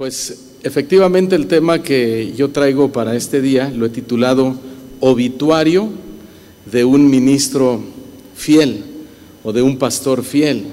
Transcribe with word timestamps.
Pues 0.00 0.54
efectivamente 0.62 1.36
el 1.36 1.46
tema 1.46 1.82
que 1.82 2.32
yo 2.34 2.48
traigo 2.48 2.90
para 2.90 3.16
este 3.16 3.42
día 3.42 3.68
lo 3.68 3.84
he 3.84 3.90
titulado 3.90 4.54
Obituario 4.98 5.90
de 6.72 6.86
un 6.86 7.10
ministro 7.10 7.82
fiel 8.34 8.82
o 9.44 9.52
de 9.52 9.60
un 9.60 9.76
pastor 9.76 10.24
fiel, 10.24 10.64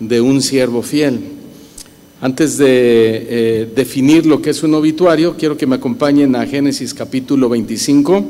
de 0.00 0.20
un 0.20 0.42
siervo 0.42 0.82
fiel. 0.82 1.20
Antes 2.20 2.58
de 2.58 2.66
eh, 2.66 3.72
definir 3.72 4.26
lo 4.26 4.42
que 4.42 4.50
es 4.50 4.64
un 4.64 4.74
obituario, 4.74 5.36
quiero 5.36 5.56
que 5.56 5.68
me 5.68 5.76
acompañen 5.76 6.34
a 6.34 6.44
Génesis 6.44 6.92
capítulo 6.92 7.48
25, 7.48 8.24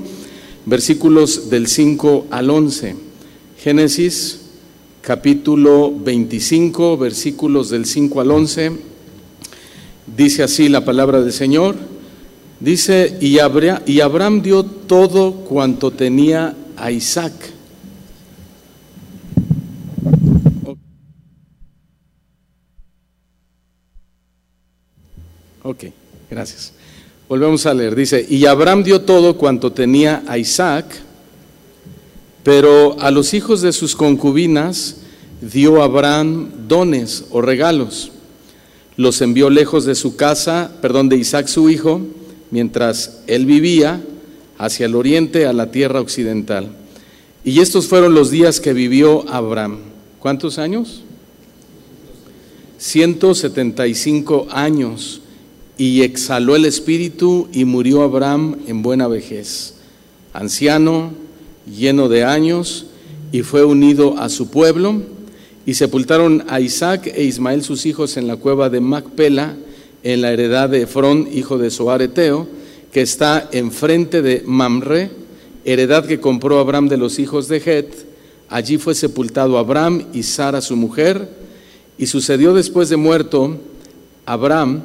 versículos 0.66 1.48
del 1.48 1.66
5 1.66 2.26
al 2.28 2.50
11. 2.50 2.94
Génesis 3.56 4.40
capítulo 5.00 5.90
25, 5.98 6.98
versículos 6.98 7.70
del 7.70 7.86
5 7.86 8.20
al 8.20 8.30
11 8.30 8.95
Dice 10.16 10.42
así 10.42 10.70
la 10.70 10.82
palabra 10.82 11.20
del 11.20 11.32
Señor. 11.32 11.76
Dice, 12.58 13.18
y 13.20 13.38
Abraham, 13.38 14.40
dio 14.40 14.64
todo 14.64 15.32
cuanto 15.32 15.90
tenía 15.90 16.56
a 16.74 16.90
Isaac. 16.90 17.34
Ok, 25.62 25.84
gracias. 26.30 26.72
Volvemos 27.28 27.66
a 27.66 27.74
leer. 27.74 27.94
Dice, 27.94 28.24
y 28.26 28.46
Abraham 28.46 28.84
dio 28.84 29.02
todo 29.02 29.36
cuanto 29.36 29.72
tenía 29.72 30.22
a 30.26 30.38
Isaac, 30.38 30.86
pero 32.42 32.98
a 33.00 33.10
los 33.10 33.34
hijos 33.34 33.60
de 33.60 33.74
sus 33.74 33.94
concubinas 33.94 34.96
dio 35.42 35.82
Abraham 35.82 36.68
dones 36.68 37.26
o 37.32 37.42
regalos 37.42 38.12
los 38.96 39.20
envió 39.20 39.50
lejos 39.50 39.84
de 39.84 39.94
su 39.94 40.16
casa, 40.16 40.72
perdón, 40.80 41.08
de 41.08 41.16
Isaac 41.16 41.48
su 41.48 41.68
hijo, 41.68 42.00
mientras 42.50 43.20
él 43.26 43.44
vivía 43.46 44.02
hacia 44.58 44.86
el 44.86 44.94
oriente, 44.94 45.46
a 45.46 45.52
la 45.52 45.70
tierra 45.70 46.00
occidental. 46.00 46.70
Y 47.44 47.60
estos 47.60 47.86
fueron 47.86 48.14
los 48.14 48.30
días 48.30 48.58
que 48.60 48.72
vivió 48.72 49.28
Abraham. 49.28 49.78
¿Cuántos 50.18 50.58
años? 50.58 51.02
175 52.78 54.48
años. 54.50 55.20
Y 55.78 56.00
exhaló 56.00 56.56
el 56.56 56.64
espíritu 56.64 57.48
y 57.52 57.66
murió 57.66 58.02
Abraham 58.02 58.56
en 58.66 58.80
buena 58.80 59.08
vejez, 59.08 59.74
anciano, 60.32 61.12
lleno 61.66 62.08
de 62.08 62.24
años, 62.24 62.86
y 63.30 63.42
fue 63.42 63.62
unido 63.62 64.18
a 64.18 64.30
su 64.30 64.50
pueblo 64.50 65.02
y 65.66 65.74
sepultaron 65.74 66.44
a 66.48 66.60
Isaac 66.60 67.12
e 67.12 67.24
Ismael 67.24 67.64
sus 67.64 67.86
hijos 67.86 68.16
en 68.16 68.28
la 68.28 68.36
cueva 68.36 68.70
de 68.70 68.80
Macpela, 68.80 69.56
en 70.04 70.22
la 70.22 70.32
heredad 70.32 70.70
de 70.70 70.82
Efrón, 70.82 71.28
hijo 71.32 71.58
de 71.58 71.70
Soareteo, 71.72 72.46
que 72.92 73.02
está 73.02 73.48
enfrente 73.50 74.22
de 74.22 74.44
Mamre, 74.46 75.10
heredad 75.64 76.06
que 76.06 76.20
compró 76.20 76.60
Abraham 76.60 76.88
de 76.88 76.96
los 76.96 77.18
hijos 77.18 77.48
de 77.48 77.56
Het. 77.56 78.06
Allí 78.48 78.78
fue 78.78 78.94
sepultado 78.94 79.58
Abraham 79.58 80.04
y 80.12 80.22
Sara 80.22 80.60
su 80.60 80.76
mujer, 80.76 81.28
y 81.98 82.06
sucedió 82.06 82.54
después 82.54 82.88
de 82.88 82.96
muerto 82.96 83.58
Abraham 84.24 84.84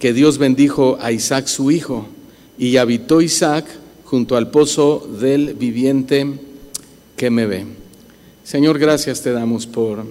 que 0.00 0.14
Dios 0.14 0.38
bendijo 0.38 0.96
a 1.02 1.12
Isaac 1.12 1.46
su 1.46 1.70
hijo, 1.70 2.08
y 2.56 2.78
habitó 2.78 3.20
Isaac 3.20 3.66
junto 4.04 4.38
al 4.38 4.50
pozo 4.50 5.06
del 5.20 5.52
viviente 5.52 6.26
que 7.16 7.28
me 7.28 7.44
ve. 7.44 7.81
Señor, 8.44 8.78
gracias 8.78 9.22
te 9.22 9.32
damos 9.32 9.66
por 9.66 10.04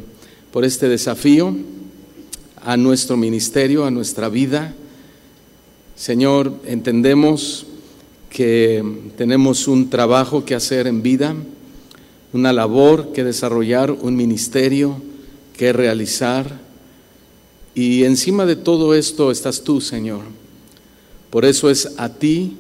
por 0.52 0.66
este 0.66 0.90
desafío 0.90 1.56
a 2.64 2.78
nuestro 2.78 3.16
ministerio, 3.18 3.86
a 3.86 3.92
nuestra 3.92 4.28
vida. 4.30 4.74
Señor, 5.96 6.54
entendemos 6.66 7.66
que 8.30 8.84
tenemos 9.18 9.68
un 9.68 9.90
trabajo 9.90 10.44
que 10.44 10.56
hacer 10.56 10.88
en 10.88 11.02
vida, 11.02 11.36
una 12.34 12.54
labor 12.54 13.14
que 13.14 13.24
desarrollar, 13.24 13.92
un 13.92 14.16
ministerio 14.16 15.02
que 15.56 15.72
realizar. 15.72 16.60
Y 17.74 18.04
encima 18.04 18.46
de 18.46 18.58
todo 18.58 18.94
esto 18.94 19.32
estás 19.32 19.64
tú, 19.64 19.80
Señor. 19.80 20.22
Por 21.30 21.46
eso 21.46 21.70
es 21.70 21.94
a 21.98 22.10
ti 22.10 22.58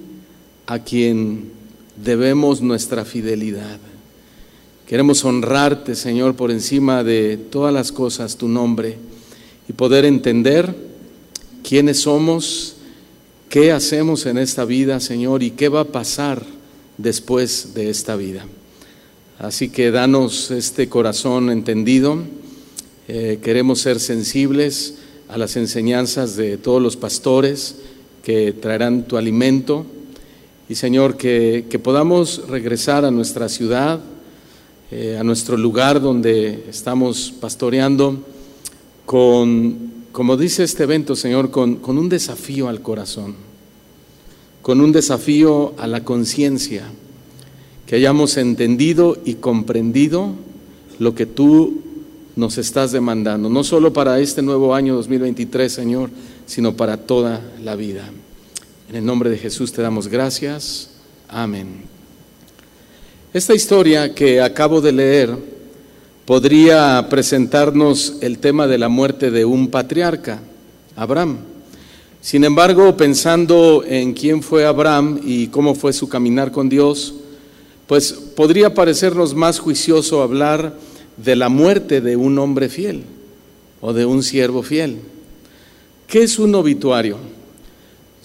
a 0.65 0.79
quien 0.79 1.51
debemos 1.97 2.61
nuestra 2.61 3.03
fidelidad. 3.03 3.79
Queremos 4.91 5.23
honrarte, 5.23 5.95
Señor, 5.95 6.35
por 6.35 6.51
encima 6.51 7.01
de 7.01 7.37
todas 7.37 7.73
las 7.73 7.93
cosas, 7.93 8.35
tu 8.35 8.49
nombre, 8.49 8.97
y 9.69 9.71
poder 9.71 10.03
entender 10.03 10.75
quiénes 11.63 12.01
somos, 12.01 12.75
qué 13.47 13.71
hacemos 13.71 14.25
en 14.25 14.37
esta 14.37 14.65
vida, 14.65 14.99
Señor, 14.99 15.43
y 15.43 15.51
qué 15.51 15.69
va 15.69 15.79
a 15.79 15.85
pasar 15.85 16.43
después 16.97 17.73
de 17.73 17.89
esta 17.89 18.17
vida. 18.17 18.45
Así 19.39 19.69
que 19.69 19.91
danos 19.91 20.51
este 20.51 20.89
corazón 20.89 21.49
entendido. 21.49 22.17
Eh, 23.07 23.39
queremos 23.41 23.79
ser 23.79 23.97
sensibles 23.97 24.95
a 25.29 25.37
las 25.37 25.55
enseñanzas 25.55 26.35
de 26.35 26.57
todos 26.57 26.81
los 26.81 26.97
pastores 26.97 27.77
que 28.25 28.51
traerán 28.51 29.07
tu 29.07 29.15
alimento. 29.15 29.85
Y 30.67 30.75
Señor, 30.75 31.15
que, 31.15 31.67
que 31.69 31.79
podamos 31.79 32.45
regresar 32.49 33.05
a 33.05 33.11
nuestra 33.11 33.47
ciudad, 33.47 34.01
eh, 34.91 35.17
a 35.17 35.23
nuestro 35.23 35.55
lugar 35.55 36.01
donde 36.01 36.65
estamos 36.69 37.33
pastoreando 37.39 38.17
con, 39.05 39.91
como 40.11 40.35
dice 40.35 40.63
este 40.63 40.83
evento, 40.83 41.15
Señor, 41.15 41.49
con, 41.49 41.77
con 41.77 41.97
un 41.97 42.09
desafío 42.09 42.67
al 42.67 42.81
corazón, 42.81 43.35
con 44.61 44.81
un 44.81 44.91
desafío 44.91 45.73
a 45.77 45.87
la 45.87 46.03
conciencia, 46.03 46.83
que 47.85 47.95
hayamos 47.95 48.35
entendido 48.35 49.17
y 49.23 49.35
comprendido 49.35 50.33
lo 50.99 51.15
que 51.15 51.25
tú 51.25 51.81
nos 52.35 52.57
estás 52.57 52.91
demandando, 52.91 53.49
no 53.49 53.63
solo 53.63 53.93
para 53.93 54.19
este 54.19 54.41
nuevo 54.41 54.75
año 54.75 54.95
2023, 54.95 55.71
Señor, 55.71 56.09
sino 56.45 56.75
para 56.75 56.97
toda 56.97 57.41
la 57.63 57.75
vida. 57.75 58.09
En 58.89 58.95
el 58.97 59.05
nombre 59.05 59.29
de 59.29 59.37
Jesús 59.37 59.71
te 59.71 59.81
damos 59.81 60.09
gracias. 60.09 60.89
Amén. 61.29 61.90
Esta 63.33 63.55
historia 63.55 64.13
que 64.13 64.41
acabo 64.41 64.81
de 64.81 64.91
leer 64.91 65.33
podría 66.25 67.07
presentarnos 67.09 68.17
el 68.19 68.39
tema 68.39 68.67
de 68.67 68.77
la 68.77 68.89
muerte 68.89 69.31
de 69.31 69.45
un 69.45 69.69
patriarca, 69.69 70.41
Abraham. 70.97 71.37
Sin 72.19 72.43
embargo, 72.43 72.97
pensando 72.97 73.85
en 73.87 74.11
quién 74.13 74.43
fue 74.43 74.65
Abraham 74.65 75.21
y 75.23 75.47
cómo 75.47 75.75
fue 75.75 75.93
su 75.93 76.09
caminar 76.09 76.51
con 76.51 76.67
Dios, 76.67 77.13
pues 77.87 78.11
podría 78.11 78.73
parecernos 78.73 79.33
más 79.33 79.59
juicioso 79.59 80.21
hablar 80.21 80.75
de 81.15 81.37
la 81.37 81.47
muerte 81.47 82.01
de 82.01 82.17
un 82.17 82.37
hombre 82.37 82.67
fiel 82.67 83.03
o 83.79 83.93
de 83.93 84.05
un 84.05 84.23
siervo 84.23 84.61
fiel. 84.61 84.97
¿Qué 86.05 86.23
es 86.23 86.37
un 86.37 86.53
obituario? 86.53 87.15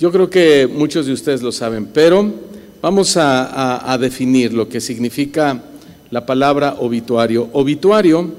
Yo 0.01 0.11
creo 0.11 0.29
que 0.29 0.67
muchos 0.67 1.07
de 1.07 1.13
ustedes 1.13 1.43
lo 1.43 1.53
saben, 1.53 1.87
pero 1.87 2.56
Vamos 2.89 3.17
a, 3.17 3.99
definir 3.99 4.55
lo 4.55 4.69
que 4.69 4.81
significa 4.81 5.61
la 6.13 6.25
palabra 6.25 6.77
obituario. 6.79 7.49
Obituario 7.53 8.31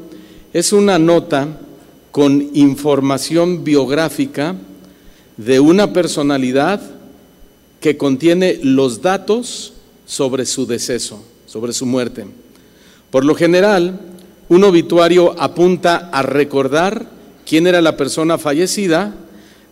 es 0.54 0.72
una 0.72 0.98
nota 0.98 1.50
con 2.12 2.52
información 2.54 3.66
biográfica 3.66 4.56
de 5.36 5.60
una 5.60 5.92
personalidad 5.92 6.80
que 7.82 7.98
contiene 7.98 8.58
los 8.64 9.02
datos 9.02 9.74
sobre 10.06 10.46
su 10.46 10.66
deceso, 10.66 11.22
sobre 11.46 11.74
su 11.74 11.86
muerte. 11.86 12.26
Por 13.12 13.26
lo 13.26 13.36
general, 13.36 14.00
un 14.48 14.64
obituario 14.64 15.36
apunta 15.42 16.10
a 16.14 16.22
recordar 16.22 17.06
quién 17.46 17.68
era 17.68 17.82
la 17.82 17.98
persona 17.98 18.38
fallecida, 18.38 19.14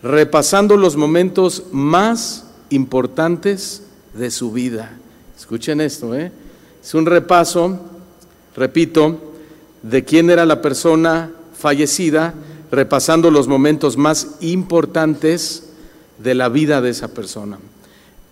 repasando 0.03 0.75
los 0.75 0.97
momentos 0.97 1.63
más 1.71 2.47
importantes 2.71 3.83
de 4.17 4.31
su 4.31 4.51
vida. 4.51 4.91
Escuchen 5.37 5.81
esto, 5.81 6.15
¿eh? 6.15 6.31
es 6.83 6.93
un 6.93 7.05
repaso, 7.05 7.79
repito, 8.55 9.33
de 9.81 10.03
quién 10.03 10.29
era 10.29 10.45
la 10.45 10.61
persona 10.61 11.31
fallecida, 11.57 12.33
repasando 12.71 13.29
los 13.31 13.47
momentos 13.47 13.97
más 13.97 14.35
importantes 14.41 15.69
de 16.17 16.35
la 16.35 16.49
vida 16.49 16.81
de 16.81 16.89
esa 16.89 17.09
persona. 17.09 17.59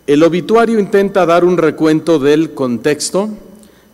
El 0.08 0.24
obituario 0.24 0.80
intenta 0.80 1.26
dar 1.26 1.46
un 1.46 1.58
recuento 1.58 2.20
del 2.20 2.54
contexto, 2.54 3.30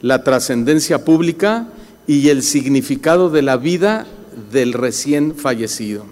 la 0.02 0.24
trascendencia 0.24 1.04
pública 1.04 1.68
y 2.08 2.30
el 2.30 2.44
significado 2.44 3.30
de 3.30 3.42
la 3.42 3.58
vida 3.58 4.08
del 4.52 4.74
recién 4.74 5.36
fallecido. 5.36 6.06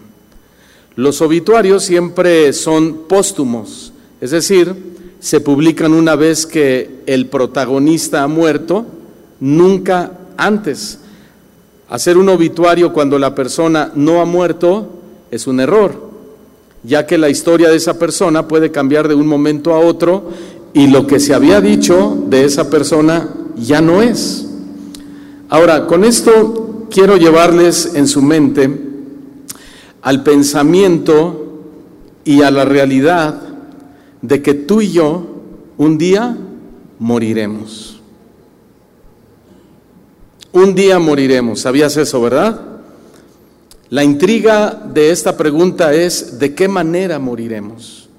Los 0.96 1.22
obituarios 1.22 1.84
siempre 1.84 2.54
son 2.54 3.08
póstumos, 3.08 3.94
es 4.20 4.32
decir, 4.32 4.97
se 5.20 5.42
publican 5.42 5.94
una 5.94 6.16
vez 6.16 6.46
que 6.46 7.02
el 7.06 7.28
protagonista 7.28 8.24
ha 8.24 8.28
muerto, 8.28 8.86
nunca 9.40 10.12
antes. 10.38 11.00
Hacer 11.90 12.18
un 12.18 12.30
obituario 12.30 12.94
cuando 12.94 13.18
la 13.18 13.34
persona 13.34 13.92
no 13.96 14.22
ha 14.22 14.26
muerto 14.26 14.88
es 15.32 15.48
un 15.48 15.60
error. 15.60 16.08
ya 16.84 17.06
que 17.06 17.18
la 17.18 17.28
historia 17.28 17.70
de 17.70 17.76
esa 17.76 18.00
persona 18.00 18.48
puede 18.48 18.72
cambiar 18.72 19.10
de 19.10 19.16
un 19.16 19.28
momento 19.28 19.74
a 19.74 19.80
otro 19.80 20.30
y 20.74 20.88
lo 20.88 21.06
que 21.06 21.20
se 21.20 21.34
había 21.34 21.60
dicho 21.60 22.18
de 22.28 22.46
esa 22.46 22.70
persona 22.70 23.30
ya 23.58 23.82
no 23.82 24.02
es. 24.02 24.48
Ahora, 25.50 25.88
con 25.88 26.06
esto 26.06 26.88
quiero 26.90 27.18
llevarles 27.18 27.94
en 27.96 28.08
su 28.08 28.22
mente 28.22 28.70
al 30.02 30.24
pensamiento 30.24 31.64
y 32.24 32.44
a 32.44 32.52
la 32.52 32.64
realidad 32.64 33.47
de 34.28 34.42
que 34.42 34.54
tú 34.54 34.82
y 34.82 34.92
yo 34.92 35.26
un 35.78 35.98
día 35.98 36.36
moriremos. 37.00 38.02
Un 40.52 40.76
día 40.76 41.00
moriremos. 41.00 41.62
¿Sabías 41.62 41.96
eso, 41.96 42.22
verdad? 42.22 42.60
La 43.90 44.04
intriga 44.04 44.84
de 44.94 45.12
esta 45.12 45.38
pregunta 45.38 45.94
es 45.94 46.40
¿de 46.40 46.54
qué 46.54 46.68
manera 46.68 47.20
moriremos? 47.20 48.10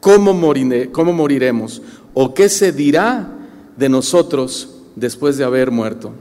¿Cómo, 0.00 0.34
¿Cómo 0.92 1.12
moriremos? 1.12 1.82
¿O 2.14 2.32
qué 2.32 2.48
se 2.48 2.72
dirá 2.72 3.28
de 3.76 3.90
nosotros 3.90 4.76
después 4.96 5.36
de 5.36 5.44
haber 5.44 5.70
muerto? 5.70 6.12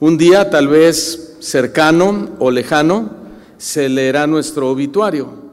Un 0.00 0.18
día 0.18 0.50
tal 0.50 0.68
vez 0.68 1.36
cercano 1.40 2.30
o 2.38 2.50
lejano 2.50 3.10
se 3.56 3.88
leerá 3.88 4.26
nuestro 4.26 4.68
obituario. 4.68 5.49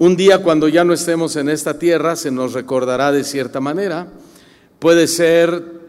Un 0.00 0.14
día 0.14 0.44
cuando 0.44 0.68
ya 0.68 0.84
no 0.84 0.92
estemos 0.92 1.34
en 1.34 1.48
esta 1.48 1.76
tierra 1.76 2.14
se 2.14 2.30
nos 2.30 2.52
recordará 2.52 3.10
de 3.10 3.24
cierta 3.24 3.60
manera. 3.60 4.06
Puede 4.78 5.08
ser 5.08 5.80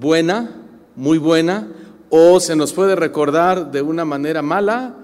buena, 0.00 0.62
muy 0.96 1.18
buena, 1.18 1.68
o 2.08 2.40
se 2.40 2.56
nos 2.56 2.72
puede 2.72 2.96
recordar 2.96 3.70
de 3.70 3.82
una 3.82 4.06
manera 4.06 4.40
mala 4.40 4.96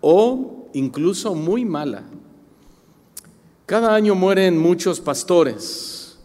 o 0.00 0.68
incluso 0.74 1.34
muy 1.34 1.64
mala. 1.64 2.04
Cada 3.66 3.96
año 3.96 4.14
mueren 4.14 4.56
muchos 4.56 5.00
pastores. 5.00 6.18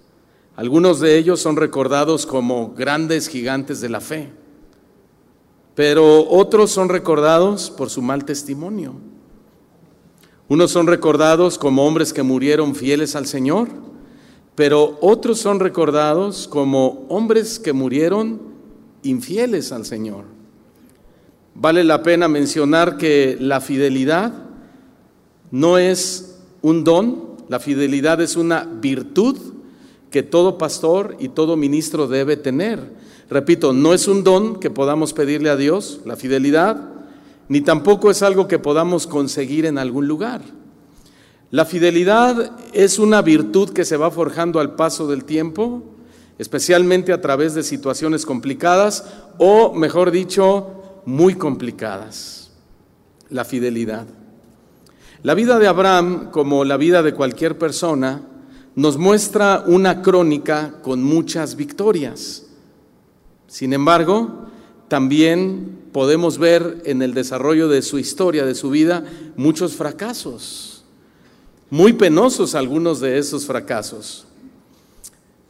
Algunos 0.55 0.99
de 0.99 1.17
ellos 1.17 1.39
son 1.41 1.55
recordados 1.55 2.27
como 2.27 2.75
grandes 2.75 3.27
gigantes 3.27 3.81
de 3.81 3.89
la 3.89 3.99
fe, 3.99 4.31
pero 5.73 6.29
otros 6.29 6.69
son 6.69 6.89
recordados 6.89 7.71
por 7.71 7.89
su 7.89 8.03
mal 8.03 8.25
testimonio. 8.25 8.93
Unos 10.49 10.71
son 10.71 10.87
recordados 10.87 11.57
como 11.57 11.85
hombres 11.85 12.13
que 12.13 12.23
murieron 12.23 12.75
fieles 12.75 13.15
al 13.15 13.25
Señor, 13.25 13.69
pero 14.55 14.97
otros 15.01 15.39
son 15.39 15.59
recordados 15.59 16.47
como 16.47 17.05
hombres 17.09 17.59
que 17.59 17.73
murieron 17.73 18.41
infieles 19.03 19.71
al 19.71 19.85
Señor. 19.85 20.25
Vale 21.55 21.83
la 21.83 22.03
pena 22.03 22.27
mencionar 22.27 22.97
que 22.97 23.37
la 23.39 23.61
fidelidad 23.61 24.33
no 25.51 25.77
es 25.77 26.39
un 26.61 26.83
don, 26.83 27.37
la 27.47 27.59
fidelidad 27.59 28.21
es 28.21 28.35
una 28.35 28.63
virtud 28.63 29.37
que 30.09 30.23
todo 30.23 30.57
pastor 30.57 31.15
y 31.19 31.29
todo 31.29 31.57
ministro 31.57 32.07
debe 32.07 32.37
tener. 32.37 32.79
Repito, 33.29 33.73
no 33.73 33.93
es 33.93 34.07
un 34.07 34.23
don 34.23 34.59
que 34.59 34.69
podamos 34.69 35.13
pedirle 35.13 35.49
a 35.49 35.55
Dios, 35.55 36.01
la 36.05 36.15
fidelidad, 36.15 36.92
ni 37.49 37.61
tampoco 37.61 38.09
es 38.09 38.21
algo 38.23 38.47
que 38.47 38.59
podamos 38.59 39.07
conseguir 39.07 39.65
en 39.65 39.77
algún 39.77 40.07
lugar. 40.07 40.41
La 41.51 41.65
fidelidad 41.65 42.51
es 42.73 42.97
una 42.97 43.21
virtud 43.21 43.69
que 43.69 43.85
se 43.85 43.97
va 43.97 44.09
forjando 44.09 44.59
al 44.59 44.75
paso 44.75 45.07
del 45.07 45.23
tiempo, 45.23 45.83
especialmente 46.39 47.13
a 47.13 47.21
través 47.21 47.53
de 47.53 47.61
situaciones 47.61 48.25
complicadas 48.25 49.05
o, 49.37 49.73
mejor 49.73 50.09
dicho, 50.09 51.01
muy 51.05 51.35
complicadas. 51.35 52.51
La 53.29 53.45
fidelidad. 53.45 54.07
La 55.21 55.35
vida 55.35 55.59
de 55.59 55.67
Abraham, 55.67 56.31
como 56.31 56.65
la 56.65 56.77
vida 56.77 57.03
de 57.03 57.13
cualquier 57.13 57.57
persona, 57.57 58.21
nos 58.75 58.97
muestra 58.97 59.63
una 59.67 60.01
crónica 60.01 60.81
con 60.81 61.03
muchas 61.03 61.55
victorias. 61.55 62.47
Sin 63.47 63.73
embargo, 63.73 64.47
también 64.87 65.82
podemos 65.93 66.37
ver 66.37 66.81
en 66.85 67.01
el 67.01 67.13
desarrollo 67.13 67.69
de 67.69 67.81
su 67.81 67.99
historia, 67.99 68.45
de 68.45 68.55
su 68.55 68.69
vida, 68.69 69.05
muchos 69.37 69.75
fracasos, 69.75 70.83
muy 71.69 71.93
penosos 71.93 72.55
algunos 72.55 72.99
de 72.99 73.17
esos 73.17 73.45
fracasos. 73.45 74.25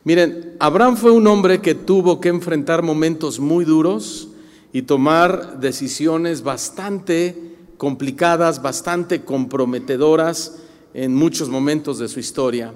Miren, 0.03 0.55
Abraham 0.59 0.97
fue 0.97 1.11
un 1.11 1.25
hombre 1.25 1.61
que 1.61 1.73
tuvo 1.73 2.19
que 2.19 2.29
enfrentar 2.29 2.83
momentos 2.83 3.39
muy 3.39 3.65
duros, 3.65 4.27
y 4.73 4.81
tomar 4.81 5.59
decisiones 5.59 6.41
bastante 6.41 7.55
complicadas, 7.77 8.61
bastante 8.61 9.23
comprometedoras 9.23 10.57
en 10.95 11.13
muchos 11.15 11.47
momentos 11.47 11.99
de 11.99 12.07
su 12.07 12.19
historia. 12.19 12.73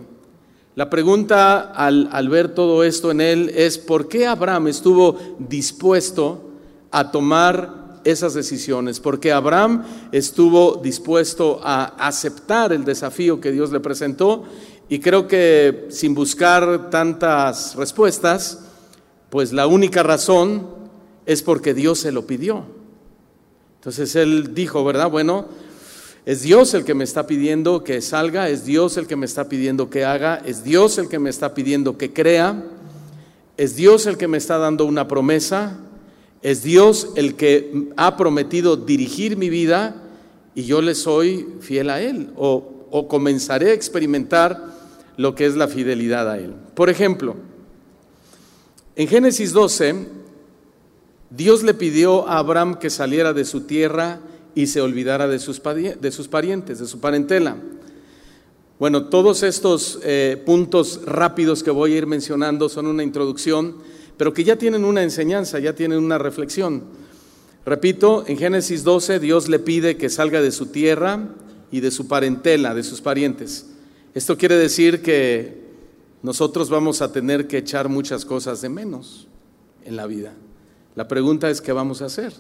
La 0.76 0.92
pregunta 0.92 1.60
al, 1.60 2.30
ver 2.30 2.54
todo 2.54 2.84
esto 2.84 3.10
en 3.10 3.20
él 3.20 3.52
es 3.56 3.80
por 3.80 4.08
qué 4.08 4.28
Abraham 4.28 4.68
estuvo 4.68 5.18
dispuesto 5.40 6.47
a 6.92 7.12
tomar 7.12 8.00
esas 8.04 8.34
decisiones, 8.34 9.00
porque 9.00 9.32
Abraham 9.32 9.84
estuvo 10.12 10.76
dispuesto 10.78 11.60
a 11.64 11.86
aceptar 12.00 12.72
el 12.72 12.86
desafío 12.86 13.42
que 13.42 13.52
Dios 13.52 13.72
le 13.72 13.82
presentó 13.82 14.46
y 14.90 15.00
creo 15.00 15.28
que 15.28 15.88
sin 15.90 16.16
buscar 16.16 16.90
tantas 16.90 17.76
respuestas, 17.76 18.60
pues 19.30 19.52
la 19.52 19.68
única 19.68 20.04
razón 20.04 20.68
es 21.26 21.44
porque 21.44 21.74
Dios 21.74 22.00
se 22.00 22.14
lo 22.14 22.26
pidió. 22.26 22.64
Entonces 23.76 24.16
él 24.16 24.54
dijo, 24.54 24.86
¿verdad? 24.86 25.10
Bueno, 25.10 25.48
es 26.26 26.42
Dios 26.42 26.74
el 26.74 26.86
que 26.86 26.94
me 26.94 27.04
está 27.04 27.28
pidiendo 27.28 27.84
que 27.84 28.02
salga, 28.02 28.50
es 28.50 28.66
Dios 28.66 28.98
el 28.98 29.08
que 29.08 29.16
me 29.18 29.26
está 29.26 29.50
pidiendo 29.50 29.90
que 29.90 30.06
haga, 30.06 30.42
es 30.46 30.64
Dios 30.64 30.98
el 30.98 31.10
que 31.10 31.20
me 31.20 31.30
está 31.30 31.54
pidiendo 31.54 31.98
que 31.98 32.14
crea, 32.14 32.64
es 33.58 33.76
Dios 33.76 34.06
el 34.06 34.18
que 34.18 34.28
me 34.28 34.38
está 34.38 34.58
dando 34.58 34.86
una 34.86 35.08
promesa, 35.08 35.78
es 36.42 36.64
Dios 36.64 37.10
el 37.16 37.36
que 37.36 37.90
ha 37.98 38.18
prometido 38.18 38.78
dirigir 38.78 39.38
mi 39.38 39.50
vida 39.50 40.04
y 40.56 40.64
yo 40.64 40.82
le 40.82 40.96
soy 40.96 41.48
fiel 41.60 41.90
a 41.90 42.02
Él 42.02 42.32
o, 42.36 42.74
comenzaré 43.08 43.72
a 43.72 43.74
experimentar 43.74 44.76
lo 45.18 45.36
que 45.36 45.46
es 45.46 45.56
la 45.56 45.68
fidelidad 45.68 46.30
a 46.32 46.40
Él. 46.40 46.54
Por 46.74 46.90
ejemplo, 46.90 47.36
en 48.96 49.08
Génesis 49.08 49.54
12, 49.54 50.08
Dios 51.30 51.64
le 51.64 51.74
pidió 51.74 52.28
a 52.28 52.40
Abraham 52.40 52.80
que 52.80 52.90
saliera 52.90 53.34
de 53.34 53.46
su 53.46 53.62
tierra 53.62 54.20
y 54.56 54.68
se 54.68 54.82
olvidara 54.82 55.28
de 55.28 55.38
sus, 55.38 55.62
de 55.62 56.12
sus 56.12 56.28
parientes, 56.28 56.80
de 56.80 56.88
su 56.88 57.00
parentela. 57.00 57.58
Bueno, 58.80 59.06
todos 59.06 59.44
estos 59.44 60.00
eh, 60.04 60.42
puntos 60.46 61.02
rápidos 61.06 61.62
que 61.62 61.72
voy 61.72 61.94
a 61.94 61.98
ir 61.98 62.08
mencionando 62.08 62.70
son 62.70 62.88
una 62.88 63.04
introducción, 63.04 63.78
pero 64.18 64.34
que 64.34 64.44
ya 64.44 64.58
tienen 64.58 64.84
una 64.84 65.04
enseñanza, 65.04 65.60
ya 65.60 65.74
tienen 65.74 66.00
una 66.00 66.18
reflexión. 66.18 66.84
Repito, 67.66 68.24
en 68.28 68.38
Génesis 68.38 68.84
12 68.84 69.20
Dios 69.20 69.48
le 69.48 69.60
pide 69.60 69.98
que 69.98 70.10
salga 70.10 70.42
de 70.42 70.52
su 70.52 70.68
tierra 70.68 71.30
y 71.72 71.80
de 71.82 71.92
su 71.92 72.08
parentela, 72.08 72.74
de 72.74 72.84
sus 72.84 73.02
parientes. 73.02 73.68
Esto 74.14 74.38
quiere 74.38 74.56
decir 74.56 75.02
que 75.02 75.68
nosotros 76.24 76.70
vamos 76.70 77.02
a 77.02 77.12
tener 77.12 77.48
que 77.48 77.60
echar 77.60 77.90
muchas 77.90 78.26
cosas 78.26 78.62
de 78.62 78.70
menos 78.70 79.28
en 79.86 79.96
la 79.96 80.08
vida. 80.08 80.34
La 80.96 81.08
pregunta 81.08 81.50
es, 81.50 81.62
¿qué 81.62 81.72
vamos 81.72 82.02
a 82.02 82.06
hacer? 82.06 82.34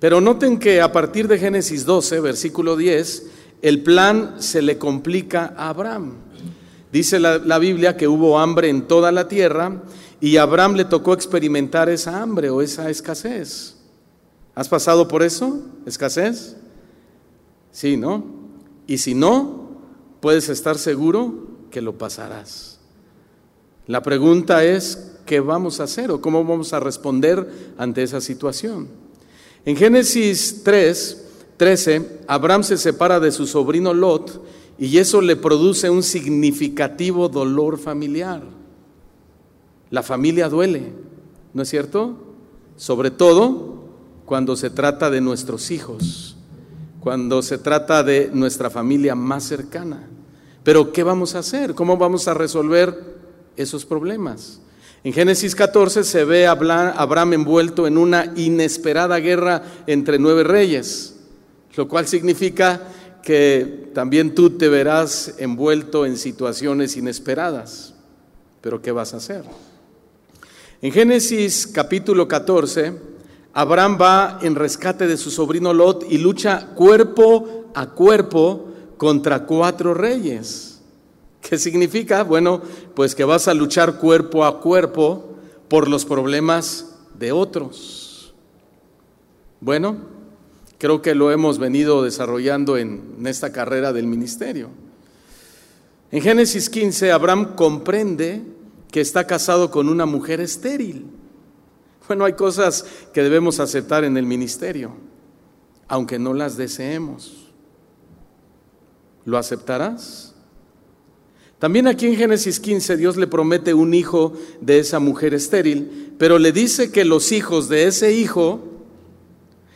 Pero 0.00 0.20
noten 0.20 0.58
que 0.58 0.80
a 0.80 0.92
partir 0.92 1.28
de 1.28 1.38
Génesis 1.38 1.84
12, 1.84 2.20
versículo 2.20 2.76
10, 2.76 3.26
el 3.62 3.82
plan 3.82 4.36
se 4.38 4.62
le 4.62 4.78
complica 4.78 5.54
a 5.56 5.68
Abraham. 5.70 6.14
Dice 6.92 7.20
la, 7.20 7.58
Biblia 7.58 7.96
que 7.96 8.08
hubo 8.08 8.38
hambre 8.38 8.68
en 8.68 8.82
toda 8.88 9.12
la 9.12 9.28
tierra 9.28 9.82
y 10.20 10.36
a 10.36 10.42
Abraham 10.42 10.74
le 10.74 10.84
tocó 10.84 11.14
experimentar 11.14 11.88
esa 11.88 12.20
hambre 12.20 12.50
o 12.50 12.60
esa 12.60 12.90
escasez. 12.90 13.76
¿Has 14.54 14.68
pasado 14.68 15.06
por 15.06 15.22
eso? 15.22 15.62
¿Escasez? 15.86 16.56
Sí, 17.70 17.96
¿no? 17.96 18.24
Y 18.86 18.98
si 18.98 19.14
no, 19.14 19.68
puedes 20.20 20.48
estar 20.48 20.78
seguro 20.78 21.46
que 21.70 21.80
lo 21.80 21.96
pasarás. 21.96 22.78
La 23.86 24.02
pregunta 24.02 24.64
es, 24.64 25.14
qué 25.28 25.40
vamos 25.40 25.78
a 25.78 25.84
hacer 25.84 26.10
o 26.10 26.20
cómo 26.20 26.42
vamos 26.42 26.72
a 26.72 26.80
responder 26.80 27.74
ante 27.76 28.02
esa 28.02 28.20
situación. 28.20 28.88
En 29.64 29.76
Génesis 29.76 30.62
3, 30.64 31.24
13, 31.58 32.20
Abraham 32.26 32.64
se 32.64 32.78
separa 32.78 33.20
de 33.20 33.30
su 33.30 33.46
sobrino 33.46 33.92
Lot 33.92 34.42
y 34.78 34.96
eso 34.98 35.20
le 35.20 35.36
produce 35.36 35.90
un 35.90 36.02
significativo 36.02 37.28
dolor 37.28 37.78
familiar. 37.78 38.42
La 39.90 40.02
familia 40.02 40.48
duele, 40.48 40.92
¿no 41.54 41.62
es 41.62 41.68
cierto? 41.68 42.16
Sobre 42.76 43.10
todo 43.10 43.78
cuando 44.26 44.56
se 44.56 44.70
trata 44.70 45.10
de 45.10 45.20
nuestros 45.20 45.70
hijos, 45.70 46.36
cuando 47.00 47.42
se 47.42 47.58
trata 47.58 48.02
de 48.02 48.30
nuestra 48.32 48.68
familia 48.68 49.14
más 49.14 49.44
cercana. 49.44 50.06
Pero 50.62 50.92
¿qué 50.92 51.02
vamos 51.02 51.34
a 51.34 51.38
hacer? 51.38 51.74
¿Cómo 51.74 51.96
vamos 51.96 52.28
a 52.28 52.34
resolver 52.34 53.16
esos 53.56 53.86
problemas? 53.86 54.60
En 55.04 55.12
Génesis 55.12 55.54
14 55.54 56.04
se 56.04 56.24
ve 56.24 56.46
a 56.46 56.50
Abraham 56.50 57.32
envuelto 57.32 57.86
en 57.86 57.96
una 57.96 58.32
inesperada 58.36 59.18
guerra 59.18 59.62
entre 59.86 60.18
nueve 60.18 60.44
reyes, 60.44 61.16
lo 61.76 61.88
cual 61.88 62.06
significa 62.06 62.82
que 63.22 63.90
también 63.94 64.34
tú 64.34 64.50
te 64.50 64.68
verás 64.68 65.34
envuelto 65.38 66.04
en 66.04 66.16
situaciones 66.16 66.96
inesperadas. 66.96 67.94
Pero 68.60 68.82
¿qué 68.82 68.92
vas 68.92 69.14
a 69.14 69.18
hacer? 69.18 69.44
En 70.80 70.92
Génesis 70.92 71.66
capítulo 71.66 72.28
14, 72.28 72.92
Abraham 73.52 73.98
va 74.00 74.38
en 74.42 74.54
rescate 74.54 75.08
de 75.08 75.16
su 75.16 75.32
sobrino 75.32 75.72
Lot 75.72 76.06
y 76.08 76.18
lucha 76.18 76.68
cuerpo 76.76 77.64
a 77.74 77.86
cuerpo 77.86 78.68
contra 78.96 79.44
cuatro 79.44 79.92
reyes. 79.92 80.80
¿Qué 81.40 81.58
significa? 81.58 82.22
Bueno, 82.22 82.62
pues 82.94 83.16
que 83.16 83.24
vas 83.24 83.48
a 83.48 83.54
luchar 83.54 83.98
cuerpo 83.98 84.44
a 84.44 84.60
cuerpo 84.60 85.34
por 85.66 85.88
los 85.88 86.04
problemas 86.04 86.94
de 87.18 87.32
otros. 87.32 88.32
Bueno, 89.60 89.96
creo 90.78 91.02
que 91.02 91.16
lo 91.16 91.32
hemos 91.32 91.58
venido 91.58 92.04
desarrollando 92.04 92.76
en, 92.76 93.16
esta 93.26 93.50
carrera 93.50 93.92
del 93.92 94.06
ministerio. 94.06 94.68
En 96.12 96.22
Génesis 96.22 96.70
15, 96.70 97.10
Abraham 97.10 97.56
comprende 97.56 98.57
que 98.90 99.00
está 99.00 99.26
casado 99.26 99.70
con 99.70 99.88
una 99.88 100.06
mujer 100.06 100.40
estéril. 100.40 101.06
Bueno, 102.06 102.24
hay 102.24 102.32
cosas 102.32 102.86
que 103.12 103.22
debemos 103.22 103.60
aceptar 103.60 104.04
en 104.04 104.16
el 104.16 104.24
ministerio, 104.24 104.92
aunque 105.88 106.18
no 106.18 106.32
las 106.32 106.56
deseemos. 106.56 107.48
¿Lo 109.26 109.36
aceptarás? 109.36 110.34
También 111.58 111.88
aquí 111.88 112.06
en 112.06 112.16
Génesis 112.16 112.60
15 112.60 112.96
Dios 112.96 113.16
le 113.16 113.26
promete 113.26 113.74
un 113.74 113.92
hijo 113.92 114.32
de 114.60 114.78
esa 114.78 115.00
mujer 115.00 115.34
estéril, 115.34 116.14
pero 116.18 116.38
le 116.38 116.52
dice 116.52 116.90
que 116.90 117.04
los 117.04 117.32
hijos 117.32 117.68
de 117.68 117.88
ese 117.88 118.12
hijo 118.12 118.60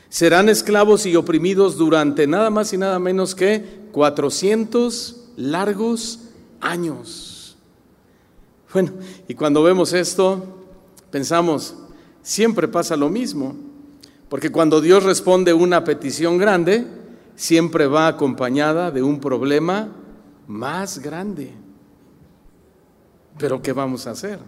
serán 0.08 0.48
esclavos 0.48 1.06
y 1.06 1.16
oprimidos 1.16 1.76
durante 1.76 2.26
nada 2.26 2.50
más 2.50 2.72
y 2.72 2.78
nada 2.78 2.98
menos 2.98 3.34
que 3.34 3.64
400 3.92 5.32
largos 5.36 6.20
años. 6.60 7.31
Bueno, 8.72 8.92
y 9.28 9.34
cuando 9.34 9.62
vemos 9.62 9.92
esto, 9.92 10.42
pensamos, 11.10 11.74
siempre 12.22 12.68
pasa 12.68 12.96
lo 12.96 13.10
mismo, 13.10 13.54
porque 14.28 14.50
cuando 14.50 14.80
Dios 14.80 15.04
responde 15.04 15.52
una 15.52 15.84
petición 15.84 16.38
grande, 16.38 16.86
siempre 17.36 17.86
va 17.86 18.06
acompañada 18.06 18.90
de 18.90 19.02
un 19.02 19.20
problema 19.20 19.92
más 20.46 21.00
grande. 21.00 21.52
Pero 23.38 23.60
¿qué 23.60 23.72
vamos 23.72 24.06
a 24.06 24.12
hacer? 24.12 24.38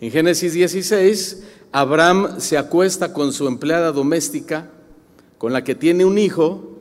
En 0.00 0.10
Génesis 0.10 0.52
16, 0.54 1.42
Abraham 1.72 2.40
se 2.40 2.56
acuesta 2.56 3.12
con 3.12 3.32
su 3.32 3.46
empleada 3.46 3.92
doméstica, 3.92 4.70
con 5.38 5.52
la 5.52 5.64
que 5.64 5.74
tiene 5.74 6.04
un 6.04 6.18
hijo, 6.18 6.78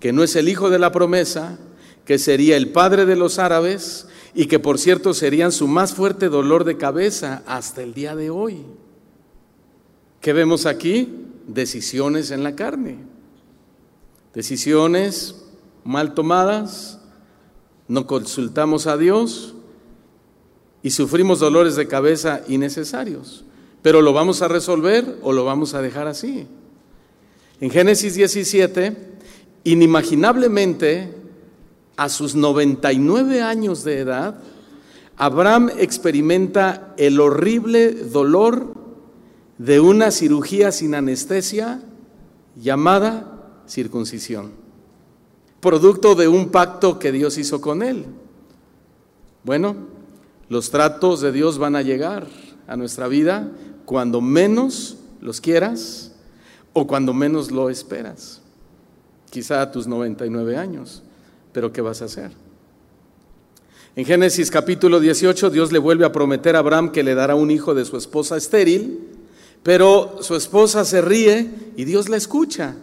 que 0.00 0.12
no 0.12 0.22
es 0.22 0.36
el 0.36 0.48
hijo 0.48 0.70
de 0.70 0.78
la 0.78 0.92
promesa, 0.92 1.58
que 2.04 2.18
sería 2.18 2.56
el 2.56 2.70
padre 2.70 3.04
de 3.04 3.16
los 3.16 3.38
árabes, 3.38 4.07
y 4.38 4.46
que 4.46 4.60
por 4.60 4.78
cierto 4.78 5.14
serían 5.14 5.50
su 5.50 5.66
más 5.66 5.94
fuerte 5.94 6.28
dolor 6.28 6.62
de 6.62 6.76
cabeza 6.76 7.42
hasta 7.44 7.82
el 7.82 7.92
día 7.92 8.14
de 8.14 8.30
hoy. 8.30 8.62
¿Qué 10.20 10.32
vemos 10.32 10.64
aquí? 10.64 11.26
Decisiones 11.48 12.30
en 12.30 12.44
la 12.44 12.54
carne. 12.54 12.98
Decisiones 14.32 15.42
mal 15.82 16.14
tomadas, 16.14 17.00
no 17.88 18.06
consultamos 18.06 18.86
a 18.86 18.96
Dios 18.96 19.56
y 20.84 20.90
sufrimos 20.90 21.40
dolores 21.40 21.74
de 21.74 21.88
cabeza 21.88 22.42
innecesarios. 22.46 23.44
Pero 23.82 24.02
lo 24.02 24.12
vamos 24.12 24.40
a 24.40 24.46
resolver 24.46 25.18
o 25.20 25.32
lo 25.32 25.44
vamos 25.46 25.74
a 25.74 25.82
dejar 25.82 26.06
así. 26.06 26.46
En 27.60 27.70
Génesis 27.70 28.14
17, 28.14 28.96
inimaginablemente 29.64 31.12
a 31.98 32.08
sus 32.08 32.36
99 32.36 33.42
años 33.42 33.82
de 33.82 33.98
edad, 33.98 34.38
Abraham 35.16 35.68
experimenta 35.78 36.94
el 36.96 37.20
horrible 37.20 37.92
dolor 37.92 38.72
de 39.58 39.80
una 39.80 40.12
cirugía 40.12 40.70
sin 40.70 40.94
anestesia 40.94 41.82
llamada 42.54 43.62
circuncisión, 43.66 44.52
producto 45.58 46.14
de 46.14 46.28
un 46.28 46.50
pacto 46.50 47.00
que 47.00 47.10
Dios 47.10 47.36
hizo 47.36 47.60
con 47.60 47.82
él. 47.82 48.06
Bueno, 49.42 49.74
los 50.48 50.70
tratos 50.70 51.20
de 51.20 51.32
Dios 51.32 51.58
van 51.58 51.74
a 51.74 51.82
llegar 51.82 52.28
a 52.68 52.76
nuestra 52.76 53.08
vida 53.08 53.50
cuando 53.84 54.20
menos 54.20 54.98
los 55.20 55.40
quieras 55.40 56.12
o 56.74 56.86
cuando 56.86 57.12
menos 57.12 57.50
lo 57.50 57.68
esperas, 57.68 58.40
quizá 59.30 59.62
a 59.62 59.72
tus 59.72 59.88
99 59.88 60.56
años 60.56 61.02
pero 61.52 61.72
¿qué 61.72 61.80
vas 61.80 62.02
a 62.02 62.06
hacer? 62.06 62.30
En 63.96 64.04
Génesis 64.04 64.50
capítulo 64.50 65.00
18 65.00 65.50
Dios 65.50 65.72
le 65.72 65.78
vuelve 65.78 66.04
a 66.04 66.12
prometer 66.12 66.54
a 66.54 66.60
Abraham 66.60 66.92
que 66.92 67.02
le 67.02 67.14
dará 67.14 67.34
un 67.34 67.50
hijo 67.50 67.74
de 67.74 67.84
su 67.84 67.96
esposa 67.96 68.36
estéril, 68.36 69.00
pero 69.62 70.18
su 70.20 70.36
esposa 70.36 70.84
se 70.84 71.00
ríe 71.00 71.50
y 71.76 71.84
Dios 71.84 72.08
la 72.08 72.16
escucha. 72.16 72.76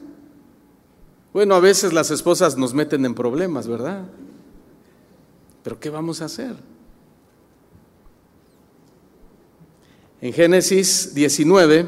Bueno, 1.33 1.55
a 1.55 1.59
veces 1.59 1.93
las 1.93 2.11
esposas 2.11 2.57
nos 2.57 2.73
meten 2.73 3.05
en 3.05 3.13
problemas, 3.13 3.67
¿verdad? 3.67 4.03
Pero 5.63 5.79
¿qué 5.79 5.89
vamos 5.89 6.21
a 6.21 6.25
hacer? 6.25 6.55
En 10.21 10.31
Génesis 10.31 11.13
19, 11.13 11.87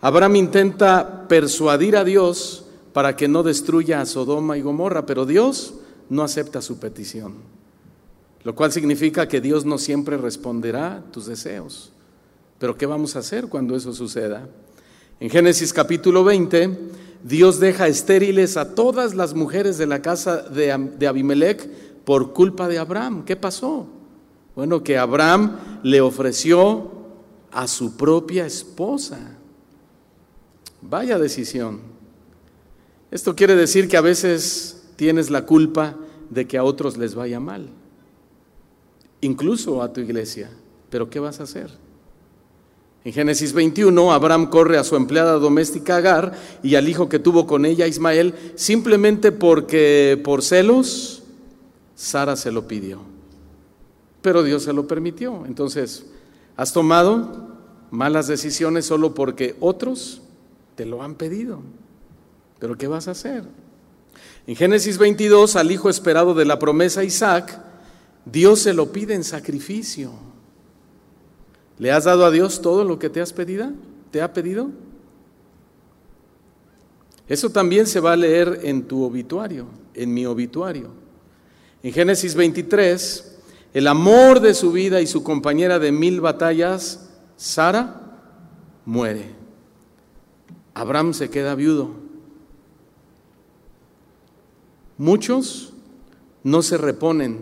Abraham 0.00 0.36
intenta 0.36 1.28
persuadir 1.28 1.96
a 1.96 2.04
Dios 2.04 2.67
para 2.98 3.14
que 3.14 3.28
no 3.28 3.44
destruya 3.44 4.00
a 4.00 4.06
Sodoma 4.06 4.58
y 4.58 4.60
Gomorra, 4.60 5.06
pero 5.06 5.24
Dios 5.24 5.74
no 6.10 6.24
acepta 6.24 6.60
su 6.60 6.80
petición, 6.80 7.34
lo 8.42 8.56
cual 8.56 8.72
significa 8.72 9.28
que 9.28 9.40
Dios 9.40 9.64
no 9.64 9.78
siempre 9.78 10.16
responderá 10.16 11.04
tus 11.12 11.26
deseos. 11.26 11.92
Pero 12.58 12.76
¿qué 12.76 12.86
vamos 12.86 13.14
a 13.14 13.20
hacer 13.20 13.46
cuando 13.46 13.76
eso 13.76 13.92
suceda? 13.92 14.48
En 15.20 15.30
Génesis 15.30 15.72
capítulo 15.72 16.24
20, 16.24 16.76
Dios 17.22 17.60
deja 17.60 17.86
estériles 17.86 18.56
a 18.56 18.74
todas 18.74 19.14
las 19.14 19.32
mujeres 19.32 19.78
de 19.78 19.86
la 19.86 20.02
casa 20.02 20.38
de, 20.38 21.06
Abimelech 21.06 21.70
por 22.04 22.32
culpa 22.32 22.66
de 22.66 22.78
Abraham. 22.78 23.24
¿Qué 23.24 23.36
pasó? 23.36 23.86
Bueno, 24.56 24.82
que 24.82 24.98
Abraham 24.98 25.56
le 25.84 26.00
ofreció 26.00 26.90
a 27.52 27.68
su 27.68 27.96
propia 27.96 28.44
esposa. 28.44 29.20
Vaya 30.82 31.16
decisión. 31.16 31.87
Esto 33.10 33.34
quiere 33.34 33.56
decir 33.56 33.88
que 33.88 33.96
a 33.96 34.02
veces 34.02 34.82
tienes 34.96 35.30
la 35.30 35.46
culpa 35.46 35.96
de 36.30 36.46
que 36.46 36.58
a 36.58 36.64
otros 36.64 36.96
les 36.96 37.14
vaya 37.14 37.40
mal, 37.40 37.68
incluso 39.20 39.82
a 39.82 39.92
tu 39.92 40.00
iglesia. 40.00 40.50
Pero 40.90 41.08
¿qué 41.08 41.20
vas 41.20 41.40
a 41.40 41.44
hacer? 41.44 41.70
En 43.04 43.12
Génesis 43.12 43.52
21, 43.52 44.12
Abraham 44.12 44.50
corre 44.50 44.76
a 44.76 44.84
su 44.84 44.96
empleada 44.96 45.34
doméstica 45.34 45.96
Agar 45.96 46.36
y 46.62 46.74
al 46.74 46.88
hijo 46.88 47.08
que 47.08 47.18
tuvo 47.18 47.46
con 47.46 47.64
ella, 47.64 47.86
Ismael, 47.86 48.34
simplemente 48.54 49.32
porque 49.32 50.20
por 50.22 50.42
celos, 50.42 51.22
Sara 51.94 52.36
se 52.36 52.52
lo 52.52 52.68
pidió. 52.68 53.00
Pero 54.20 54.42
Dios 54.42 54.64
se 54.64 54.72
lo 54.72 54.86
permitió. 54.86 55.46
Entonces, 55.46 56.06
has 56.56 56.72
tomado 56.72 57.48
malas 57.90 58.26
decisiones 58.26 58.84
solo 58.84 59.14
porque 59.14 59.56
otros 59.60 60.20
te 60.74 60.84
lo 60.84 61.02
han 61.02 61.14
pedido. 61.14 61.60
Pero 62.58 62.76
¿qué 62.76 62.88
vas 62.88 63.08
a 63.08 63.12
hacer? 63.12 63.44
En 64.46 64.56
Génesis 64.56 64.98
22, 64.98 65.56
al 65.56 65.70
hijo 65.70 65.90
esperado 65.90 66.34
de 66.34 66.44
la 66.44 66.58
promesa 66.58 67.04
Isaac, 67.04 67.60
Dios 68.24 68.60
se 68.60 68.74
lo 68.74 68.92
pide 68.92 69.14
en 69.14 69.24
sacrificio. 69.24 70.12
¿Le 71.78 71.92
has 71.92 72.04
dado 72.04 72.24
a 72.24 72.30
Dios 72.30 72.60
todo 72.60 72.84
lo 72.84 72.98
que 72.98 73.10
te 73.10 73.20
has 73.20 73.32
pedido? 73.32 73.70
¿Te 74.10 74.22
ha 74.22 74.32
pedido? 74.32 74.70
Eso 77.28 77.50
también 77.50 77.86
se 77.86 78.00
va 78.00 78.12
a 78.12 78.16
leer 78.16 78.60
en 78.62 78.84
tu 78.84 79.04
obituario, 79.04 79.66
en 79.94 80.12
mi 80.14 80.24
obituario. 80.24 80.88
En 81.82 81.92
Génesis 81.92 82.34
23, 82.34 83.38
el 83.74 83.86
amor 83.86 84.40
de 84.40 84.54
su 84.54 84.72
vida 84.72 85.00
y 85.00 85.06
su 85.06 85.22
compañera 85.22 85.78
de 85.78 85.92
mil 85.92 86.20
batallas, 86.20 87.10
Sara, 87.36 88.00
muere. 88.84 89.34
Abraham 90.74 91.12
se 91.12 91.28
queda 91.28 91.54
viudo. 91.54 92.07
Muchos 94.98 95.72
no 96.42 96.62
se 96.62 96.76
reponen 96.76 97.38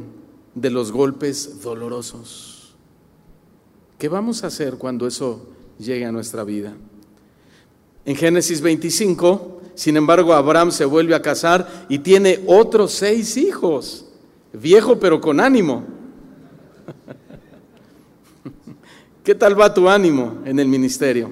de 0.54 0.70
los 0.70 0.92
golpes 0.92 1.62
dolorosos. 1.62 2.74
¿Qué 3.98 4.08
vamos 4.08 4.44
a 4.44 4.48
hacer 4.48 4.76
cuando 4.76 5.06
eso 5.06 5.48
llegue 5.78 6.04
a 6.04 6.12
nuestra 6.12 6.44
vida? 6.44 6.74
En 8.04 8.14
Génesis 8.14 8.60
25, 8.60 9.62
sin 9.74 9.96
embargo, 9.96 10.34
Abraham 10.34 10.70
se 10.70 10.84
vuelve 10.84 11.14
a 11.14 11.22
casar 11.22 11.86
y 11.88 11.98
tiene 11.98 12.40
otros 12.46 12.92
seis 12.92 13.38
hijos, 13.38 14.04
viejo 14.52 15.00
pero 15.00 15.20
con 15.20 15.40
ánimo. 15.40 15.84
¿Qué 19.24 19.34
tal 19.34 19.58
va 19.58 19.72
tu 19.72 19.88
ánimo 19.88 20.42
en 20.44 20.58
el 20.58 20.68
ministerio? 20.68 21.30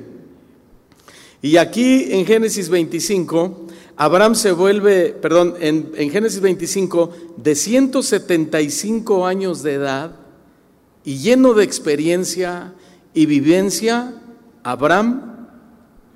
Y 1.43 1.59
aquí 1.59 2.13
en 2.13 2.25
Génesis 2.25 2.71
25, 2.71 3.64
Abraham 3.97 4.35
se 4.35 4.53
vuelve, 4.53 5.11
perdón, 5.11 5.55
en, 5.61 5.93
en, 5.97 6.11
Génesis 6.11 6.41
25, 6.41 7.11
de 7.37 7.55
175 7.55 9.27
años 9.27 9.63
de 9.63 9.75
edad 9.75 10.17
y 11.05 11.19
lleno 11.19 11.55
de 11.55 11.65
experiencia 11.65 12.75
y 13.13 13.27
vivencia, 13.27 14.21
Abraham 14.65 15.47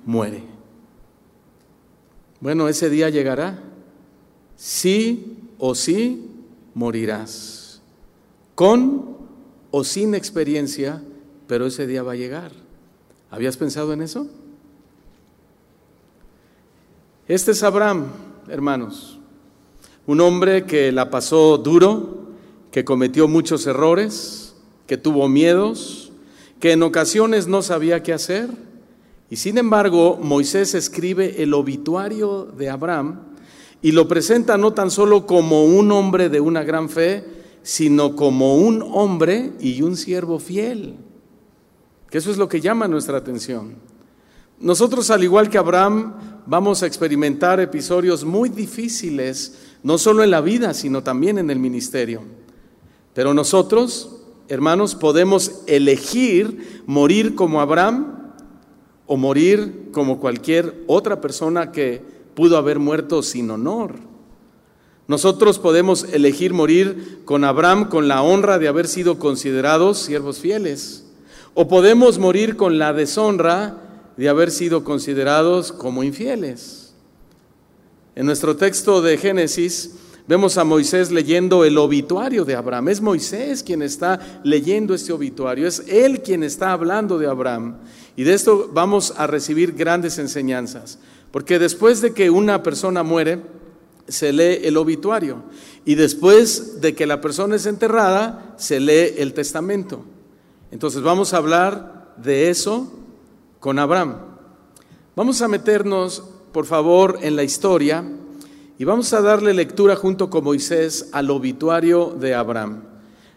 muere. 0.05 0.43
Bueno, 2.41 2.67
ese 2.67 2.89
día 2.89 3.09
llegará. 3.09 3.59
Sí 4.55 5.37
o 5.57 5.75
sí 5.75 6.29
morirás. 6.73 7.81
Con 8.55 9.17
o 9.71 9.83
sin 9.83 10.15
experiencia, 10.15 11.01
pero 11.47 11.67
ese 11.67 11.87
día 11.87 12.03
va 12.03 12.13
a 12.13 12.17
llegar. 12.17 12.51
¿Habías 13.29 13.57
pensado 13.57 13.93
en 13.93 14.01
eso? 14.01 14.27
Este 17.29 17.51
es 17.51 17.61
Abraham, 17.61 18.07
hermanos, 18.47 19.19
un 20.07 20.19
hombre 20.19 20.65
que 20.65 20.91
la 20.91 21.11
pasó 21.11 21.59
duro, 21.59 22.25
que 22.71 22.83
cometió 22.83 23.27
muchos 23.27 23.67
errores, 23.67 24.55
que 24.87 24.97
tuvo 24.97 25.29
miedos, 25.29 26.11
que 26.59 26.71
en 26.71 26.81
ocasiones 26.81 27.45
no 27.45 27.61
sabía 27.61 28.01
qué 28.01 28.13
hacer. 28.13 28.49
Y 29.29 29.35
sin 29.35 29.59
embargo, 29.59 30.17
Moisés 30.19 30.73
escribe 30.73 31.43
el 31.43 31.53
obituario 31.53 32.45
de 32.45 32.71
Abraham 32.71 33.19
y 33.83 33.91
lo 33.91 34.07
presenta 34.07 34.57
no 34.57 34.73
tan 34.73 34.89
solo 34.89 35.27
como 35.27 35.65
un 35.65 35.91
hombre 35.91 36.29
de 36.29 36.39
una 36.39 36.63
gran 36.63 36.89
fe, 36.89 37.23
sino 37.61 38.15
como 38.15 38.55
un 38.55 38.81
hombre 38.91 39.51
y 39.59 39.83
un 39.83 39.97
siervo 39.97 40.39
fiel. 40.39 40.95
Que 42.09 42.17
eso 42.17 42.31
es 42.31 42.39
lo 42.39 42.49
que 42.49 42.59
llama 42.59 42.87
nuestra 42.87 43.19
atención. 43.19 43.75
Nosotros, 44.59 45.09
al 45.11 45.23
igual 45.23 45.47
que 45.47 45.59
Abraham, 45.59 46.38
vamos 46.49 46.81
a 46.81 46.87
experimentar 46.87 47.59
episodios 47.59 48.25
muy 48.25 48.49
difíciles, 48.49 49.59
no 49.83 49.99
solo 49.99 50.23
en 50.23 50.31
la 50.31 50.41
vida, 50.41 50.73
sino 50.73 51.03
también 51.03 51.37
en 51.37 51.51
el 51.51 51.59
ministerio. 51.59 52.23
Pero 53.13 53.35
nosotros, 53.35 54.23
hermanos, 54.47 54.95
podemos 54.95 55.61
elegir 55.67 56.81
morir 56.87 57.35
como 57.35 57.61
Abraham 57.61 58.33
o 59.05 59.15
morir 59.15 59.89
como 59.91 60.19
cualquier 60.19 60.83
otra 60.87 61.21
persona 61.21 61.71
que 61.71 62.01
pudo 62.33 62.57
haber 62.57 62.79
muerto 62.79 63.21
sin 63.21 63.51
honor. 63.51 63.95
Nosotros 65.07 65.59
podemos 65.59 66.03
elegir 66.11 66.55
morir 66.55 67.21
con 67.25 67.43
Abraham 67.43 67.89
con 67.89 68.07
la 68.07 68.23
honra 68.23 68.57
de 68.57 68.67
haber 68.67 68.87
sido 68.87 69.19
considerados 69.19 69.99
siervos 69.99 70.39
fieles. 70.39 71.05
O 71.53 71.67
podemos 71.67 72.17
morir 72.17 72.55
con 72.55 72.79
la 72.79 72.91
deshonra 72.93 73.88
de 74.19 74.27
haber 74.27 74.51
sido 74.51 74.83
considerados 74.83 75.71
como 75.71 76.03
infieles. 76.03 76.91
En 78.17 78.25
nuestro 78.25 78.57
texto 78.57 79.01
de 79.01 79.17
Génesis 79.17 79.91
vemos 80.27 80.57
a 80.57 80.65
Moisés 80.65 81.09
leyendo 81.09 81.63
el 81.63 81.77
obituario 81.77 82.43
de 82.43 82.53
Abraham. 82.53 82.89
Es 82.89 82.99
Moisés 82.99 83.63
quien 83.63 83.81
está 83.81 84.41
leyendo 84.43 84.93
este 84.93 85.13
obituario, 85.13 85.65
es 85.65 85.83
él 85.87 86.21
quien 86.21 86.43
está 86.43 86.73
hablando 86.73 87.17
de 87.17 87.27
Abraham. 87.27 87.77
Y 88.17 88.23
de 88.23 88.33
esto 88.33 88.69
vamos 88.73 89.13
a 89.15 89.25
recibir 89.25 89.71
grandes 89.71 90.19
enseñanzas, 90.19 90.99
porque 91.31 91.57
después 91.57 92.01
de 92.01 92.11
que 92.11 92.29
una 92.29 92.61
persona 92.61 93.03
muere, 93.03 93.39
se 94.09 94.33
lee 94.33 94.67
el 94.67 94.75
obituario. 94.75 95.43
Y 95.85 95.95
después 95.95 96.81
de 96.81 96.93
que 96.93 97.07
la 97.07 97.21
persona 97.21 97.55
es 97.55 97.65
enterrada, 97.65 98.53
se 98.57 98.81
lee 98.81 99.13
el 99.17 99.33
testamento. 99.33 100.03
Entonces 100.71 101.03
vamos 101.03 101.33
a 101.33 101.37
hablar 101.37 102.15
de 102.17 102.49
eso 102.49 102.99
con 103.59 103.79
Abraham. 103.79 104.15
Vamos 105.15 105.41
a 105.41 105.47
meternos, 105.47 106.23
por 106.53 106.65
favor, 106.65 107.19
en 107.21 107.35
la 107.35 107.43
historia 107.43 108.03
y 108.77 108.85
vamos 108.85 109.11
a 109.13 109.21
darle 109.21 109.53
lectura 109.53 109.95
junto 109.95 110.29
con 110.29 110.45
Moisés 110.45 111.09
al 111.11 111.29
obituario 111.29 112.15
de 112.19 112.33
Abraham. 112.33 112.83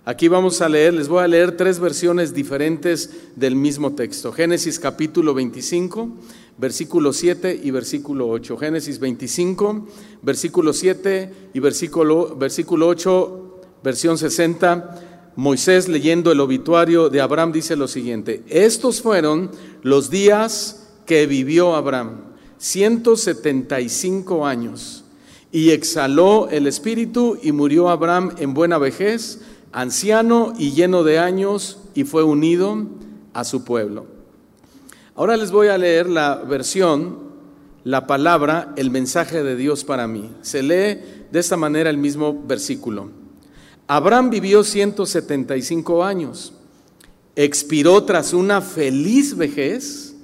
Aquí 0.04 0.28
vamos 0.28 0.60
a 0.60 0.68
leer, 0.68 0.94
les 0.94 1.08
voy 1.08 1.22
a 1.22 1.28
leer 1.28 1.56
tres 1.56 1.78
versiones 1.78 2.34
diferentes 2.34 3.10
del 3.36 3.54
mismo 3.54 3.94
texto. 3.94 4.32
Génesis 4.32 4.78
capítulo 4.78 5.34
25, 5.34 6.08
versículo 6.58 7.12
7 7.12 7.60
y 7.62 7.70
versículo 7.70 8.28
8. 8.28 8.56
Génesis 8.56 8.98
25, 8.98 9.86
versículo 10.22 10.72
7 10.72 11.34
y 11.54 11.60
versículo, 11.60 12.36
versículo 12.36 12.88
8, 12.88 13.60
versión 13.82 14.18
60 14.18 15.11
Moisés 15.36 15.88
leyendo 15.88 16.30
el 16.30 16.40
obituario 16.40 17.08
de 17.08 17.20
Abraham 17.20 17.52
dice 17.52 17.76
lo 17.76 17.88
siguiente, 17.88 18.42
estos 18.48 19.00
fueron 19.00 19.50
los 19.82 20.10
días 20.10 20.88
que 21.06 21.26
vivió 21.26 21.74
Abraham, 21.74 22.20
175 22.58 24.46
años, 24.46 25.04
y 25.50 25.70
exhaló 25.70 26.48
el 26.50 26.66
espíritu 26.66 27.38
y 27.42 27.52
murió 27.52 27.88
Abraham 27.88 28.34
en 28.38 28.54
buena 28.54 28.78
vejez, 28.78 29.40
anciano 29.72 30.52
y 30.58 30.72
lleno 30.72 31.02
de 31.02 31.18
años, 31.18 31.78
y 31.94 32.04
fue 32.04 32.22
unido 32.22 32.86
a 33.32 33.44
su 33.44 33.64
pueblo. 33.64 34.06
Ahora 35.14 35.36
les 35.36 35.50
voy 35.50 35.68
a 35.68 35.78
leer 35.78 36.08
la 36.08 36.36
versión, 36.36 37.18
la 37.84 38.06
palabra, 38.06 38.72
el 38.76 38.90
mensaje 38.90 39.42
de 39.42 39.56
Dios 39.56 39.84
para 39.84 40.06
mí. 40.06 40.30
Se 40.42 40.62
lee 40.62 41.00
de 41.30 41.38
esta 41.40 41.56
manera 41.56 41.90
el 41.90 41.98
mismo 41.98 42.42
versículo. 42.46 43.21
Abraham 43.94 44.30
vivió 44.30 44.64
175 44.64 46.02
años, 46.02 46.54
expiró 47.36 48.02
tras 48.04 48.32
una 48.32 48.62
feliz 48.62 49.36
vejez 49.36 50.16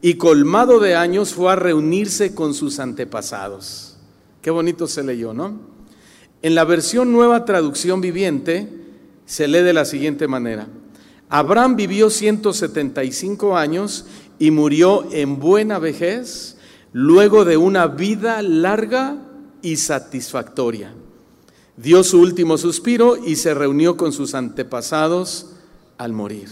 y 0.00 0.14
colmado 0.14 0.78
de 0.78 0.94
años 0.94 1.34
fue 1.34 1.50
a 1.50 1.56
reunirse 1.56 2.36
con 2.36 2.54
sus 2.54 2.78
antepasados. 2.78 3.96
Qué 4.42 4.52
bonito 4.52 4.86
se 4.86 5.02
leyó, 5.02 5.34
¿no? 5.34 5.58
En 6.40 6.54
la 6.54 6.62
versión 6.62 7.10
nueva 7.10 7.44
traducción 7.44 8.00
viviente 8.00 8.68
se 9.24 9.48
lee 9.48 9.62
de 9.62 9.72
la 9.72 9.86
siguiente 9.86 10.28
manera. 10.28 10.68
Abraham 11.28 11.74
vivió 11.74 12.10
175 12.10 13.56
años 13.56 14.06
y 14.38 14.52
murió 14.52 15.04
en 15.10 15.40
buena 15.40 15.80
vejez 15.80 16.58
luego 16.92 17.44
de 17.44 17.56
una 17.56 17.88
vida 17.88 18.40
larga 18.40 19.16
y 19.62 19.78
satisfactoria 19.78 20.94
dio 21.76 22.02
su 22.02 22.20
último 22.20 22.58
suspiro 22.58 23.16
y 23.16 23.36
se 23.36 23.54
reunió 23.54 23.96
con 23.96 24.12
sus 24.12 24.34
antepasados 24.34 25.52
al 25.98 26.12
morir. 26.12 26.48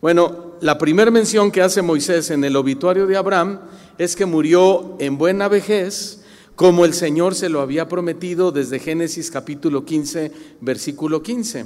Bueno, 0.00 0.52
la 0.60 0.76
primera 0.76 1.10
mención 1.10 1.50
que 1.50 1.62
hace 1.62 1.82
Moisés 1.82 2.30
en 2.30 2.44
el 2.44 2.56
obituario 2.56 3.06
de 3.06 3.16
Abraham 3.16 3.60
es 3.96 4.16
que 4.16 4.26
murió 4.26 4.96
en 4.98 5.16
buena 5.16 5.48
vejez, 5.48 6.20
como 6.56 6.84
el 6.84 6.94
Señor 6.94 7.34
se 7.34 7.48
lo 7.48 7.60
había 7.60 7.88
prometido 7.88 8.52
desde 8.52 8.78
Génesis 8.78 9.30
capítulo 9.30 9.84
15, 9.84 10.30
versículo 10.60 11.22
15. 11.22 11.64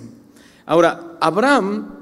Ahora, 0.67 1.17
Abraham 1.21 1.95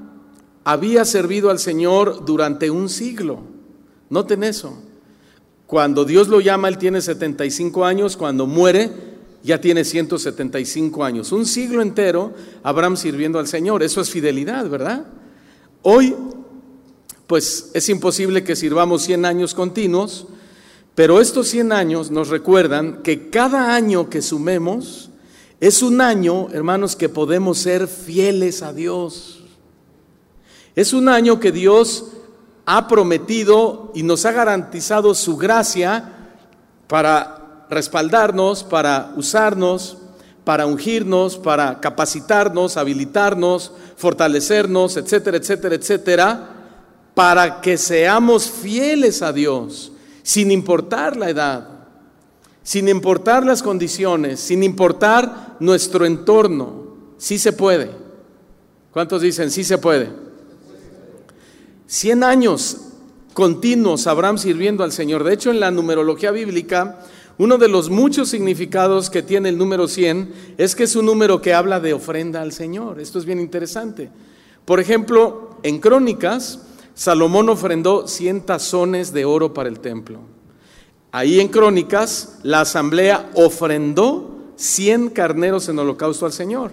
había 0.64 1.04
servido 1.04 1.50
al 1.50 1.58
Señor 1.58 2.24
durante 2.24 2.70
un 2.70 2.88
siglo. 2.88 3.40
Noten 4.10 4.44
eso. 4.44 4.76
Cuando 5.66 6.04
Dios 6.04 6.28
lo 6.28 6.40
llama, 6.40 6.68
él 6.68 6.78
tiene 6.78 7.00
75 7.00 7.84
años, 7.84 8.16
cuando 8.16 8.46
muere, 8.46 9.15
ya 9.42 9.60
tiene 9.60 9.84
175 9.84 11.04
años. 11.04 11.32
Un 11.32 11.46
siglo 11.46 11.82
entero 11.82 12.34
Abraham 12.62 12.96
sirviendo 12.96 13.38
al 13.38 13.46
Señor. 13.46 13.82
Eso 13.82 14.00
es 14.00 14.10
fidelidad, 14.10 14.68
¿verdad? 14.68 15.06
Hoy, 15.82 16.14
pues 17.26 17.70
es 17.74 17.88
imposible 17.88 18.42
que 18.44 18.56
sirvamos 18.56 19.02
100 19.02 19.24
años 19.24 19.54
continuos, 19.54 20.26
pero 20.94 21.20
estos 21.20 21.48
100 21.48 21.72
años 21.72 22.10
nos 22.10 22.28
recuerdan 22.28 23.02
que 23.02 23.30
cada 23.30 23.74
año 23.74 24.10
que 24.10 24.22
sumemos 24.22 25.10
es 25.60 25.82
un 25.82 26.00
año, 26.00 26.48
hermanos, 26.52 26.96
que 26.96 27.08
podemos 27.08 27.58
ser 27.58 27.88
fieles 27.88 28.62
a 28.62 28.72
Dios. 28.72 29.42
Es 30.74 30.92
un 30.92 31.08
año 31.08 31.40
que 31.40 31.52
Dios 31.52 32.12
ha 32.66 32.88
prometido 32.88 33.92
y 33.94 34.02
nos 34.02 34.26
ha 34.26 34.32
garantizado 34.32 35.14
su 35.14 35.36
gracia 35.36 36.12
para 36.88 37.35
respaldarnos, 37.70 38.64
para 38.64 39.12
usarnos, 39.16 39.98
para 40.44 40.66
ungirnos, 40.66 41.36
para 41.36 41.80
capacitarnos, 41.80 42.76
habilitarnos, 42.76 43.72
fortalecernos, 43.96 44.96
etcétera, 44.96 45.38
etcétera, 45.38 45.74
etcétera, 45.74 46.50
para 47.14 47.60
que 47.60 47.76
seamos 47.76 48.48
fieles 48.50 49.22
a 49.22 49.32
Dios, 49.32 49.90
sin 50.22 50.50
importar 50.50 51.16
la 51.16 51.30
edad, 51.30 51.68
sin 52.62 52.88
importar 52.88 53.44
las 53.44 53.62
condiciones, 53.62 54.38
sin 54.38 54.62
importar 54.62 55.56
nuestro 55.60 56.04
entorno. 56.04 56.94
Sí 57.18 57.38
se 57.38 57.52
puede. 57.52 57.90
¿Cuántos 58.92 59.22
dicen 59.22 59.50
sí 59.50 59.64
se 59.64 59.78
puede? 59.78 60.10
Cien 61.86 62.22
años 62.22 62.78
continuos 63.32 64.06
Abraham 64.06 64.38
sirviendo 64.38 64.82
al 64.82 64.92
Señor. 64.92 65.22
De 65.22 65.34
hecho, 65.34 65.50
en 65.50 65.60
la 65.60 65.70
numerología 65.70 66.30
bíblica, 66.30 67.00
uno 67.38 67.58
de 67.58 67.68
los 67.68 67.90
muchos 67.90 68.30
significados 68.30 69.10
que 69.10 69.22
tiene 69.22 69.50
el 69.50 69.58
número 69.58 69.88
100 69.88 70.54
es 70.56 70.74
que 70.74 70.84
es 70.84 70.96
un 70.96 71.06
número 71.06 71.42
que 71.42 71.52
habla 71.52 71.80
de 71.80 71.92
ofrenda 71.92 72.40
al 72.40 72.52
Señor. 72.52 72.98
Esto 72.98 73.18
es 73.18 73.26
bien 73.26 73.40
interesante. 73.40 74.10
Por 74.64 74.80
ejemplo, 74.80 75.58
en 75.62 75.78
Crónicas, 75.78 76.60
Salomón 76.94 77.50
ofrendó 77.50 78.08
100 78.08 78.46
tazones 78.46 79.12
de 79.12 79.26
oro 79.26 79.52
para 79.52 79.68
el 79.68 79.80
templo. 79.80 80.20
Ahí 81.12 81.40
en 81.40 81.48
Crónicas, 81.48 82.38
la 82.42 82.62
asamblea 82.62 83.30
ofrendó 83.34 84.52
100 84.56 85.10
carneros 85.10 85.68
en 85.68 85.78
holocausto 85.78 86.24
al 86.24 86.32
Señor. 86.32 86.72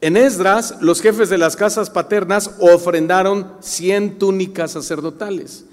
En 0.00 0.16
Esdras, 0.16 0.76
los 0.80 1.00
jefes 1.00 1.28
de 1.28 1.38
las 1.38 1.56
casas 1.56 1.90
paternas 1.90 2.56
ofrendaron 2.58 3.52
100 3.60 4.18
túnicas 4.18 4.72
sacerdotales. 4.72 5.66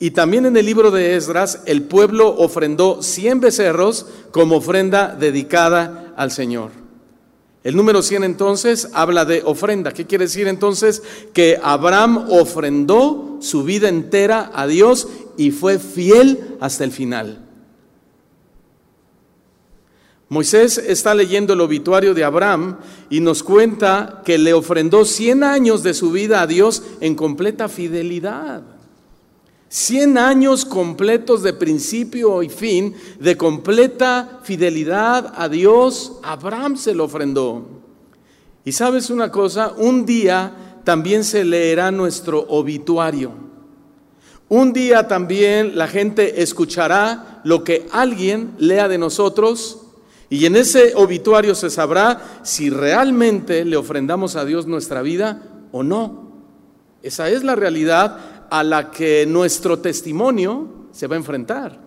Y 0.00 0.12
también 0.12 0.46
en 0.46 0.56
el 0.56 0.64
libro 0.64 0.90
de 0.90 1.16
Esdras, 1.16 1.62
el 1.66 1.82
pueblo 1.82 2.28
ofrendó 2.38 3.02
100 3.02 3.40
becerros 3.40 4.06
como 4.30 4.56
ofrenda 4.56 5.16
dedicada 5.18 6.12
al 6.16 6.30
Señor. 6.30 6.70
El 7.64 7.74
número 7.74 8.02
100 8.02 8.22
entonces 8.22 8.88
habla 8.94 9.24
de 9.24 9.42
ofrenda. 9.44 9.92
¿Qué 9.92 10.06
quiere 10.06 10.26
decir 10.26 10.46
entonces? 10.46 11.02
Que 11.32 11.58
Abraham 11.62 12.26
ofrendó 12.30 13.38
su 13.40 13.64
vida 13.64 13.88
entera 13.88 14.52
a 14.54 14.66
Dios 14.68 15.08
y 15.36 15.50
fue 15.50 15.80
fiel 15.80 16.56
hasta 16.60 16.84
el 16.84 16.92
final. 16.92 17.44
Moisés 20.28 20.78
está 20.78 21.14
leyendo 21.14 21.54
el 21.54 21.60
obituario 21.60 22.14
de 22.14 22.22
Abraham 22.22 22.76
y 23.10 23.20
nos 23.20 23.42
cuenta 23.42 24.22
que 24.24 24.38
le 24.38 24.52
ofrendó 24.52 25.04
100 25.04 25.42
años 25.42 25.82
de 25.82 25.94
su 25.94 26.12
vida 26.12 26.42
a 26.42 26.46
Dios 26.46 26.82
en 27.00 27.14
completa 27.14 27.68
fidelidad. 27.68 28.77
100 29.68 30.16
años 30.16 30.64
completos 30.64 31.42
de 31.42 31.52
principio 31.52 32.42
y 32.42 32.48
fin, 32.48 32.94
de 33.20 33.36
completa 33.36 34.40
fidelidad 34.42 35.34
a 35.36 35.48
Dios, 35.48 36.14
Abraham 36.22 36.76
se 36.76 36.94
lo 36.94 37.04
ofrendó. 37.04 37.66
Y 38.64 38.72
sabes 38.72 39.10
una 39.10 39.30
cosa, 39.30 39.72
un 39.76 40.06
día 40.06 40.80
también 40.84 41.22
se 41.22 41.44
leerá 41.44 41.90
nuestro 41.90 42.40
obituario. 42.48 43.32
Un 44.48 44.72
día 44.72 45.06
también 45.06 45.76
la 45.76 45.86
gente 45.86 46.42
escuchará 46.42 47.42
lo 47.44 47.62
que 47.62 47.86
alguien 47.92 48.54
lea 48.58 48.88
de 48.88 48.96
nosotros 48.96 49.82
y 50.30 50.46
en 50.46 50.56
ese 50.56 50.94
obituario 50.94 51.54
se 51.54 51.68
sabrá 51.68 52.40
si 52.42 52.70
realmente 52.70 53.66
le 53.66 53.76
ofrendamos 53.76 54.36
a 54.36 54.46
Dios 54.46 54.66
nuestra 54.66 55.02
vida 55.02 55.42
o 55.72 55.82
no. 55.82 56.28
Esa 57.02 57.28
es 57.28 57.44
la 57.44 57.54
realidad 57.54 58.37
a 58.50 58.62
la 58.62 58.90
que 58.90 59.26
nuestro 59.26 59.78
testimonio 59.78 60.68
se 60.92 61.06
va 61.06 61.16
a 61.16 61.18
enfrentar. 61.18 61.78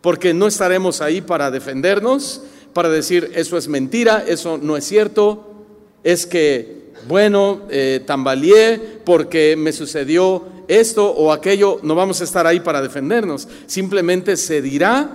Porque 0.00 0.32
no 0.32 0.46
estaremos 0.46 1.00
ahí 1.00 1.20
para 1.20 1.50
defendernos, 1.50 2.42
para 2.72 2.88
decir 2.88 3.32
eso 3.34 3.56
es 3.56 3.68
mentira, 3.68 4.24
eso 4.26 4.58
no 4.58 4.76
es 4.76 4.84
cierto, 4.84 5.64
es 6.04 6.26
que, 6.26 6.92
bueno, 7.06 7.62
eh, 7.70 8.02
tambaleé 8.06 9.00
porque 9.04 9.56
me 9.56 9.72
sucedió 9.72 10.44
esto 10.68 11.10
o 11.10 11.32
aquello, 11.32 11.80
no 11.82 11.94
vamos 11.94 12.20
a 12.20 12.24
estar 12.24 12.46
ahí 12.46 12.60
para 12.60 12.82
defendernos. 12.82 13.48
Simplemente 13.66 14.36
se 14.36 14.62
dirá 14.62 15.10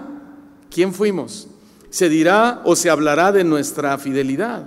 quién 0.69 0.93
fuimos, 0.93 1.48
se 1.89 2.10
dirá 2.10 2.62
o 2.65 2.76
se 2.76 2.89
hablará 2.89 3.32
de 3.32 3.43
nuestra 3.43 3.98
fidelidad. 3.98 4.65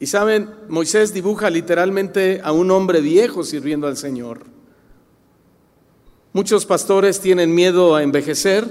Y 0.00 0.06
saben, 0.06 0.50
Moisés 0.68 1.12
dibuja 1.12 1.50
literalmente 1.50 2.40
a 2.42 2.52
un 2.52 2.70
hombre 2.70 3.00
viejo 3.00 3.42
sirviendo 3.42 3.86
al 3.86 3.96
Señor. 3.96 4.42
Muchos 6.32 6.66
pastores 6.66 7.20
tienen 7.20 7.54
miedo 7.54 7.96
a 7.96 8.02
envejecer, 8.02 8.64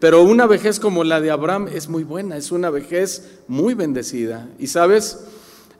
pero 0.00 0.22
una 0.22 0.46
vejez 0.46 0.80
como 0.80 1.04
la 1.04 1.20
de 1.20 1.30
Abraham 1.30 1.68
es 1.72 1.88
muy 1.88 2.02
buena, 2.02 2.36
es 2.36 2.50
una 2.50 2.70
vejez 2.70 3.38
muy 3.46 3.74
bendecida. 3.74 4.48
Y 4.58 4.66
sabes, 4.66 5.20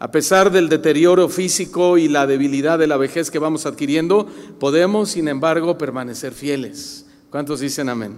a 0.02 0.10
pesar 0.10 0.50
del 0.50 0.68
deterioro 0.68 1.28
físico 1.28 1.96
y 1.96 2.08
la 2.08 2.26
debilidad 2.26 2.76
de 2.76 2.88
la 2.88 2.96
vejez 2.96 3.30
que 3.30 3.38
vamos 3.38 3.66
adquiriendo, 3.66 4.26
podemos, 4.58 5.10
sin 5.10 5.28
embargo, 5.28 5.78
permanecer 5.78 6.32
fieles. 6.32 7.06
¿Cuántos 7.30 7.60
dicen 7.60 7.88
amén? 7.88 8.16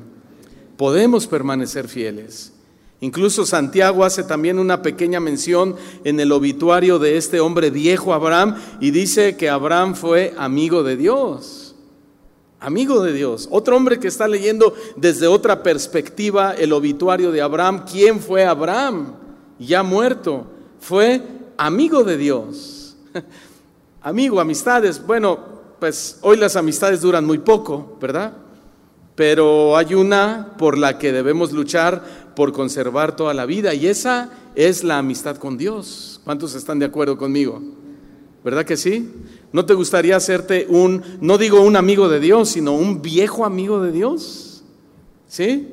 Podemos 0.79 1.27
permanecer 1.27 1.88
fieles. 1.88 2.54
Incluso 3.01 3.45
Santiago 3.45 4.05
hace 4.05 4.23
también 4.23 4.59
una 4.59 4.83
pequeña 4.83 5.21
mención 5.21 5.77
en 6.05 6.21
el 6.21 6.33
obituario 6.33 6.99
de 6.99 7.17
este 7.17 7.41
hombre 7.41 7.71
viejo 7.71 8.15
Abraham 8.15 8.57
y 8.81 8.91
dice 8.93 9.37
que 9.37 9.51
Abraham 9.51 9.95
fue 9.95 10.33
amigo 10.39 10.83
de 10.83 10.97
Dios. 10.97 11.75
Amigo 12.61 13.03
de 13.03 13.13
Dios. 13.13 13.47
Otro 13.51 13.77
hombre 13.77 14.01
que 14.01 14.09
está 14.09 14.27
leyendo 14.27 14.75
desde 14.97 15.27
otra 15.27 15.63
perspectiva 15.63 16.55
el 16.55 16.73
obituario 16.73 17.31
de 17.31 17.43
Abraham. 17.43 17.85
¿Quién 17.91 18.21
fue 18.21 18.47
Abraham? 18.47 19.17
Ya 19.59 19.83
muerto. 19.83 20.47
Fue 20.81 21.21
amigo 21.59 22.05
de 22.05 22.17
Dios. 22.17 22.97
Amigo, 24.01 24.41
amistades. 24.41 25.05
Bueno, 25.07 25.39
pues 25.79 26.19
hoy 26.23 26.37
las 26.37 26.57
amistades 26.57 27.01
duran 27.01 27.25
muy 27.25 27.39
poco, 27.39 27.97
¿verdad? 28.01 28.33
Pero 29.15 29.77
hay 29.77 29.95
una 29.95 30.55
por 30.59 30.77
la 30.77 30.99
que 30.99 31.13
debemos 31.13 31.53
luchar 31.53 32.24
por 32.35 32.53
conservar 32.53 33.16
toda 33.16 33.35
la 33.35 33.47
vida 33.47 33.75
y 33.75 33.87
esa 33.87 34.31
es 34.55 34.85
la 34.85 34.99
amistad 34.99 35.37
con 35.37 35.57
Dios. 35.57 36.20
¿Cuántos 36.25 36.55
están 36.55 36.79
de 36.79 36.87
acuerdo 36.87 37.16
conmigo? 37.16 37.62
¿Verdad 38.44 38.64
que 38.64 38.77
sí? 38.77 39.11
¿No 39.53 39.64
te 39.64 39.75
gustaría 39.75 40.16
hacerte 40.16 40.66
un, 40.68 41.03
no 41.20 41.38
digo 41.38 41.61
un 41.62 41.77
amigo 41.77 42.09
de 42.09 42.20
Dios, 42.20 42.51
sino 42.51 42.75
un 42.75 43.01
viejo 43.01 43.44
amigo 43.44 43.81
de 43.81 43.92
Dios? 43.92 44.62
¿Sí? 45.29 45.68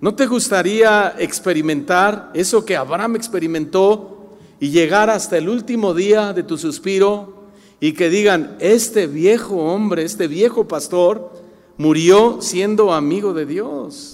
¿No 0.00 0.14
te 0.14 0.26
gustaría 0.26 1.14
experimentar 1.18 2.30
eso 2.34 2.64
que 2.64 2.76
Abraham 2.76 3.16
experimentó 3.16 4.36
y 4.60 4.70
llegar 4.70 5.10
hasta 5.10 5.36
el 5.36 5.48
último 5.48 5.94
día 5.94 6.32
de 6.32 6.42
tu 6.42 6.56
suspiro 6.56 7.44
y 7.80 7.92
que 7.92 8.08
digan, 8.08 8.56
este 8.60 9.06
viejo 9.06 9.56
hombre, 9.56 10.04
este 10.04 10.26
viejo 10.28 10.66
pastor, 10.66 11.44
Murió 11.76 12.38
siendo 12.40 12.92
amigo 12.92 13.34
de 13.34 13.46
Dios. 13.46 14.13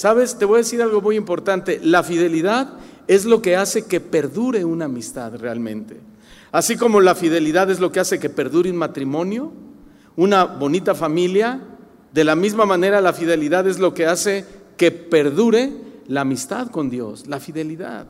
Sabes, 0.00 0.38
te 0.38 0.46
voy 0.46 0.54
a 0.54 0.58
decir 0.64 0.80
algo 0.80 1.02
muy 1.02 1.14
importante. 1.14 1.78
La 1.82 2.02
fidelidad 2.02 2.72
es 3.06 3.26
lo 3.26 3.42
que 3.42 3.56
hace 3.56 3.84
que 3.84 4.00
perdure 4.00 4.64
una 4.64 4.86
amistad 4.86 5.34
realmente. 5.36 6.00
Así 6.52 6.78
como 6.78 7.02
la 7.02 7.14
fidelidad 7.14 7.70
es 7.70 7.80
lo 7.80 7.92
que 7.92 8.00
hace 8.00 8.18
que 8.18 8.30
perdure 8.30 8.70
un 8.70 8.78
matrimonio, 8.78 9.52
una 10.16 10.44
bonita 10.44 10.94
familia, 10.94 11.60
de 12.14 12.24
la 12.24 12.34
misma 12.34 12.64
manera 12.64 13.02
la 13.02 13.12
fidelidad 13.12 13.68
es 13.68 13.78
lo 13.78 13.92
que 13.92 14.06
hace 14.06 14.46
que 14.78 14.90
perdure 14.90 15.70
la 16.06 16.22
amistad 16.22 16.68
con 16.68 16.88
Dios, 16.88 17.26
la 17.26 17.38
fidelidad. 17.38 18.06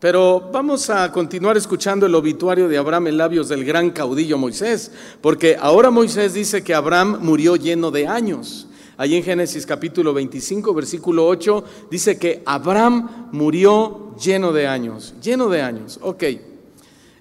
Pero 0.00 0.50
vamos 0.52 0.90
a 0.90 1.12
continuar 1.12 1.56
escuchando 1.56 2.06
el 2.06 2.16
obituario 2.16 2.66
de 2.66 2.78
Abraham 2.78 3.06
en 3.06 3.16
labios 3.16 3.48
del 3.48 3.64
gran 3.64 3.90
caudillo 3.90 4.38
Moisés, 4.38 4.90
porque 5.20 5.56
ahora 5.56 5.92
Moisés 5.92 6.34
dice 6.34 6.64
que 6.64 6.74
Abraham 6.74 7.18
murió 7.20 7.54
lleno 7.54 7.92
de 7.92 8.08
años. 8.08 8.66
Allí 8.98 9.16
en 9.16 9.22
Génesis 9.22 9.66
capítulo 9.66 10.14
25, 10.14 10.72
versículo 10.72 11.26
8, 11.26 11.64
dice 11.90 12.18
que 12.18 12.42
Abraham 12.46 13.28
murió 13.32 14.14
lleno 14.16 14.52
de 14.52 14.66
años, 14.66 15.14
lleno 15.22 15.50
de 15.50 15.60
años, 15.60 15.98
ok. 16.00 16.24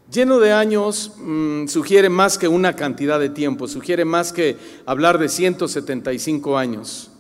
Lleno 0.09 0.39
de 0.39 0.53
años 0.53 1.11
mm, 1.17 1.67
sugiere 1.67 2.07
más 2.07 2.37
que 2.37 2.47
una 2.47 2.77
cantidad 2.77 3.19
de 3.19 3.29
tiempo, 3.29 3.67
sugiere 3.67 4.05
más 4.05 4.31
que 4.31 4.55
hablar 4.85 5.17
de 5.17 5.27
175 5.27 6.57
años. 6.57 7.11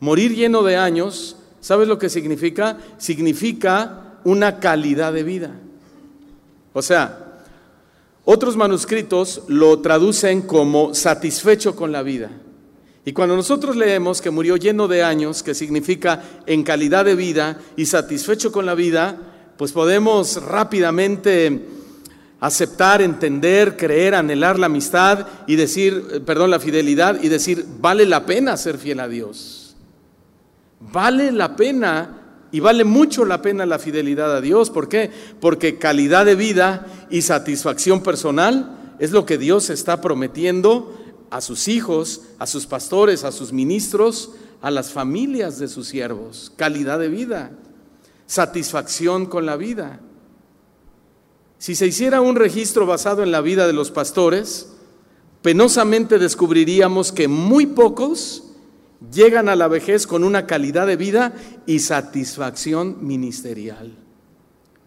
Morir 0.00 0.34
lleno 0.34 0.64
de 0.64 0.76
años, 0.76 1.36
¿sabes 1.60 1.86
lo 1.86 1.98
que 1.98 2.08
significa? 2.08 2.78
Significa 2.98 4.18
una 4.24 4.58
calidad 4.58 5.12
de 5.12 5.22
vida. 5.22 5.54
O 6.72 6.82
sea, 6.82 7.42
otros 8.24 8.56
manuscritos 8.56 9.42
lo 9.46 9.78
traducen 9.80 10.42
como 10.42 10.94
satisfecho 10.94 11.76
con 11.76 11.92
la 11.92 12.02
vida. 12.02 12.30
Y 13.08 13.14
cuando 13.14 13.36
nosotros 13.36 13.74
leemos 13.74 14.20
que 14.20 14.30
murió 14.30 14.58
lleno 14.58 14.86
de 14.86 15.02
años, 15.02 15.42
que 15.42 15.54
significa 15.54 16.22
en 16.44 16.62
calidad 16.62 17.06
de 17.06 17.14
vida 17.14 17.58
y 17.74 17.86
satisfecho 17.86 18.52
con 18.52 18.66
la 18.66 18.74
vida, 18.74 19.16
pues 19.56 19.72
podemos 19.72 20.42
rápidamente 20.42 21.64
aceptar, 22.38 23.00
entender, 23.00 23.78
creer, 23.78 24.14
anhelar 24.14 24.58
la 24.58 24.66
amistad 24.66 25.26
y 25.46 25.56
decir, 25.56 26.04
eh, 26.12 26.20
perdón, 26.20 26.50
la 26.50 26.60
fidelidad 26.60 27.22
y 27.22 27.28
decir, 27.28 27.64
vale 27.80 28.04
la 28.04 28.26
pena 28.26 28.58
ser 28.58 28.76
fiel 28.76 29.00
a 29.00 29.08
Dios. 29.08 29.74
Vale 30.78 31.32
la 31.32 31.56
pena 31.56 32.10
y 32.52 32.60
vale 32.60 32.84
mucho 32.84 33.24
la 33.24 33.40
pena 33.40 33.64
la 33.64 33.78
fidelidad 33.78 34.36
a 34.36 34.42
Dios. 34.42 34.68
¿Por 34.68 34.86
qué? 34.86 35.10
Porque 35.40 35.78
calidad 35.78 36.26
de 36.26 36.34
vida 36.34 36.84
y 37.08 37.22
satisfacción 37.22 38.02
personal 38.02 38.96
es 38.98 39.12
lo 39.12 39.24
que 39.24 39.38
Dios 39.38 39.70
está 39.70 40.02
prometiendo 40.02 40.94
a 41.30 41.40
sus 41.40 41.68
hijos, 41.68 42.22
a 42.38 42.46
sus 42.46 42.66
pastores, 42.66 43.24
a 43.24 43.32
sus 43.32 43.52
ministros, 43.52 44.32
a 44.60 44.70
las 44.70 44.92
familias 44.92 45.58
de 45.58 45.68
sus 45.68 45.88
siervos. 45.88 46.52
Calidad 46.56 46.98
de 46.98 47.08
vida, 47.08 47.52
satisfacción 48.26 49.26
con 49.26 49.46
la 49.46 49.56
vida. 49.56 50.00
Si 51.58 51.74
se 51.74 51.86
hiciera 51.86 52.20
un 52.20 52.36
registro 52.36 52.86
basado 52.86 53.22
en 53.22 53.32
la 53.32 53.40
vida 53.40 53.66
de 53.66 53.72
los 53.72 53.90
pastores, 53.90 54.68
penosamente 55.42 56.18
descubriríamos 56.18 57.12
que 57.12 57.28
muy 57.28 57.66
pocos 57.66 58.44
llegan 59.12 59.48
a 59.48 59.56
la 59.56 59.68
vejez 59.68 60.06
con 60.06 60.24
una 60.24 60.46
calidad 60.46 60.86
de 60.86 60.96
vida 60.96 61.34
y 61.66 61.80
satisfacción 61.80 63.06
ministerial. 63.06 63.96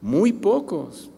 Muy 0.01 0.33
pocos, 0.33 1.09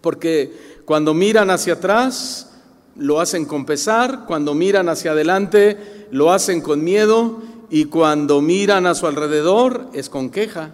porque 0.00 0.80
cuando 0.84 1.14
miran 1.14 1.50
hacia 1.50 1.74
atrás, 1.74 2.55
lo 2.98 3.20
hacen 3.20 3.44
con 3.44 3.66
pesar, 3.66 4.24
cuando 4.26 4.54
miran 4.54 4.88
hacia 4.88 5.12
adelante 5.12 6.06
lo 6.10 6.32
hacen 6.32 6.60
con 6.60 6.82
miedo 6.82 7.42
y 7.70 7.86
cuando 7.86 8.40
miran 8.40 8.86
a 8.86 8.94
su 8.94 9.06
alrededor 9.06 9.88
es 9.92 10.08
con 10.08 10.30
queja. 10.30 10.72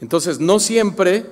Entonces 0.00 0.40
no 0.40 0.58
siempre 0.58 1.26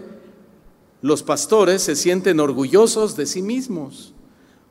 los 1.00 1.22
pastores 1.22 1.82
se 1.82 1.96
sienten 1.96 2.40
orgullosos 2.40 3.16
de 3.16 3.26
sí 3.26 3.42
mismos 3.42 4.14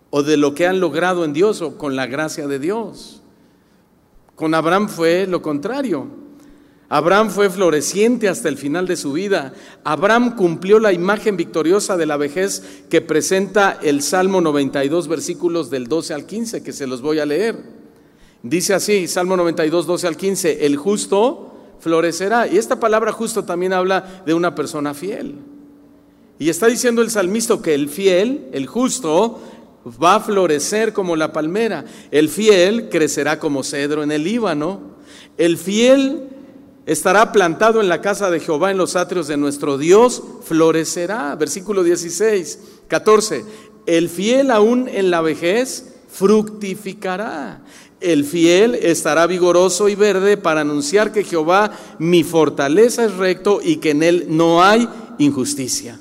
o 0.09 0.23
de 0.23 0.37
lo 0.37 0.53
que 0.53 0.67
han 0.67 0.79
logrado 0.79 1.25
en 1.25 1.33
Dios 1.33 1.61
o 1.61 1.77
con 1.77 1.95
la 1.95 2.05
gracia 2.05 2.47
de 2.47 2.59
Dios. 2.59 3.21
Con 4.35 4.53
Abraham 4.53 4.87
fue 4.87 5.25
lo 5.25 5.41
contrario. 5.41 6.26
Abraham 6.89 7.29
fue 7.29 7.49
floreciente 7.49 8.29
hasta 8.29 8.47
el 8.47 8.57
final 8.57 8.87
de 8.87 8.95
su 8.95 9.11
vida. 9.11 9.53
Abraham 9.83 10.35
cumplió 10.35 10.79
la 10.79 10.93
imagen 10.93 11.35
victoriosa 11.35 11.97
de 11.97 12.05
la 12.05 12.15
vejez 12.15 12.63
que 12.89 13.01
presenta 13.01 13.77
el 13.83 14.01
Salmo 14.01 14.39
92, 14.39 15.09
versículos 15.09 15.69
del 15.69 15.87
12 15.87 16.13
al 16.13 16.25
15, 16.25 16.63
que 16.63 16.71
se 16.71 16.87
los 16.87 17.01
voy 17.01 17.19
a 17.19 17.25
leer. 17.25 17.57
Dice 18.41 18.73
así, 18.73 19.07
Salmo 19.07 19.35
92, 19.35 19.85
12 19.85 20.07
al 20.07 20.15
15, 20.15 20.65
el 20.65 20.77
justo 20.77 21.53
florecerá. 21.81 22.47
Y 22.47 22.57
esta 22.57 22.79
palabra 22.79 23.11
justo 23.11 23.43
también 23.43 23.73
habla 23.73 24.23
de 24.25 24.33
una 24.33 24.55
persona 24.55 24.93
fiel. 24.93 25.35
Y 26.39 26.49
está 26.49 26.67
diciendo 26.67 27.01
el 27.01 27.09
salmista 27.09 27.61
que 27.61 27.73
el 27.73 27.89
fiel, 27.89 28.47
el 28.53 28.65
justo, 28.65 29.41
va 30.01 30.15
a 30.15 30.19
florecer 30.21 30.93
como 30.93 31.17
la 31.17 31.33
palmera. 31.33 31.83
El 32.11 32.29
fiel 32.29 32.87
crecerá 32.87 33.39
como 33.39 33.63
cedro 33.63 34.03
en 34.03 34.11
el 34.13 34.23
Líbano. 34.23 34.79
El 35.37 35.57
fiel 35.57 36.36
estará 36.87 37.31
plantado 37.31 37.81
en 37.81 37.89
la 37.89 38.01
casa 38.01 38.31
de 38.31 38.39
Jehová 38.39 38.71
en 38.71 38.77
los 38.77 38.95
atrios 38.95 39.27
de 39.27 39.37
nuestro 39.37 39.77
Dios, 39.77 40.23
florecerá. 40.43 41.35
Versículo 41.35 41.83
16, 41.83 42.59
14. 42.87 43.45
El 43.85 44.09
fiel 44.09 44.49
aún 44.49 44.89
en 44.89 45.11
la 45.11 45.21
vejez 45.21 45.93
fructificará. 46.09 47.61
El 47.99 48.23
fiel 48.23 48.75
estará 48.75 49.27
vigoroso 49.27 49.89
y 49.89 49.95
verde 49.95 50.37
para 50.37 50.61
anunciar 50.61 51.11
que 51.11 51.23
Jehová 51.23 51.71
mi 51.99 52.23
fortaleza 52.23 53.03
es 53.05 53.15
recto 53.15 53.59
y 53.61 53.77
que 53.77 53.91
en 53.91 54.03
él 54.03 54.25
no 54.29 54.63
hay 54.63 54.87
injusticia. 55.17 55.99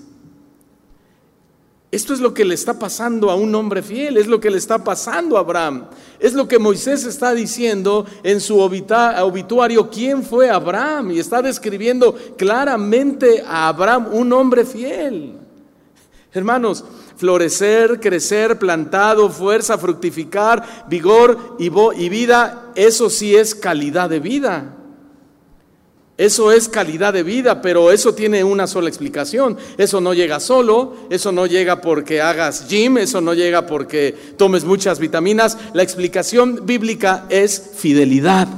Esto 1.93 2.13
es 2.13 2.21
lo 2.21 2.35
que 2.35 2.45
le 2.45 2.55
está 2.55 2.79
pasando 2.79 3.31
a 3.31 3.37
un 3.37 3.55
hombre 3.55 3.81
fiel, 3.83 4.17
es 4.17 4.27
lo 4.27 4.41
que 4.41 4.51
le 4.51 4.59
está 4.59 4.83
pasando 4.83 5.37
a 5.37 5.41
Abraham. 5.41 5.87
Es 6.19 6.35
lo 6.35 6.49
que 6.49 6.59
Moisés 6.59 7.05
está 7.05 7.33
diciendo 7.33 8.05
en 8.23 8.41
su 8.41 8.59
obituario, 8.59 9.89
quién 9.91 10.23
fue 10.25 10.51
Abraham. 10.51 11.13
Y 11.13 11.21
está 11.21 11.41
describiendo 11.43 12.17
claramente 12.37 13.43
a 13.47 13.69
Abraham, 13.69 14.09
un 14.13 14.33
hombre 14.33 14.65
fiel. 14.65 15.35
Hermanos, 16.33 16.85
florecer, 17.17 18.01
crecer, 18.01 18.59
plantado, 18.59 19.31
fuerza, 19.31 19.79
fructificar, 19.79 20.87
vigor 20.89 21.57
y, 21.59 22.09
vida, 22.09 22.73
eso 22.75 23.09
sí 23.09 23.35
es 23.35 23.55
calidad 23.55 24.11
de 24.11 24.21
vida. 24.21 24.75
Eso 26.19 26.51
es 26.51 26.69
calidad 26.69 27.13
de 27.13 27.23
vida, 27.23 27.61
pero 27.61 27.93
eso 27.93 28.15
tiene 28.15 28.43
una 28.43 28.67
sola 28.67 28.89
explicación. 28.89 29.59
Eso 29.77 30.01
no 30.01 30.15
llega 30.15 30.41
solo, 30.41 30.97
eso 31.11 31.31
no 31.31 31.47
llega 31.47 31.83
porque 31.83 32.23
hagas 32.23 32.69
gym, 32.69 32.97
eso 32.97 33.21
no 33.21 33.35
llega 33.35 33.67
porque 33.67 34.15
tomes 34.39 34.65
muchas 34.65 34.99
vitaminas. 34.99 35.59
La 35.75 35.83
explicación 35.83 36.65
bíblica 36.65 37.27
es 37.29 37.73
fidelidad. 37.77 38.49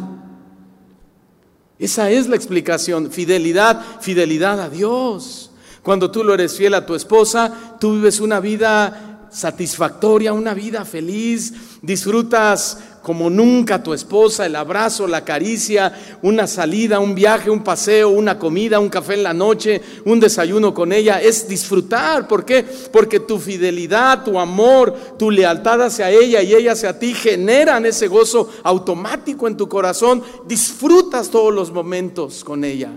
Esa 1.80 2.10
es 2.10 2.28
la 2.28 2.36
explicación, 2.36 3.10
fidelidad, 3.10 3.84
fidelidad 4.00 4.60
a 4.60 4.68
Dios. 4.68 5.50
Cuando 5.82 6.10
tú 6.10 6.22
lo 6.22 6.34
eres 6.34 6.56
fiel 6.56 6.74
a 6.74 6.86
tu 6.86 6.94
esposa, 6.94 7.76
tú 7.80 7.94
vives 7.94 8.20
una 8.20 8.40
vida 8.40 9.07
satisfactoria, 9.30 10.32
una 10.32 10.54
vida 10.54 10.84
feliz, 10.84 11.52
disfrutas 11.82 12.78
como 13.02 13.30
nunca 13.30 13.82
tu 13.82 13.94
esposa, 13.94 14.44
el 14.44 14.54
abrazo, 14.54 15.06
la 15.06 15.24
caricia, 15.24 16.18
una 16.22 16.46
salida, 16.46 17.00
un 17.00 17.14
viaje, 17.14 17.48
un 17.48 17.64
paseo, 17.64 18.10
una 18.10 18.38
comida, 18.38 18.80
un 18.80 18.90
café 18.90 19.14
en 19.14 19.22
la 19.22 19.32
noche, 19.32 19.80
un 20.04 20.20
desayuno 20.20 20.74
con 20.74 20.92
ella, 20.92 21.20
es 21.20 21.48
disfrutar. 21.48 22.28
¿Por 22.28 22.44
qué? 22.44 22.66
Porque 22.92 23.20
tu 23.20 23.38
fidelidad, 23.38 24.24
tu 24.24 24.38
amor, 24.38 24.94
tu 25.18 25.30
lealtad 25.30 25.82
hacia 25.82 26.10
ella 26.10 26.42
y 26.42 26.54
ella 26.54 26.72
hacia 26.72 26.98
ti 26.98 27.14
generan 27.14 27.86
ese 27.86 28.08
gozo 28.08 28.50
automático 28.62 29.48
en 29.48 29.56
tu 29.56 29.68
corazón. 29.68 30.22
Disfrutas 30.46 31.30
todos 31.30 31.54
los 31.54 31.70
momentos 31.72 32.44
con 32.44 32.62
ella. 32.62 32.90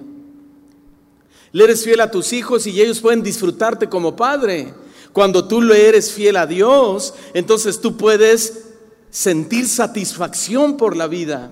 Le 1.54 1.64
eres 1.64 1.84
fiel 1.84 2.02
a 2.02 2.12
tus 2.12 2.34
hijos 2.34 2.66
y 2.68 2.82
ellos 2.82 3.00
pueden 3.00 3.24
disfrutarte 3.24 3.88
como 3.88 4.16
padre. 4.16 4.74
Cuando 5.14 5.48
tú 5.48 5.62
le 5.62 5.88
eres 5.88 6.12
fiel 6.12 6.38
a 6.38 6.48
Dios, 6.48 7.14
entonces 7.34 7.82
tú 7.82 7.98
puedes 7.98 8.66
sentir 9.10 9.68
satisfacción 9.68 10.78
por 10.78 10.96
la 10.96 11.08
vida, 11.08 11.52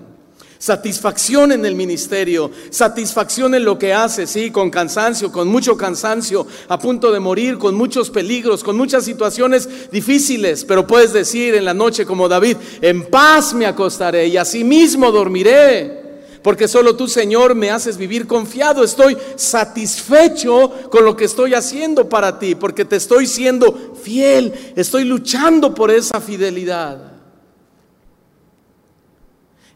satisfacción 0.58 1.52
en 1.52 1.66
el 1.66 1.74
ministerio, 1.74 2.50
satisfacción 2.70 3.54
en 3.54 3.64
lo 3.64 3.78
que 3.78 3.92
hace, 3.92 4.26
sí, 4.26 4.50
con 4.50 4.70
cansancio, 4.70 5.30
con 5.30 5.48
mucho 5.48 5.76
cansancio, 5.76 6.46
a 6.68 6.78
punto 6.78 7.12
de 7.12 7.20
morir, 7.20 7.58
con 7.58 7.74
muchos 7.74 8.08
peligros, 8.08 8.64
con 8.64 8.78
muchas 8.78 9.04
situaciones 9.04 9.68
difíciles, 9.92 10.64
pero 10.64 10.86
puedes 10.86 11.12
decir 11.12 11.54
en 11.54 11.66
la 11.66 11.74
noche 11.74 12.06
como 12.06 12.28
David, 12.28 12.56
en 12.80 13.10
paz 13.10 13.52
me 13.52 13.66
acostaré 13.66 14.26
y 14.28 14.38
asimismo 14.38 15.12
dormiré. 15.12 15.99
Porque 16.42 16.68
solo 16.68 16.96
tú, 16.96 17.06
Señor, 17.06 17.54
me 17.54 17.70
haces 17.70 17.96
vivir 17.96 18.26
confiado. 18.26 18.82
Estoy 18.82 19.16
satisfecho 19.36 20.72
con 20.90 21.04
lo 21.04 21.14
que 21.16 21.26
estoy 21.26 21.54
haciendo 21.54 22.08
para 22.08 22.38
ti, 22.38 22.54
porque 22.54 22.84
te 22.84 22.96
estoy 22.96 23.26
siendo 23.26 23.94
fiel. 24.02 24.72
Estoy 24.74 25.04
luchando 25.04 25.74
por 25.74 25.90
esa 25.90 26.20
fidelidad. 26.20 27.10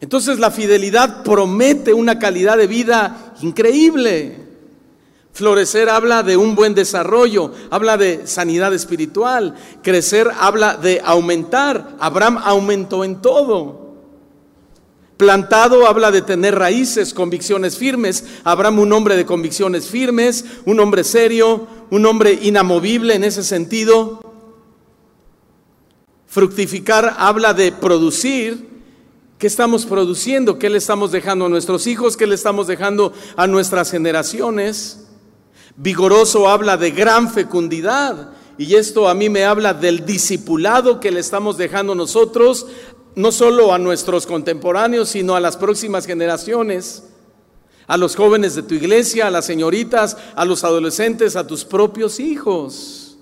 Entonces 0.00 0.38
la 0.38 0.50
fidelidad 0.50 1.22
promete 1.22 1.92
una 1.92 2.18
calidad 2.18 2.56
de 2.56 2.66
vida 2.66 3.34
increíble. 3.42 4.44
Florecer 5.32 5.88
habla 5.88 6.22
de 6.22 6.36
un 6.36 6.54
buen 6.54 6.74
desarrollo, 6.74 7.52
habla 7.70 7.96
de 7.96 8.26
sanidad 8.26 8.72
espiritual. 8.72 9.54
Crecer 9.82 10.30
habla 10.38 10.76
de 10.76 11.02
aumentar. 11.04 11.96
Abraham 11.98 12.38
aumentó 12.42 13.02
en 13.02 13.20
todo. 13.20 13.83
Plantado 15.16 15.86
habla 15.86 16.10
de 16.10 16.22
tener 16.22 16.56
raíces, 16.56 17.14
convicciones 17.14 17.78
firmes. 17.78 18.24
Abraham 18.44 18.80
un 18.80 18.92
hombre 18.92 19.16
de 19.16 19.26
convicciones 19.26 19.88
firmes, 19.88 20.44
un 20.64 20.80
hombre 20.80 21.04
serio, 21.04 21.66
un 21.90 22.04
hombre 22.06 22.38
inamovible 22.42 23.14
en 23.14 23.24
ese 23.24 23.42
sentido. 23.42 24.20
Fructificar 26.26 27.14
habla 27.18 27.54
de 27.54 27.70
producir, 27.70 28.74
¿Qué 29.38 29.48
estamos 29.48 29.84
produciendo? 29.84 30.58
¿Qué 30.58 30.70
le 30.70 30.78
estamos 30.78 31.12
dejando 31.12 31.44
a 31.46 31.48
nuestros 31.48 31.86
hijos? 31.86 32.16
¿Qué 32.16 32.26
le 32.26 32.34
estamos 32.34 32.66
dejando 32.66 33.12
a 33.36 33.46
nuestras 33.46 33.90
generaciones? 33.90 35.06
Vigoroso 35.76 36.48
habla 36.48 36.76
de 36.76 36.92
gran 36.92 37.30
fecundidad. 37.30 38.30
Y 38.56 38.76
esto 38.76 39.08
a 39.08 39.14
mí 39.14 39.28
me 39.28 39.44
habla 39.44 39.74
del 39.74 40.06
discipulado 40.06 41.00
que 41.00 41.10
le 41.10 41.18
estamos 41.18 41.58
dejando 41.58 41.96
nosotros, 41.96 42.68
no 43.16 43.32
solo 43.32 43.72
a 43.72 43.78
nuestros 43.78 44.26
contemporáneos, 44.26 45.10
sino 45.10 45.34
a 45.36 45.40
las 45.40 45.56
próximas 45.56 46.06
generaciones, 46.06 47.04
a 47.86 47.96
los 47.96 48.16
jóvenes 48.16 48.54
de 48.54 48.62
tu 48.62 48.74
iglesia, 48.74 49.26
a 49.26 49.30
las 49.30 49.46
señoritas, 49.46 50.16
a 50.34 50.44
los 50.44 50.64
adolescentes, 50.64 51.36
a 51.36 51.46
tus 51.46 51.64
propios 51.64 52.18
hijos. 52.18 53.18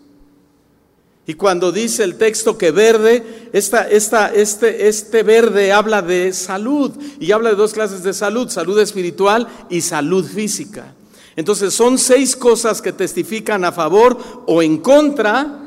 Y 1.26 1.34
cuando 1.34 1.70
dice 1.70 2.02
el 2.02 2.16
texto 2.16 2.58
que 2.58 2.72
verde, 2.72 3.50
esta, 3.52 3.88
esta, 3.88 4.32
este, 4.34 4.88
este 4.88 5.22
verde 5.22 5.72
habla 5.72 6.02
de 6.02 6.32
salud 6.32 6.90
y 7.20 7.30
habla 7.30 7.50
de 7.50 7.56
dos 7.56 7.72
clases 7.72 8.02
de 8.02 8.12
salud, 8.12 8.48
salud 8.48 8.78
espiritual 8.80 9.46
y 9.70 9.82
salud 9.82 10.24
física. 10.24 10.94
Entonces 11.36 11.74
son 11.74 11.96
seis 11.96 12.34
cosas 12.34 12.82
que 12.82 12.92
testifican 12.92 13.64
a 13.64 13.72
favor 13.72 14.18
o 14.46 14.62
en 14.62 14.78
contra 14.78 15.60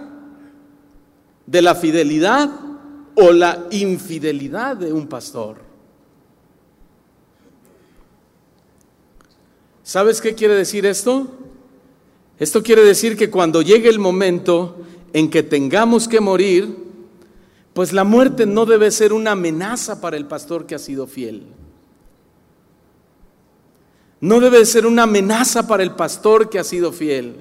de 1.45 1.61
la 1.61 1.73
fidelidad 1.75 2.49
o 3.15 3.31
la 3.31 3.67
infidelidad 3.71 4.77
de 4.77 4.91
un 4.91 5.07
pastor. 5.07 5.57
¿Sabes 9.83 10.19
qué 10.19 10.33
quiere 10.35 10.55
decir 10.55 10.85
esto? 10.85 11.27
Esto 12.39 12.63
quiere 12.63 12.83
decir 12.83 13.15
que 13.15 13.29
cuando 13.29 13.61
llegue 13.61 13.87
el 13.87 13.99
momento 13.99 14.77
en 15.13 15.29
que 15.29 15.43
tengamos 15.43 16.07
que 16.07 16.19
morir, 16.19 16.75
pues 17.73 17.93
la 17.93 18.03
muerte 18.03 18.45
no 18.45 18.65
debe 18.65 18.91
ser 18.91 19.13
una 19.13 19.31
amenaza 19.31 20.01
para 20.01 20.17
el 20.17 20.25
pastor 20.25 20.65
que 20.65 20.75
ha 20.75 20.79
sido 20.79 21.07
fiel. 21.07 21.43
No 24.21 24.39
debe 24.39 24.65
ser 24.65 24.85
una 24.85 25.03
amenaza 25.03 25.67
para 25.67 25.83
el 25.83 25.91
pastor 25.91 26.49
que 26.49 26.57
ha 26.57 26.63
sido 26.63 26.91
fiel. 26.91 27.35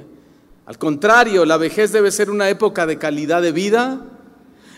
Al 0.66 0.76
contrario, 0.78 1.44
la 1.44 1.56
vejez 1.56 1.92
debe 1.92 2.10
ser 2.10 2.30
una 2.30 2.48
época 2.48 2.84
de 2.86 2.98
calidad 2.98 3.42
de 3.42 3.52
vida. 3.52 4.04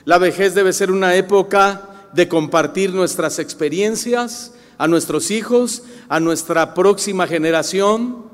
La 0.07 0.19
vejez 0.19 0.55
debe 0.55 0.73
ser 0.73 0.93
una 0.93 1.17
época 1.17 2.09
de 2.13 2.29
compartir 2.29 2.95
nuestras 2.95 3.41
experiencias 3.41 4.55
a 4.79 4.87
nuestros 4.87 5.33
hijos, 5.33 5.83
a 6.09 6.21
nuestra 6.21 6.75
próxima 6.75 7.27
generación. 7.27 8.25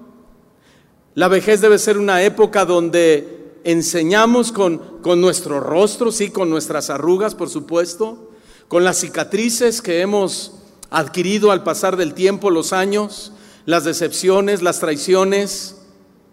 La 1.14 1.28
vejez 1.28 1.62
debe 1.62 1.78
ser 1.78 1.96
una 1.96 2.22
época 2.24 2.66
donde 2.66 3.54
enseñamos 3.64 4.52
con, 4.52 5.00
con 5.00 5.22
nuestro 5.22 5.60
rostro, 5.60 6.10
con 6.30 6.50
nuestras 6.50 6.90
arrugas, 6.90 7.34
por 7.34 7.48
supuesto, 7.48 8.32
con 8.68 8.84
las 8.84 8.98
cicatrices 8.98 9.80
que 9.80 10.02
hemos 10.02 10.52
adquirido 10.90 11.52
al 11.52 11.62
pasar 11.62 11.96
del 11.96 12.12
tiempo, 12.12 12.50
los 12.50 12.74
años, 12.74 13.32
las 13.64 13.84
decepciones, 13.84 14.60
las 14.60 14.78
traiciones, 14.78 15.80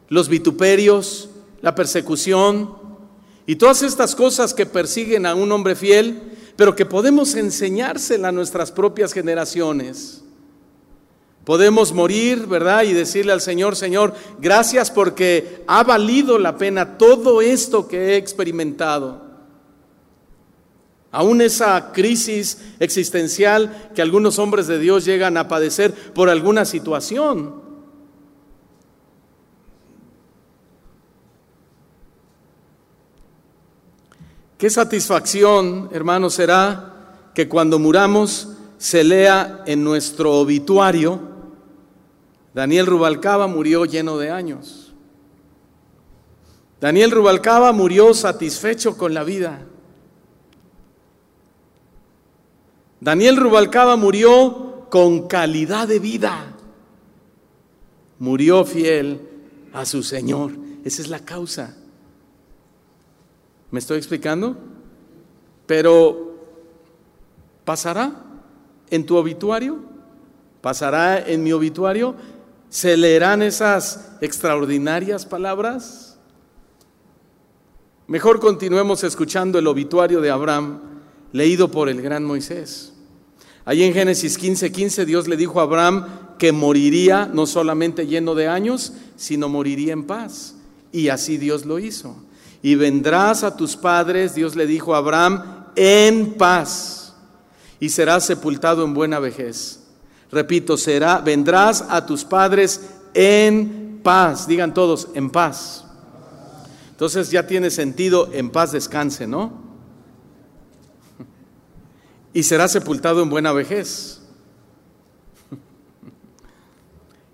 los 0.09 0.27
vituperios, 0.27 1.29
la 1.61 1.75
persecución 1.75 2.78
y 3.49 3.55
todas 3.55 3.81
estas 3.81 4.13
cosas 4.13 4.53
que 4.53 4.67
persiguen 4.67 5.25
a 5.25 5.33
un 5.33 5.51
hombre 5.51 5.75
fiel, 5.75 6.21
pero 6.55 6.75
que 6.75 6.85
podemos 6.85 7.33
enseñársela 7.33 8.27
a 8.27 8.31
nuestras 8.31 8.71
propias 8.71 9.11
generaciones. 9.11 10.21
Podemos 11.45 11.91
morir, 11.91 12.45
¿verdad? 12.45 12.83
Y 12.83 12.93
decirle 12.93 13.31
al 13.31 13.41
Señor, 13.41 13.75
Señor, 13.75 14.13
gracias 14.39 14.91
porque 14.91 15.63
ha 15.65 15.83
valido 15.83 16.37
la 16.37 16.59
pena 16.59 16.99
todo 16.99 17.41
esto 17.41 17.87
que 17.87 18.09
he 18.09 18.17
experimentado. 18.17 19.19
Aún 21.09 21.41
esa 21.41 21.91
crisis 21.91 22.59
existencial 22.79 23.89
que 23.95 24.03
algunos 24.03 24.37
hombres 24.37 24.67
de 24.67 24.77
Dios 24.77 25.05
llegan 25.05 25.37
a 25.37 25.47
padecer 25.47 25.91
por 26.13 26.29
alguna 26.29 26.65
situación. 26.65 27.68
Qué 34.59 34.69
satisfacción, 34.69 35.87
hermanos, 35.93 36.33
será 36.33 37.31
que 37.33 37.47
cuando 37.47 37.79
muramos 37.79 38.49
se 38.77 39.05
lea 39.05 39.63
en 39.65 39.85
nuestro 39.85 40.33
obituario, 40.33 41.17
Daniel 42.53 42.85
Rubalcaba 42.85 43.47
murió 43.47 43.85
lleno 43.85 44.17
de 44.17 44.31
años. 44.31 44.93
Daniel 46.81 47.11
Rubalcaba 47.11 47.71
murió 47.71 48.13
satisfecho 48.13 48.97
con 48.97 49.13
la 49.13 49.23
vida. 49.23 49.61
Daniel 52.99 53.37
Rubalcaba 53.37 53.95
murió 53.95 54.87
con 54.89 55.29
calidad 55.29 55.87
de 55.87 55.99
vida. 55.99 56.53
Murió 58.19 58.65
fiel 58.65 59.21
a 59.71 59.85
su 59.85 60.03
Señor. 60.03 60.51
Esa 60.83 61.01
es 61.01 61.07
la 61.07 61.19
causa. 61.19 61.78
¿Me 63.71 63.79
estoy 63.79 63.97
explicando? 63.97 64.55
Pero, 65.65 66.35
¿pasará? 67.65 68.29
en 68.89 69.05
tu 69.05 69.15
obituario? 69.15 69.77
¿Pasará 70.61 71.25
en 71.25 71.43
mi 71.43 71.51
obituario? 71.51 72.15
¿Se 72.69 72.97
leerán 72.97 73.41
esas 73.41 74.11
extraordinarias 74.21 75.25
palabras? 75.25 76.17
Mejor 78.07 78.39
continuemos 78.39 79.03
escuchando 79.03 79.59
el 79.59 79.67
obituario 79.67 80.19
de 80.21 80.31
Abraham, 80.31 80.81
leído 81.31 81.69
por 81.69 81.89
el 81.89 82.01
gran 82.01 82.23
Moisés. 82.23 82.93
Allí 83.65 83.83
en 83.83 83.93
Génesis 83.93 84.39
15:15 84.39 84.71
15, 84.71 85.05
Dios 85.05 85.27
le 85.27 85.37
dijo 85.37 85.59
a 85.59 85.63
Abraham 85.63 86.07
que 86.37 86.51
moriría 86.51 87.29
no 87.31 87.45
solamente 87.45 88.07
lleno 88.07 88.33
de 88.33 88.47
años, 88.47 88.93
sino 89.15 89.47
moriría 89.47 89.93
en 89.93 90.05
paz. 90.05 90.55
Y 90.91 91.09
así 91.09 91.37
Dios 91.37 91.65
lo 91.65 91.77
hizo. 91.77 92.15
Y 92.61 92.75
vendrás 92.75 93.43
a 93.43 93.55
tus 93.55 93.75
padres, 93.75 94.35
Dios 94.35 94.55
le 94.55 94.67
dijo 94.67 94.93
a 94.93 94.97
Abraham, 94.97 95.65
en 95.75 96.33
paz 96.33 96.99
y 97.79 97.89
serás 97.89 98.25
sepultado 98.25 98.83
en 98.83 98.93
buena 98.93 99.19
vejez. 99.19 99.79
Repito, 100.31 100.77
será, 100.77 101.19
vendrás 101.19 101.83
a 101.89 102.05
tus 102.05 102.23
padres 102.23 102.81
en 103.13 104.01
paz. 104.03 104.47
Digan 104.47 104.73
todos, 104.73 105.07
en 105.13 105.29
paz. 105.29 105.85
Entonces 106.91 107.31
ya 107.31 107.47
tiene 107.47 107.71
sentido, 107.71 108.29
en 108.33 108.49
paz 108.49 108.73
descanse, 108.73 109.25
¿no? 109.25 109.69
Y 112.33 112.43
será 112.43 112.67
sepultado 112.67 113.23
en 113.23 113.29
buena 113.29 113.51
vejez. 113.53 114.17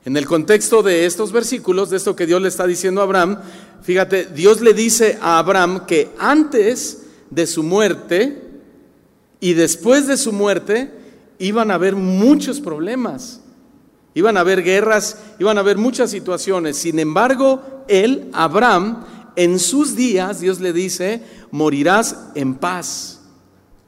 En 0.05 0.15
el 0.15 0.27
contexto 0.27 0.83
de 0.83 1.07
estos 1.07 1.31
versículos, 1.31 1.89
de 1.89 1.97
esto 1.97 2.15
que 2.15 2.27
Dios 2.27 2.39
le 2.39 2.47
está 2.47 2.67
diciendo 2.67 3.01
a 3.01 3.05
Abraham, 3.05 3.41
fíjate, 3.85 4.25
Dios 4.25 4.61
le 4.61 4.73
dice 4.73 5.17
a 5.21 5.37
Abraham 5.37 5.85
que 5.85 6.09
antes 6.17 7.03
de 7.29 7.47
su 7.47 7.63
muerte, 7.63 8.41
y 9.39 9.53
después 9.53 10.07
de 10.07 10.17
su 10.17 10.31
muerte 10.31 10.91
iban 11.37 11.69
a 11.69 11.75
haber 11.75 11.95
muchos 11.95 12.59
problemas, 12.59 13.41
iban 14.13 14.37
a 14.37 14.39
haber 14.39 14.63
guerras, 14.63 15.19
iban 15.39 15.57
a 15.57 15.61
haber 15.61 15.77
muchas 15.77 16.09
situaciones. 16.09 16.77
Sin 16.77 16.99
embargo, 16.99 17.83
él, 17.87 18.29
Abraham, 18.33 19.05
en 19.35 19.59
sus 19.59 19.95
días, 19.95 20.39
Dios 20.39 20.59
le 20.61 20.73
dice, 20.73 21.21
morirás 21.51 22.17
en 22.35 22.55
paz. 22.55 23.14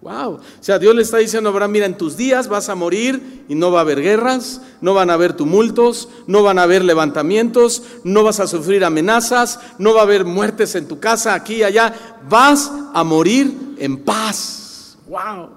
Wow. 0.02 0.36
O 0.36 0.42
sea, 0.62 0.78
Dios 0.78 0.96
le 0.96 1.02
está 1.02 1.18
diciendo 1.18 1.50
a 1.50 1.52
Abraham, 1.52 1.72
mira, 1.72 1.86
en 1.88 1.98
tus 1.98 2.16
días 2.16 2.48
vas 2.48 2.70
a 2.70 2.76
morir 2.76 3.46
y 3.50 3.56
no 3.56 3.72
va 3.72 3.80
a 3.80 3.82
haber 3.82 4.02
guerras, 4.02 4.62
no 4.80 4.94
van 4.94 5.10
a 5.10 5.14
haber 5.14 5.34
tumultos, 5.34 6.08
no 6.28 6.44
van 6.44 6.60
a 6.60 6.64
haber 6.64 6.86
levantamientos, 6.86 7.82
no 8.04 8.24
vas 8.24 8.40
a 8.40 8.48
sufrir 8.48 8.86
amenazas, 8.86 9.60
no 9.80 9.96
va 9.96 10.02
a 10.02 10.04
haber 10.04 10.24
muertes 10.24 10.76
en 10.76 10.88
tu 10.88 11.00
casa, 11.00 11.34
aquí 11.34 11.56
y 11.56 11.64
allá. 11.64 11.94
Vas 12.30 12.72
a 12.94 13.04
morir 13.04 13.76
en 13.80 13.98
paz. 13.98 14.98
Wow. 15.08 15.50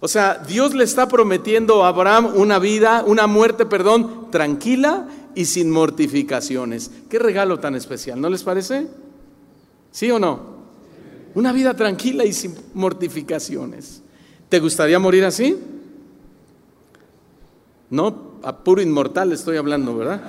O 0.00 0.08
sea, 0.08 0.42
Dios 0.46 0.74
le 0.74 0.84
está 0.84 1.08
prometiendo 1.08 1.84
a 1.84 1.88
Abraham 1.88 2.32
una 2.34 2.58
vida, 2.58 3.04
una 3.06 3.26
muerte, 3.26 3.66
perdón, 3.66 4.30
tranquila 4.32 5.08
y 5.34 5.44
sin 5.44 5.70
mortificaciones. 5.70 6.90
Qué 7.08 7.18
regalo 7.18 7.60
tan 7.60 7.74
especial, 7.76 8.20
¿no 8.20 8.28
les 8.28 8.42
parece? 8.42 8.88
¿Sí 9.92 10.10
o 10.10 10.18
no? 10.18 10.53
Una 11.34 11.52
vida 11.52 11.74
tranquila 11.74 12.24
y 12.24 12.32
sin 12.32 12.54
mortificaciones. 12.74 14.02
¿Te 14.48 14.60
gustaría 14.60 14.98
morir 14.98 15.24
así? 15.24 15.56
No, 17.90 18.38
a 18.42 18.56
puro 18.56 18.80
inmortal 18.80 19.32
estoy 19.32 19.56
hablando, 19.56 19.96
¿verdad? 19.96 20.20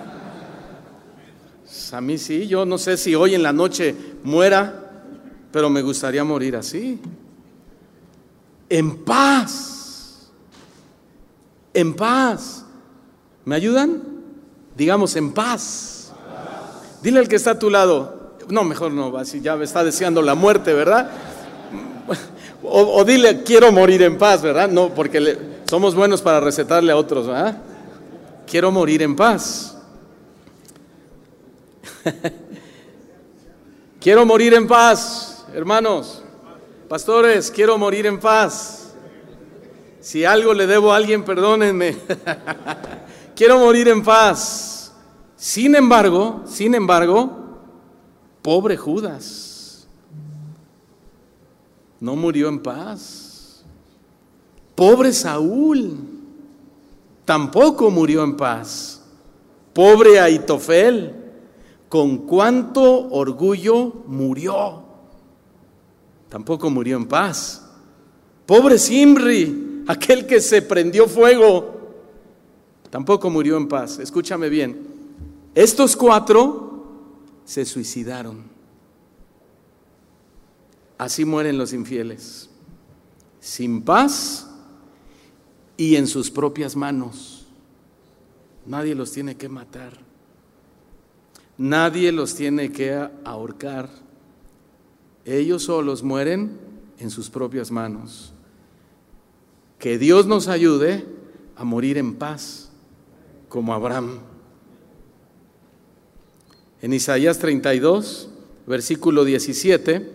A 1.92 2.02
mí 2.02 2.18
sí, 2.18 2.48
yo 2.48 2.66
no 2.66 2.78
sé 2.78 2.98
si 2.98 3.16
hoy 3.16 3.36
en 3.36 3.44
la 3.44 3.54
noche 3.54 3.96
muera, 4.24 5.04
pero 5.52 5.70
me 5.70 5.82
gustaría 5.82 6.24
morir 6.24 6.56
así 6.56 7.00
en 8.70 9.04
paz. 9.04 10.32
En 11.74 11.94
paz. 11.94 12.66
¿Me 13.44 13.56
ayudan? 13.56 14.02
Digamos 14.76 15.16
en 15.16 15.34
paz. 15.34 16.14
Dile 17.02 17.20
al 17.20 17.28
que 17.28 17.36
está 17.36 17.52
a 17.52 17.60
tu 17.60 17.70
lado, 17.70 18.15
no, 18.50 18.64
mejor 18.64 18.92
no, 18.92 19.16
así 19.18 19.42
ya 19.42 19.56
me 19.56 19.66
está 19.66 19.84
deseando 19.84 20.22
la 20.22 20.36
muerte, 20.36 20.74
¿verdad? 20.74 21.12
O, 22.64 23.04
dile, 23.04 23.44
quiero 23.44 23.72
morir 23.72 24.02
en 24.02 24.18
paz, 24.18 24.42
¿verdad? 24.42 24.68
No, 24.70 24.90
porque 24.90 25.38
somos 25.66 25.94
buenos 25.94 26.22
para 26.22 26.40
recetarle 26.40 26.92
a 26.92 26.98
otros, 26.98 27.28
¿verdad? 27.28 27.62
Quiero 28.48 28.72
morir 28.72 29.04
en 29.04 29.16
paz. 29.16 29.78
quiero 34.00 34.26
morir 34.26 34.54
en 34.56 34.68
paz, 34.68 35.46
hermanos. 35.54 36.24
Pastores, 36.88 37.52
quiero 37.52 37.78
morir 37.78 38.06
en 38.08 38.20
paz. 38.20 38.94
Si 40.00 40.26
algo 40.26 40.54
le 40.54 40.68
debo 40.68 40.94
a 40.94 40.98
alguien, 40.98 41.24
perdónenme. 41.24 41.98
quiero 43.36 43.60
morir 43.60 43.88
en 43.90 44.04
paz. 44.04 44.92
Sin 45.36 45.76
embargo, 45.76 46.44
sin 46.48 46.74
embargo, 46.74 47.45
pobre 48.46 48.78
Judas 48.78 49.88
no 52.00 52.16
murió 52.16 52.48
en 52.48 52.62
paz. 52.62 53.64
Pobre 54.76 55.12
Saúl 55.12 55.98
tampoco 57.26 57.90
murió 57.90 58.24
en 58.24 58.38
paz. 58.38 59.02
Pobre 59.74 60.20
Aitofel, 60.20 61.16
con 61.90 62.20
cuánto 62.20 63.10
orgullo 63.10 64.04
murió 64.06 64.84
tampoco 66.30 66.70
murió 66.70 66.98
en 66.98 67.08
paz. 67.08 67.66
Pobre 68.46 68.78
Simri, 68.78 69.84
aquel 69.88 70.28
que 70.28 70.40
se 70.40 70.62
prendió 70.62 71.08
fuego, 71.08 71.78
tampoco 72.92 73.28
murió 73.32 73.58
en 73.58 73.68
paz. 73.68 73.98
Escúchame 73.98 74.50
bien, 74.50 74.86
estos 75.56 75.96
cuatro 75.96 76.65
se 77.46 77.64
suicidaron. 77.66 78.44
Así 80.98 81.26
mueren 81.26 81.58
los 81.58 81.74
infieles, 81.74 82.50
sin 83.40 83.82
paz 83.82 84.50
y 85.78 85.96
en 85.96 86.08
sus 86.08 86.32
propias 86.32 86.76
manos. 86.76 87.46
Nadie 88.66 88.96
los 88.96 89.12
tiene 89.12 89.36
que 89.36 89.50
matar. 89.50 89.94
Nadie 91.58 92.12
los 92.12 92.36
tiene 92.36 92.72
que 92.72 93.08
ahorcar. 93.24 93.90
Ellos 95.24 95.64
solos 95.64 96.04
mueren 96.04 96.60
en 96.98 97.10
sus 97.10 97.30
propias 97.30 97.72
manos. 97.72 98.34
Que 99.80 99.98
Dios 99.98 100.26
nos 100.26 100.48
ayude 100.48 101.06
a 101.56 101.64
morir 101.64 101.98
en 101.98 102.16
paz, 102.16 102.72
como 103.50 103.74
Abraham. 103.74 104.20
En 106.86 106.94
Isaías 106.94 107.40
32, 107.40 108.30
versículo 108.68 109.26
17, 109.26 110.08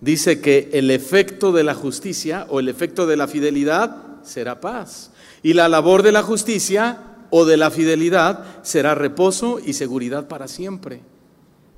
dice 0.00 0.40
que 0.40 0.68
el 0.72 0.90
efecto 0.90 1.52
de 1.52 1.62
la 1.62 1.76
justicia 1.76 2.44
o 2.48 2.58
el 2.58 2.68
efecto 2.68 3.06
de 3.06 3.16
la 3.16 3.28
fidelidad 3.28 4.20
será 4.24 4.60
paz. 4.60 5.12
Y 5.44 5.52
la 5.52 5.68
labor 5.68 6.02
de 6.02 6.10
la 6.10 6.24
justicia 6.24 6.98
o 7.30 7.44
de 7.44 7.56
la 7.56 7.70
fidelidad 7.70 8.44
será 8.64 8.96
reposo 8.96 9.60
y 9.64 9.74
seguridad 9.74 10.26
para 10.26 10.48
siempre. 10.48 11.02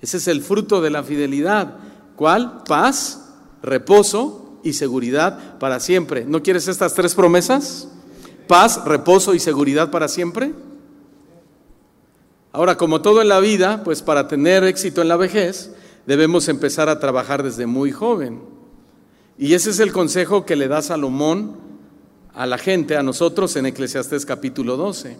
Ese 0.01 0.17
es 0.17 0.27
el 0.27 0.41
fruto 0.41 0.81
de 0.81 0.89
la 0.89 1.03
fidelidad. 1.03 1.77
¿Cuál? 2.17 2.63
Paz, 2.67 3.29
reposo 3.63 4.59
y 4.65 4.73
seguridad 4.73 5.59
para 5.59 5.81
siempre. 5.81 6.25
¿No 6.25 6.43
quieres 6.43 6.67
estas 6.67 6.95
tres 6.95 7.15
promesas? 7.15 7.89
Paz, 8.49 8.87
reposo 8.87 9.35
y 9.35 9.39
seguridad 9.39 9.91
para 9.91 10.09
siempre. 10.09 10.55
Ahora, 12.55 12.77
como 12.77 13.03
todo 13.03 13.21
en 13.21 13.27
la 13.27 13.41
vida, 13.41 13.83
pues 13.83 14.01
para 14.01 14.29
tener 14.29 14.63
éxito 14.63 15.03
en 15.03 15.09
la 15.09 15.17
vejez, 15.17 15.73
debemos 16.07 16.47
empezar 16.47 16.89
a 16.89 17.01
trabajar 17.01 17.43
desde 17.43 17.67
muy 17.67 17.91
joven. 17.91 18.43
Y 19.37 19.55
ese 19.55 19.71
es 19.71 19.81
el 19.81 19.91
consejo 19.91 20.47
que 20.47 20.55
le 20.55 20.69
da 20.69 20.81
Salomón 20.81 21.57
a 22.33 22.47
la 22.47 22.57
gente, 22.57 22.97
a 22.97 23.03
nosotros 23.03 23.57
en 23.57 23.67
Eclesiastés 23.67 24.25
capítulo 24.25 24.77
12. 24.77 25.17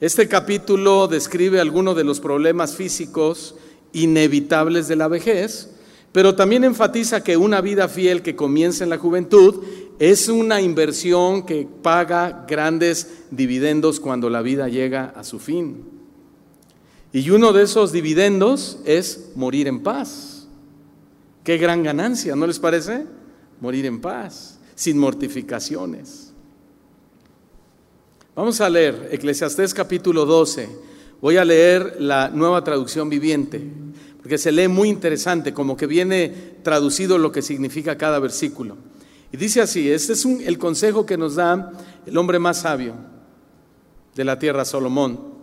Este 0.00 0.26
capítulo 0.26 1.06
describe 1.06 1.60
algunos 1.60 1.94
de 1.94 2.02
los 2.02 2.18
problemas 2.18 2.74
físicos 2.74 3.54
inevitables 3.92 4.88
de 4.88 4.96
la 4.96 5.06
vejez, 5.06 5.70
pero 6.10 6.34
también 6.34 6.64
enfatiza 6.64 7.22
que 7.22 7.36
una 7.36 7.60
vida 7.60 7.86
fiel 7.86 8.22
que 8.22 8.34
comienza 8.34 8.82
en 8.82 8.90
la 8.90 8.98
juventud 8.98 9.62
es 10.00 10.28
una 10.28 10.60
inversión 10.60 11.46
que 11.46 11.68
paga 11.80 12.44
grandes 12.48 13.20
dividendos 13.30 14.00
cuando 14.00 14.28
la 14.28 14.42
vida 14.42 14.66
llega 14.66 15.12
a 15.14 15.22
su 15.22 15.38
fin. 15.38 15.97
Y 17.12 17.30
uno 17.30 17.52
de 17.52 17.62
esos 17.62 17.92
dividendos 17.92 18.78
es 18.84 19.30
morir 19.34 19.66
en 19.66 19.82
paz. 19.82 20.46
Qué 21.42 21.56
gran 21.56 21.82
ganancia, 21.82 22.36
¿no 22.36 22.46
les 22.46 22.58
parece? 22.58 23.06
Morir 23.60 23.86
en 23.86 24.00
paz, 24.00 24.58
sin 24.74 24.98
mortificaciones. 24.98 26.32
Vamos 28.34 28.60
a 28.60 28.68
leer 28.68 29.08
Eclesiastés 29.10 29.72
capítulo 29.72 30.26
12. 30.26 30.68
Voy 31.22 31.38
a 31.38 31.44
leer 31.44 31.96
la 31.98 32.28
nueva 32.28 32.62
traducción 32.62 33.08
viviente, 33.08 33.60
porque 34.20 34.36
se 34.36 34.52
lee 34.52 34.68
muy 34.68 34.90
interesante, 34.90 35.54
como 35.54 35.76
que 35.76 35.86
viene 35.86 36.58
traducido 36.62 37.16
lo 37.16 37.32
que 37.32 37.42
significa 37.42 37.96
cada 37.96 38.18
versículo. 38.18 38.76
Y 39.32 39.38
dice 39.38 39.62
así, 39.62 39.90
este 39.90 40.12
es 40.12 40.24
el 40.24 40.58
consejo 40.58 41.06
que 41.06 41.16
nos 41.16 41.36
da 41.36 41.72
el 42.06 42.16
hombre 42.18 42.38
más 42.38 42.58
sabio 42.58 42.94
de 44.14 44.24
la 44.24 44.38
tierra, 44.38 44.64
Salomón, 44.64 45.37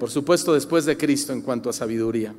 por 0.00 0.10
supuesto 0.10 0.54
después 0.54 0.84
de 0.84 0.96
Cristo 0.96 1.32
en 1.32 1.42
cuanto 1.42 1.70
a 1.70 1.72
sabiduría. 1.72 2.34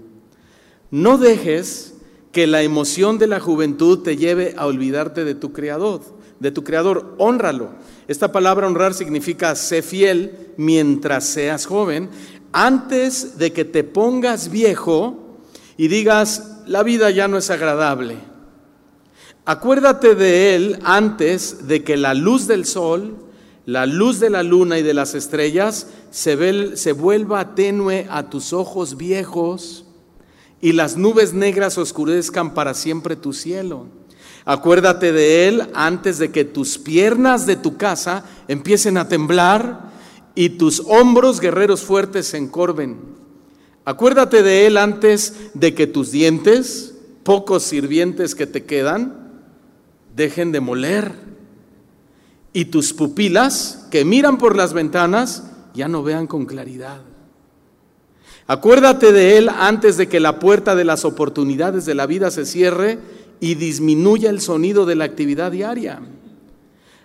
No 0.90 1.18
dejes 1.18 1.94
que 2.34 2.46
la 2.48 2.62
emoción 2.62 3.18
de 3.18 3.28
la 3.28 3.40
juventud 3.40 4.00
te 4.00 4.18
lleve 4.18 4.54
a 4.58 4.66
olvidarte 4.66 5.24
de 5.24 5.36
tu 5.36 5.54
Creador, 5.54 6.02
de 6.42 6.52
tu 6.52 6.66
Creador, 6.66 7.16
honralo 7.18 7.70
esta 8.12 8.34
palabra 8.34 8.68
honrar 8.68 8.94
significa 8.94 9.56
sé 9.56 9.82
fiel 9.82 10.52
mientras 10.58 11.24
seas 11.24 11.66
joven, 11.66 12.10
antes 12.52 13.38
de 13.38 13.54
que 13.54 13.64
te 13.64 13.86
pongas 13.86 14.52
viejo 14.52 15.38
y 15.78 15.88
digas, 15.88 16.58
la 16.68 16.84
vida 16.84 17.10
ya 17.10 17.30
no 17.30 17.38
es 17.38 17.50
agradable. 17.50 18.18
Acuérdate 19.46 20.16
de 20.16 20.56
él 20.56 20.80
antes 20.84 21.70
de 21.70 21.86
que 21.86 21.96
la 21.96 22.14
luz 22.14 22.48
del 22.48 22.66
sol, 22.66 23.16
la 23.66 23.86
luz 23.86 24.20
de 24.20 24.30
la 24.30 24.44
luna 24.44 24.80
y 24.80 24.84
de 24.84 24.94
las 24.94 25.14
estrellas 25.14 25.88
se, 26.10 26.76
se 26.76 26.92
vuelva 26.94 27.56
tenue 27.56 28.08
a 28.10 28.30
tus 28.30 28.54
ojos 28.54 28.98
viejos 28.98 29.86
y 30.62 30.74
las 30.74 30.98
nubes 30.98 31.34
negras 31.34 31.78
oscurezcan 31.78 32.54
para 32.54 32.74
siempre 32.74 33.16
tu 33.16 33.34
cielo. 33.34 33.88
Acuérdate 34.46 35.12
de 35.12 35.48
Él 35.48 35.70
antes 35.74 36.18
de 36.18 36.32
que 36.32 36.46
tus 36.46 36.78
piernas 36.78 37.46
de 37.46 37.56
tu 37.56 37.78
casa 37.78 38.26
empiecen 38.48 38.98
a 38.98 39.08
temblar 39.08 39.92
y 40.34 40.50
tus 40.50 40.82
hombros 40.88 41.40
guerreros 41.40 41.82
fuertes 41.82 42.28
se 42.28 42.38
encorven. 42.38 42.98
Acuérdate 43.86 44.42
de 44.44 44.68
Él 44.68 44.78
antes 44.78 45.52
de 45.54 45.76
que 45.76 45.88
tus 45.88 46.12
dientes, 46.12 46.96
pocos 47.24 47.64
sirvientes 47.64 48.34
que 48.36 48.48
te 48.48 48.64
quedan, 48.64 49.44
dejen 50.16 50.52
de 50.52 50.60
moler. 50.60 51.31
Y 52.54 52.66
tus 52.66 52.94
pupilas 52.94 53.88
que 53.92 54.04
miran 54.04 54.38
por 54.38 54.56
las 54.56 54.74
ventanas 54.74 55.44
ya 55.74 55.88
no 55.88 56.04
vean 56.04 56.28
con 56.28 56.46
claridad. 56.46 57.02
Acuérdate 58.48 59.12
de 59.12 59.38
Él 59.38 59.50
antes 59.50 59.96
de 59.98 60.10
que 60.10 60.20
la 60.20 60.40
puerta 60.40 60.76
de 60.76 60.84
las 60.84 61.06
oportunidades 61.06 61.86
de 61.86 61.96
la 61.96 62.06
vida 62.06 62.32
se 62.32 62.46
cierre 62.46 63.00
y 63.40 63.56
disminuya 63.56 64.30
el 64.30 64.42
sonido 64.42 64.86
de 64.86 64.96
la 64.96 65.06
actividad 65.06 65.52
diaria. 65.52 66.02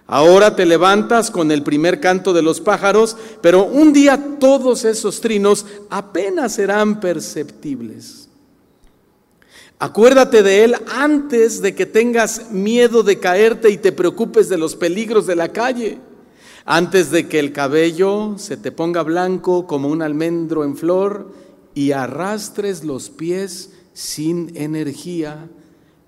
Ahora 0.08 0.54
te 0.54 0.66
levantas 0.66 1.30
con 1.30 1.50
el 1.50 1.62
primer 1.62 2.00
canto 2.00 2.32
de 2.32 2.42
los 2.42 2.60
pájaros, 2.60 3.16
pero 3.40 3.64
un 3.64 3.92
día 3.92 4.38
todos 4.38 4.84
esos 4.84 5.20
trinos 5.20 5.66
apenas 5.90 6.54
serán 6.54 7.00
perceptibles. 7.00 8.25
Acuérdate 9.78 10.42
de 10.42 10.64
él 10.64 10.74
antes 10.90 11.60
de 11.60 11.74
que 11.74 11.84
tengas 11.84 12.50
miedo 12.50 13.02
de 13.02 13.18
caerte 13.18 13.70
y 13.70 13.76
te 13.76 13.92
preocupes 13.92 14.48
de 14.48 14.56
los 14.56 14.74
peligros 14.74 15.26
de 15.26 15.36
la 15.36 15.52
calle, 15.52 15.98
antes 16.64 17.10
de 17.10 17.28
que 17.28 17.38
el 17.38 17.52
cabello 17.52 18.38
se 18.38 18.56
te 18.56 18.72
ponga 18.72 19.02
blanco 19.02 19.66
como 19.66 19.88
un 19.88 20.00
almendro 20.00 20.64
en 20.64 20.76
flor 20.76 21.30
y 21.74 21.92
arrastres 21.92 22.84
los 22.84 23.10
pies 23.10 23.72
sin 23.92 24.56
energía 24.56 25.48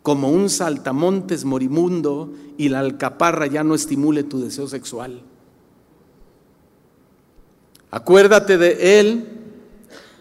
como 0.03 0.31
un 0.31 0.49
saltamontes 0.49 1.45
morimundo 1.45 2.33
y 2.57 2.71
la 2.71 2.79
alcaparra 2.79 3.47
ya 3.47 3.63
no 3.65 3.75
estimule 3.75 4.25
tu 4.25 4.41
deseo 4.41 4.67
sexual. 4.67 5.21
Acuérdate 7.91 8.57
de 8.57 9.01
Él 9.01 9.38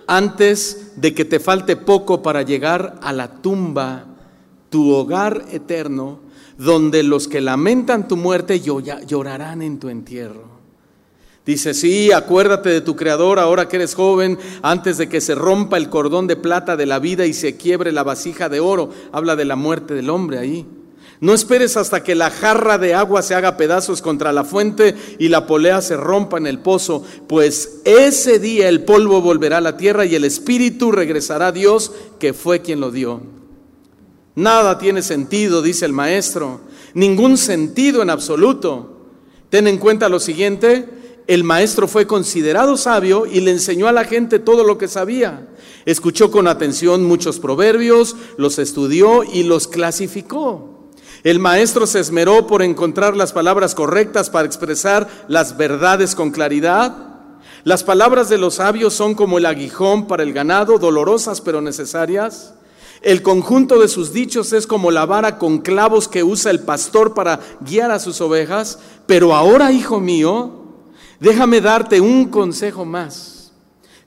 antes 0.08 0.93
de 0.95 1.14
que 1.14 1.26
te 1.26 1.39
falte 1.39 1.76
poco 1.76 2.24
para 2.24 2.41
llegar 2.41 2.97
a 3.01 3.14
la 3.14 3.41
tumba, 3.41 4.05
tu 4.70 4.91
hogar 4.91 5.45
eterno, 5.51 6.20
donde 6.58 7.03
los 7.03 7.28
que 7.28 7.41
lamentan 7.41 8.08
tu 8.08 8.18
muerte 8.18 8.62
llorarán 8.62 9.62
en 9.62 9.80
tu 9.80 9.89
entierro. 9.89 10.58
Dice, 11.45 11.74
sí, 11.74 12.12
acuérdate 12.12 12.70
de 12.70 12.82
tu 12.82 12.95
Creador 12.97 13.39
ahora 13.39 13.70
que 13.70 13.78
eres 13.78 13.95
joven, 13.95 14.38
antes 14.62 14.97
de 14.97 15.08
que 15.08 15.22
se 15.22 15.34
rompa 15.34 15.78
el 15.78 15.89
cordón 15.89 16.28
de 16.28 16.36
plata 16.36 16.76
de 16.76 16.86
la 16.86 16.99
vida 16.99 17.26
y 17.26 17.34
se 17.34 17.55
quiebre 17.55 17.93
la 17.93 18.03
vasija 18.03 18.49
de 18.49 18.60
oro. 18.60 18.89
Habla 19.14 19.38
de 19.38 19.45
la 19.45 19.55
muerte 19.55 19.93
del 19.93 20.10
hombre 20.10 20.39
ahí. 20.39 20.66
No 21.20 21.34
esperes 21.34 21.78
hasta 21.78 22.03
que 22.03 22.13
la 22.13 22.30
jarra 22.30 22.78
de 22.78 22.93
agua 22.93 23.24
se 23.24 23.34
haga 23.34 23.57
pedazos 23.57 24.03
contra 24.03 24.32
la 24.32 24.43
fuente 24.43 24.95
y 25.18 25.30
la 25.30 25.47
polea 25.47 25.82
se 25.82 25.97
rompa 25.97 26.38
en 26.38 26.45
el 26.45 26.59
pozo, 26.59 27.03
pues 27.28 27.82
ese 27.86 28.38
día 28.38 28.70
el 28.70 28.84
polvo 28.84 29.22
volverá 29.22 29.57
a 29.57 29.61
la 29.61 29.78
tierra 29.78 30.05
y 30.05 30.13
el 30.13 30.26
espíritu 30.26 30.91
regresará 30.91 31.47
a 31.47 31.51
Dios 31.51 31.91
que 32.20 32.34
fue 32.34 32.61
quien 32.61 32.80
lo 32.80 32.91
dio. 32.91 33.22
Nada 34.36 34.78
tiene 34.78 35.01
sentido, 35.01 35.63
dice 35.63 35.86
el 35.86 35.93
maestro, 35.93 36.61
ningún 36.93 37.38
sentido 37.38 38.03
en 38.03 38.11
absoluto. 38.11 38.97
Ten 39.49 39.68
en 39.68 39.80
cuenta 39.80 40.09
lo 40.09 40.20
siguiente, 40.20 40.88
el 41.26 41.43
maestro 41.43 41.88
fue 41.88 42.05
considerado 42.05 42.78
sabio 42.78 43.26
y 43.26 43.39
le 43.39 43.49
enseñó 43.49 43.88
a 43.88 43.91
la 43.91 44.03
gente 44.03 44.38
todo 44.38 44.63
lo 44.63 44.78
que 44.78 44.88
sabía. 44.88 45.47
Escuchó 45.86 46.30
con 46.30 46.47
atención 46.47 47.05
muchos 47.05 47.39
proverbios, 47.39 48.15
los 48.38 48.59
estudió 48.59 49.24
y 49.24 49.41
los 49.41 49.68
clasificó. 49.68 50.76
El 51.28 51.39
maestro 51.39 51.86
se 51.86 51.99
esmeró 51.99 52.47
por 52.47 52.61
encontrar 52.61 53.17
las 53.17 53.34
palabras 53.34 53.75
correctas 53.75 54.30
para 54.30 54.45
expresar 54.45 55.09
las 55.28 55.57
verdades 55.57 56.15
con 56.15 56.32
claridad. 56.32 56.95
Las 57.65 57.84
palabras 57.84 58.30
de 58.30 58.38
los 58.38 58.53
sabios 58.53 58.93
son 58.93 59.13
como 59.13 59.38
el 59.38 59.45
aguijón 59.45 60.07
para 60.07 60.23
el 60.23 60.32
ganado, 60.32 60.80
dolorosas 60.80 61.41
pero 61.41 61.59
necesarias. 61.59 62.53
El 63.01 63.23
conjunto 63.23 63.78
de 63.78 63.89
sus 63.89 64.13
dichos 64.13 64.53
es 64.53 64.65
como 64.65 64.89
la 64.89 65.05
vara 65.05 65.38
con 65.38 65.57
clavos 65.57 66.07
que 66.07 66.23
usa 66.23 66.49
el 66.49 66.61
pastor 66.61 67.13
para 67.13 67.41
guiar 67.59 67.91
a 67.91 67.99
sus 67.99 68.21
ovejas. 68.21 68.80
Pero 69.05 69.36
ahora, 69.36 69.73
hijo 69.73 69.99
mío, 69.99 70.63
Déjame 71.19 71.61
darte 71.61 71.99
un 71.99 72.30
consejo 72.30 72.86
más. 72.86 73.51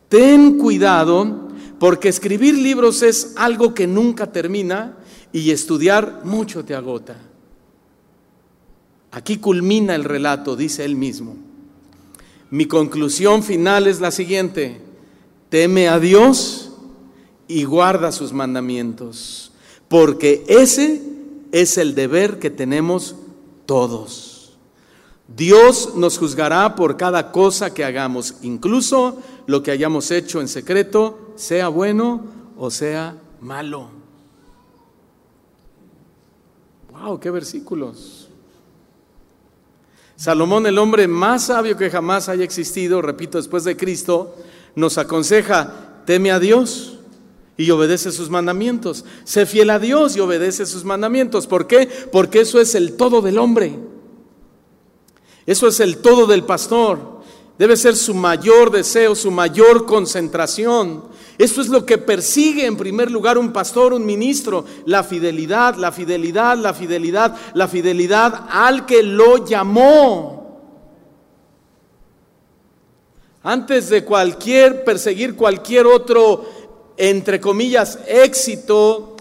Ten 0.08 0.58
cuidado 0.58 1.48
porque 1.80 2.08
escribir 2.08 2.54
libros 2.54 3.02
es 3.02 3.34
algo 3.36 3.74
que 3.74 3.86
nunca 3.86 4.30
termina 4.30 4.96
y 5.32 5.50
estudiar 5.50 6.22
mucho 6.24 6.64
te 6.64 6.74
agota. 6.74 7.16
Aquí 9.12 9.38
culmina 9.38 9.94
el 9.94 10.04
relato, 10.04 10.56
dice 10.56 10.84
él 10.84 10.96
mismo. 10.96 11.36
Mi 12.50 12.66
conclusión 12.66 13.42
final 13.42 13.86
es 13.86 14.00
la 14.00 14.10
siguiente. 14.10 14.80
Teme 15.48 15.88
a 15.88 15.98
Dios 15.98 16.72
y 17.48 17.64
guarda 17.64 18.12
sus 18.12 18.32
mandamientos, 18.32 19.52
porque 19.88 20.44
ese 20.48 21.02
es 21.50 21.78
el 21.78 21.94
deber 21.94 22.38
que 22.38 22.50
tenemos 22.50 23.16
todos. 23.66 24.56
Dios 25.36 25.94
nos 25.96 26.18
juzgará 26.18 26.74
por 26.74 26.96
cada 26.96 27.32
cosa 27.32 27.72
que 27.72 27.84
hagamos, 27.84 28.36
incluso 28.42 29.20
lo 29.46 29.62
que 29.62 29.70
hayamos 29.70 30.10
hecho 30.10 30.40
en 30.40 30.48
secreto, 30.48 31.32
sea 31.36 31.68
bueno 31.68 32.24
o 32.56 32.70
sea 32.70 33.16
malo. 33.40 33.99
¡Wow! 37.00 37.18
¡Qué 37.18 37.30
versículos! 37.30 38.28
Salomón, 40.16 40.66
el 40.66 40.78
hombre 40.78 41.08
más 41.08 41.46
sabio 41.46 41.76
que 41.76 41.90
jamás 41.90 42.28
haya 42.28 42.44
existido, 42.44 43.00
repito, 43.00 43.38
después 43.38 43.64
de 43.64 43.76
Cristo, 43.76 44.36
nos 44.74 44.98
aconseja, 44.98 46.02
teme 46.04 46.30
a 46.30 46.38
Dios 46.38 46.98
y 47.56 47.70
obedece 47.70 48.12
sus 48.12 48.28
mandamientos. 48.28 49.06
Sé 49.24 49.46
fiel 49.46 49.70
a 49.70 49.78
Dios 49.78 50.16
y 50.16 50.20
obedece 50.20 50.66
sus 50.66 50.84
mandamientos. 50.84 51.46
¿Por 51.46 51.66
qué? 51.66 51.88
Porque 52.12 52.40
eso 52.40 52.60
es 52.60 52.74
el 52.74 52.98
todo 52.98 53.22
del 53.22 53.38
hombre. 53.38 53.78
Eso 55.46 55.68
es 55.68 55.80
el 55.80 55.98
todo 55.98 56.26
del 56.26 56.44
pastor. 56.44 57.20
Debe 57.58 57.78
ser 57.78 57.96
su 57.96 58.14
mayor 58.14 58.70
deseo, 58.70 59.14
su 59.14 59.30
mayor 59.30 59.86
concentración. 59.86 61.04
Eso 61.40 61.62
es 61.62 61.68
lo 61.68 61.86
que 61.86 61.96
persigue 61.96 62.66
en 62.66 62.76
primer 62.76 63.10
lugar 63.10 63.38
un 63.38 63.50
pastor, 63.50 63.94
un 63.94 64.04
ministro, 64.04 64.66
la 64.84 65.02
fidelidad, 65.02 65.74
la 65.76 65.90
fidelidad, 65.90 66.58
la 66.58 66.74
fidelidad, 66.74 67.34
la 67.54 67.66
fidelidad 67.66 68.46
al 68.50 68.84
que 68.84 69.02
lo 69.02 69.46
llamó. 69.46 70.60
Antes 73.42 73.88
de 73.88 74.04
cualquier 74.04 74.84
perseguir 74.84 75.34
cualquier 75.34 75.86
otro 75.86 76.44
entre 76.98 77.40
comillas 77.40 77.98
éxito 78.06 79.16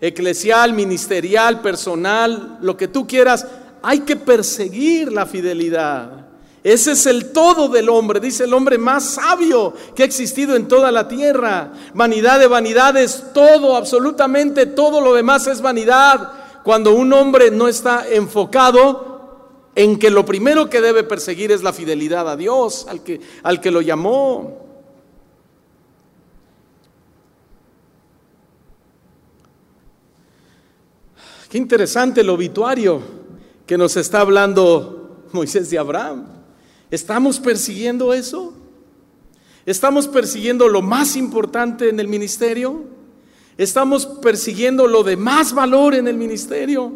eclesial, 0.00 0.74
ministerial, 0.74 1.60
personal, 1.60 2.58
lo 2.60 2.76
que 2.76 2.86
tú 2.86 3.04
quieras, 3.04 3.48
hay 3.82 3.98
que 4.02 4.14
perseguir 4.14 5.10
la 5.10 5.26
fidelidad. 5.26 6.23
Ese 6.64 6.92
es 6.92 7.04
el 7.04 7.30
todo 7.30 7.68
del 7.68 7.90
hombre, 7.90 8.20
dice 8.20 8.44
el 8.44 8.54
hombre 8.54 8.78
más 8.78 9.04
sabio 9.04 9.74
que 9.94 10.02
ha 10.02 10.06
existido 10.06 10.56
en 10.56 10.66
toda 10.66 10.90
la 10.90 11.06
tierra. 11.06 11.70
Vanidad 11.92 12.40
de 12.40 12.46
vanidades, 12.46 13.22
todo, 13.34 13.76
absolutamente 13.76 14.64
todo 14.64 15.02
lo 15.02 15.12
demás 15.12 15.46
es 15.46 15.60
vanidad. 15.60 16.32
Cuando 16.64 16.94
un 16.94 17.12
hombre 17.12 17.50
no 17.50 17.68
está 17.68 18.08
enfocado 18.08 19.68
en 19.74 19.98
que 19.98 20.08
lo 20.08 20.24
primero 20.24 20.70
que 20.70 20.80
debe 20.80 21.04
perseguir 21.04 21.52
es 21.52 21.62
la 21.62 21.74
fidelidad 21.74 22.26
a 22.30 22.34
Dios, 22.34 22.86
al 22.88 23.02
que, 23.02 23.20
al 23.42 23.60
que 23.60 23.70
lo 23.70 23.82
llamó. 23.82 24.64
Qué 31.50 31.58
interesante 31.58 32.22
el 32.22 32.30
obituario 32.30 33.02
que 33.66 33.76
nos 33.76 33.98
está 33.98 34.20
hablando 34.20 35.26
Moisés 35.32 35.68
de 35.68 35.78
Abraham. 35.78 36.33
¿Estamos 36.90 37.40
persiguiendo 37.40 38.12
eso? 38.12 38.52
¿Estamos 39.66 40.08
persiguiendo 40.08 40.68
lo 40.68 40.82
más 40.82 41.16
importante 41.16 41.88
en 41.88 41.98
el 41.98 42.08
ministerio? 42.08 42.84
¿Estamos 43.56 44.06
persiguiendo 44.06 44.86
lo 44.86 45.02
de 45.02 45.16
más 45.16 45.54
valor 45.54 45.94
en 45.94 46.06
el 46.06 46.16
ministerio? 46.16 46.92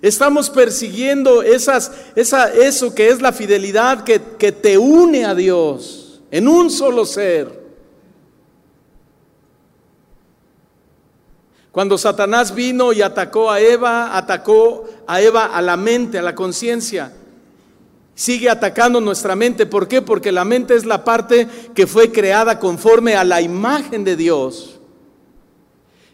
Estamos 0.00 0.48
persiguiendo 0.48 1.42
esas, 1.42 1.92
esa, 2.14 2.52
eso 2.52 2.94
que 2.94 3.08
es 3.08 3.20
la 3.20 3.32
fidelidad 3.32 4.04
que, 4.04 4.20
que 4.38 4.52
te 4.52 4.78
une 4.78 5.24
a 5.24 5.34
Dios 5.34 6.22
en 6.30 6.48
un 6.48 6.70
solo 6.70 7.04
ser. 7.04 7.66
Cuando 11.72 11.98
Satanás 11.98 12.54
vino 12.54 12.94
y 12.94 13.02
atacó 13.02 13.50
a 13.50 13.60
Eva, 13.60 14.16
atacó 14.16 14.84
a 15.06 15.20
Eva 15.20 15.46
a 15.46 15.60
la 15.60 15.76
mente, 15.76 16.18
a 16.18 16.22
la 16.22 16.34
conciencia 16.34 17.12
sigue 18.16 18.50
atacando 18.50 19.00
nuestra 19.00 19.36
mente. 19.36 19.66
¿Por 19.66 19.86
qué? 19.86 20.02
Porque 20.02 20.32
la 20.32 20.44
mente 20.44 20.74
es 20.74 20.84
la 20.84 21.04
parte 21.04 21.46
que 21.74 21.86
fue 21.86 22.10
creada 22.10 22.58
conforme 22.58 23.14
a 23.14 23.22
la 23.22 23.40
imagen 23.40 24.02
de 24.02 24.16
Dios. 24.16 24.80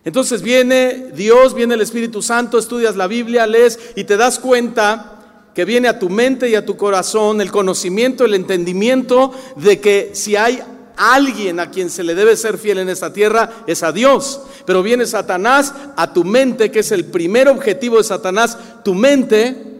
Entonces 0.05 0.43
viene 0.43 1.13
Dios, 1.15 1.55
viene 1.55 1.75
el 1.75 1.81
Espíritu 1.81 2.21
Santo, 2.21 2.59
estudias 2.59 2.97
la 2.97 3.07
Biblia, 3.07 3.47
lees 3.47 3.79
y 3.95 4.05
te 4.05 4.17
das 4.17 4.41
cuenta 4.41 5.49
que 5.55 5.65
viene 5.65 5.89
a 5.89 5.99
tu 5.99 6.11
mente 6.11 6.51
y 6.51 6.57
a 6.57 6.67
tu 6.67 6.77
corazón 6.77 7.41
el 7.41 7.53
conocimiento, 7.53 8.25
el 8.25 8.35
entendimiento 8.35 9.33
de 9.55 9.81
que 9.81 10.11
si 10.15 10.35
hay 10.35 10.61
alguien 10.97 11.61
a 11.61 11.71
quien 11.71 11.89
se 11.89 12.03
le 12.03 12.17
debe 12.17 12.37
ser 12.37 12.59
fiel 12.59 12.79
en 12.79 12.89
esta 12.89 13.13
tierra 13.13 13.65
es 13.69 13.85
a 13.85 13.93
Dios. 13.93 14.41
Pero 14.67 14.83
viene 14.83 15.07
Satanás 15.07 15.73
a 15.97 16.13
tu 16.13 16.25
mente, 16.25 16.73
que 16.73 16.81
es 16.81 16.91
el 16.91 17.05
primer 17.05 17.49
objetivo 17.49 17.99
de 17.99 18.05
Satanás, 18.05 18.59
tu 18.83 18.95
mente, 18.95 19.72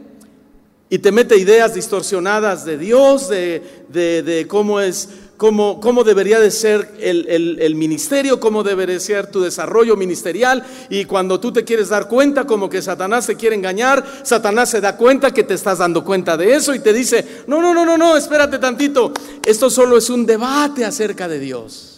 y 0.93 0.99
te 0.99 1.11
mete 1.11 1.37
ideas 1.37 1.73
distorsionadas 1.73 2.65
de 2.65 2.77
Dios, 2.77 3.27
de, 3.27 4.45
cómo 4.47 4.79
es, 4.79 5.09
cómo, 5.37 5.79
cómo, 5.79 6.03
debería 6.03 6.39
de 6.39 6.51
ser 6.51 6.87
el, 6.99 7.57
el, 7.59 7.73
ministerio, 7.73 8.39
cómo 8.39 8.61
debería 8.61 8.99
ser 8.99 9.25
tu 9.25 9.41
desarrollo 9.41 9.95
ministerial. 9.95 10.63
Y 10.91 11.05
cuando 11.05 11.39
tú 11.39 11.51
te 11.51 11.63
quieres 11.63 11.89
dar 11.89 12.07
cuenta, 12.07 12.45
como 12.45 12.69
que 12.69 12.79
Satanás 12.79 13.25
te 13.25 13.35
quiere 13.35 13.55
engañar, 13.55 14.05
Satanás 14.21 14.69
se 14.69 14.81
da 14.81 14.95
cuenta 14.95 15.31
que 15.31 15.43
te 15.43 15.55
estás 15.55 15.79
dando 15.79 16.05
cuenta 16.05 16.37
de 16.37 16.53
eso 16.53 16.75
y 16.75 16.79
te 16.79 16.93
dice, 16.93 17.25
no, 17.47 17.59
no, 17.59 17.73
no, 17.73 17.87
no, 17.87 17.97
no, 17.97 18.15
espérate 18.15 18.59
tantito, 18.59 19.13
esto 19.43 19.71
solo 19.71 19.97
es 19.97 20.11
un 20.11 20.27
debate 20.27 20.85
acerca 20.85 21.27
de 21.27 21.39
Dios. 21.39 21.92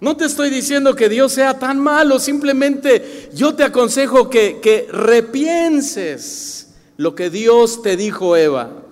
No 0.00 0.16
te 0.16 0.26
estoy 0.26 0.50
diciendo 0.50 0.94
que 0.94 1.08
Dios 1.08 1.32
sea 1.32 1.58
tan 1.58 1.78
malo, 1.78 2.18
simplemente 2.20 3.30
yo 3.34 3.54
te 3.54 3.64
aconsejo 3.64 4.28
que, 4.28 4.60
que 4.60 4.86
repienses 4.90 6.74
lo 6.96 7.14
que 7.14 7.30
Dios 7.30 7.82
te 7.82 7.96
dijo, 7.96 8.36
Eva. 8.36 8.85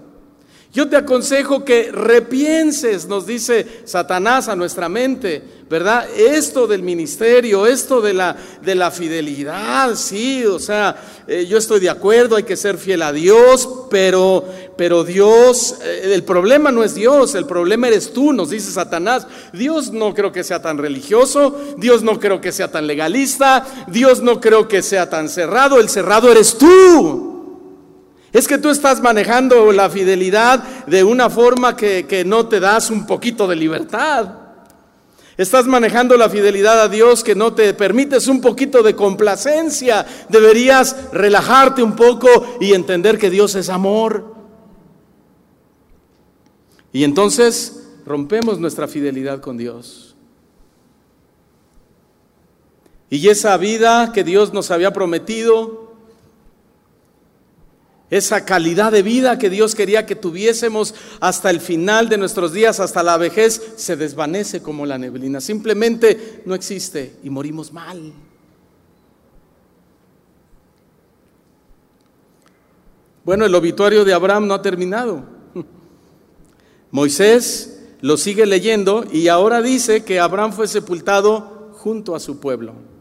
Yo 0.75 0.89
te 0.89 0.97
aconsejo 0.97 1.65
que 1.65 1.93
repienses, 1.93 3.07
nos 3.07 3.29
dice 3.29 3.65
Satanás 3.85 4.49
a 4.49 4.57
nuestra 4.57 4.89
mente, 4.89 5.41
¿verdad? 5.71 6.05
Esto 6.17 6.67
del 6.67 6.83
ministerio, 6.83 7.65
esto 7.65 8.01
de 8.01 8.13
la, 8.13 8.37
de 8.61 8.75
la 8.75 8.91
fidelidad, 8.91 9.95
sí, 9.95 10.45
o 10.45 10.59
sea, 10.59 10.97
eh, 11.29 11.47
yo 11.49 11.59
estoy 11.59 11.79
de 11.79 11.91
acuerdo, 11.91 12.35
hay 12.35 12.43
que 12.43 12.57
ser 12.57 12.77
fiel 12.77 13.03
a 13.03 13.13
Dios, 13.13 13.69
pero, 13.89 14.45
pero 14.77 15.05
Dios, 15.05 15.77
eh, 15.85 16.11
el 16.13 16.25
problema 16.25 16.73
no 16.73 16.83
es 16.83 16.97
Dios, 16.97 17.37
el 17.37 17.47
problema 17.47 17.87
eres 17.87 18.13
tú, 18.13 18.33
nos 18.33 18.51
dice 18.51 18.73
Satanás. 18.73 19.29
Dios 19.53 19.93
no 19.93 20.13
creo 20.13 20.33
que 20.33 20.43
sea 20.43 20.61
tan 20.61 20.79
religioso, 20.79 21.57
Dios 21.79 22.03
no 22.03 22.19
creo 22.19 22.41
que 22.41 22.51
sea 22.51 22.73
tan 22.73 22.89
legalista, 22.89 23.65
Dios 23.87 24.23
no 24.23 24.41
creo 24.41 24.67
que 24.67 24.83
sea 24.83 25.09
tan 25.09 25.29
cerrado, 25.29 25.79
el 25.79 25.89
cerrado 25.89 26.33
eres 26.33 26.59
tú. 26.59 27.34
Es 28.35 28.49
que 28.49 28.59
tú 28.59 28.69
estás 28.69 29.01
manejando 29.01 29.71
la 29.71 29.89
fidelidad 29.89 30.87
de 30.87 31.05
una 31.05 31.31
forma 31.31 31.77
que, 31.77 32.05
que 32.05 32.25
no 32.25 32.49
te 32.49 32.59
das 32.59 32.91
un 32.91 33.07
poquito 33.07 33.47
de 33.47 33.55
libertad. 33.55 34.29
Estás 35.37 35.67
manejando 35.67 36.17
la 36.17 36.29
fidelidad 36.29 36.81
a 36.81 36.89
Dios 36.89 37.23
que 37.23 37.37
no 37.37 37.55
te 37.55 37.73
permites 37.75 38.27
un 38.27 38.41
poquito 38.41 38.83
de 38.83 38.97
complacencia. 38.97 40.05
Deberías 40.29 41.13
relajarte 41.13 41.81
un 41.81 41.95
poco 41.95 42.57
y 42.61 42.73
entender 42.73 43.19
que 43.19 43.31
Dios 43.31 43.55
es 43.55 43.69
amor. 43.69 44.35
Y 46.93 47.05
entonces 47.05 47.85
rompemos 48.05 48.59
nuestra 48.59 48.89
fidelidad 48.89 49.41
con 49.41 49.57
Dios. 49.57 50.17
Y 53.11 53.29
esa 53.29 53.57
vida 53.59 54.11
que 54.13 54.25
Dios 54.25 54.53
nos 54.53 54.73
había 54.73 54.93
prometido, 54.93 55.84
esa 58.11 58.45
calidad 58.45 58.93
de 58.93 59.03
vida 59.03 59.39
que 59.39 59.51
Dios 59.51 59.75
quería 59.75 60.07
que 60.07 60.15
tuviésemos 60.15 60.95
hasta 61.21 61.51
el 61.51 61.61
final 61.61 62.09
de 62.09 62.19
nuestros 62.19 62.53
días, 62.53 62.81
hasta 62.81 63.03
la 63.03 63.17
vejez, 63.17 63.75
se 63.77 63.97
desvanece 63.97 64.63
como 64.63 64.87
la 64.87 64.99
neblina. 64.99 65.41
Simplemente 65.41 66.43
no 66.45 66.55
existe 66.55 67.17
y 67.23 67.31
morimos 67.31 67.73
mal. 67.73 68.13
Bueno, 73.25 73.47
el 73.47 73.55
obituario 73.55 74.05
de 74.05 74.13
Abraham 74.13 74.47
no 74.47 74.55
ha 74.55 74.63
terminado. 74.63 75.25
Moisés 76.91 77.81
lo 78.03 78.19
sigue 78.19 78.45
leyendo 78.45 79.05
y 79.11 79.29
ahora 79.29 79.63
dice 79.63 80.05
que 80.05 80.21
Abraham 80.21 80.53
fue 80.53 80.69
sepultado 80.69 81.73
junto 81.73 82.15
a 82.15 82.21
su 82.21 82.39
pueblo. 82.39 82.94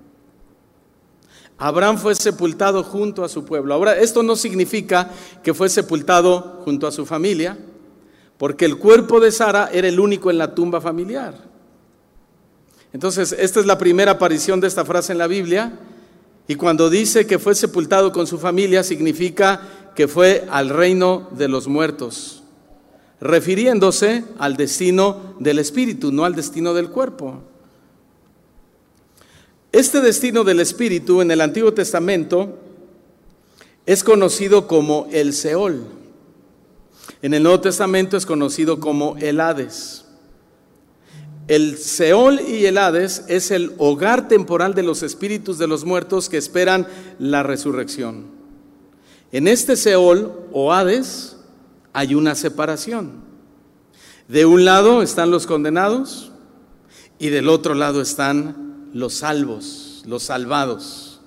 Abraham 1.65 1.97
fue 1.97 2.13
sepultado 2.13 2.83
junto 2.83 3.23
a 3.23 3.29
su 3.29 3.45
pueblo. 3.45 3.73
Ahora, 3.73 3.97
esto 3.97 4.21
no 4.21 4.35
significa 4.35 5.09
que 5.41 5.53
fue 5.53 5.69
sepultado 5.69 6.59
junto 6.65 6.87
a 6.87 6.91
su 6.91 7.05
familia, 7.05 7.57
porque 8.37 8.65
el 8.65 8.77
cuerpo 8.77 9.21
de 9.21 9.31
Sara 9.31 9.69
era 9.71 9.87
el 9.87 9.97
único 9.97 10.29
en 10.29 10.39
la 10.39 10.53
tumba 10.53 10.81
familiar. 10.81 11.35
Entonces, 12.91 13.33
esta 13.39 13.61
es 13.61 13.65
la 13.65 13.77
primera 13.77 14.11
aparición 14.11 14.59
de 14.59 14.67
esta 14.67 14.83
frase 14.83 15.13
en 15.13 15.17
la 15.17 15.27
Biblia, 15.27 15.79
y 16.49 16.55
cuando 16.55 16.89
dice 16.89 17.25
que 17.25 17.39
fue 17.39 17.55
sepultado 17.55 18.11
con 18.11 18.27
su 18.27 18.39
familia, 18.39 18.83
significa 18.83 19.61
que 19.95 20.09
fue 20.09 20.45
al 20.51 20.67
reino 20.67 21.29
de 21.31 21.47
los 21.47 21.69
muertos, 21.69 22.43
refiriéndose 23.21 24.25
al 24.37 24.57
destino 24.57 25.35
del 25.39 25.59
espíritu, 25.59 26.11
no 26.11 26.25
al 26.25 26.35
destino 26.35 26.73
del 26.73 26.89
cuerpo. 26.89 27.52
Este 29.73 30.01
destino 30.01 30.43
del 30.43 30.59
Espíritu 30.59 31.19
en 31.23 31.31
el 31.31 31.41
Antiguo 31.41 31.73
Testamento 31.73 32.59
es 33.87 34.03
conocido 34.03 34.67
como 34.67 35.07
el 35.11 35.33
Seol. 35.33 35.85
En 37.23 37.33
el 37.33 37.41
Nuevo 37.41 37.59
Testamento 37.59 38.15
es 38.15 38.27
conocido 38.27 38.79
como 38.79 39.17
el 39.17 39.41
Hades. 39.41 40.05
El 41.47 41.79
Seol 41.79 42.39
y 42.39 42.67
el 42.67 42.77
Hades 42.77 43.25
es 43.29 43.49
el 43.49 43.73
hogar 43.79 44.27
temporal 44.27 44.75
de 44.75 44.83
los 44.83 45.01
espíritus 45.01 45.57
de 45.57 45.65
los 45.65 45.85
muertos 45.85 46.29
que 46.29 46.37
esperan 46.37 46.87
la 47.17 47.41
resurrección. 47.41 48.27
En 49.31 49.47
este 49.47 49.75
Seol 49.75 50.33
o 50.51 50.71
Hades 50.71 51.37
hay 51.93 52.13
una 52.13 52.35
separación. 52.35 53.23
De 54.27 54.45
un 54.45 54.65
lado 54.65 55.01
están 55.01 55.31
los 55.31 55.47
condenados 55.47 56.31
y 57.17 57.29
del 57.29 57.49
otro 57.49 57.73
lado 57.73 57.99
están 57.99 58.62
los 58.93 59.15
salvos, 59.15 60.03
los 60.05 60.23
salvados. 60.23 61.19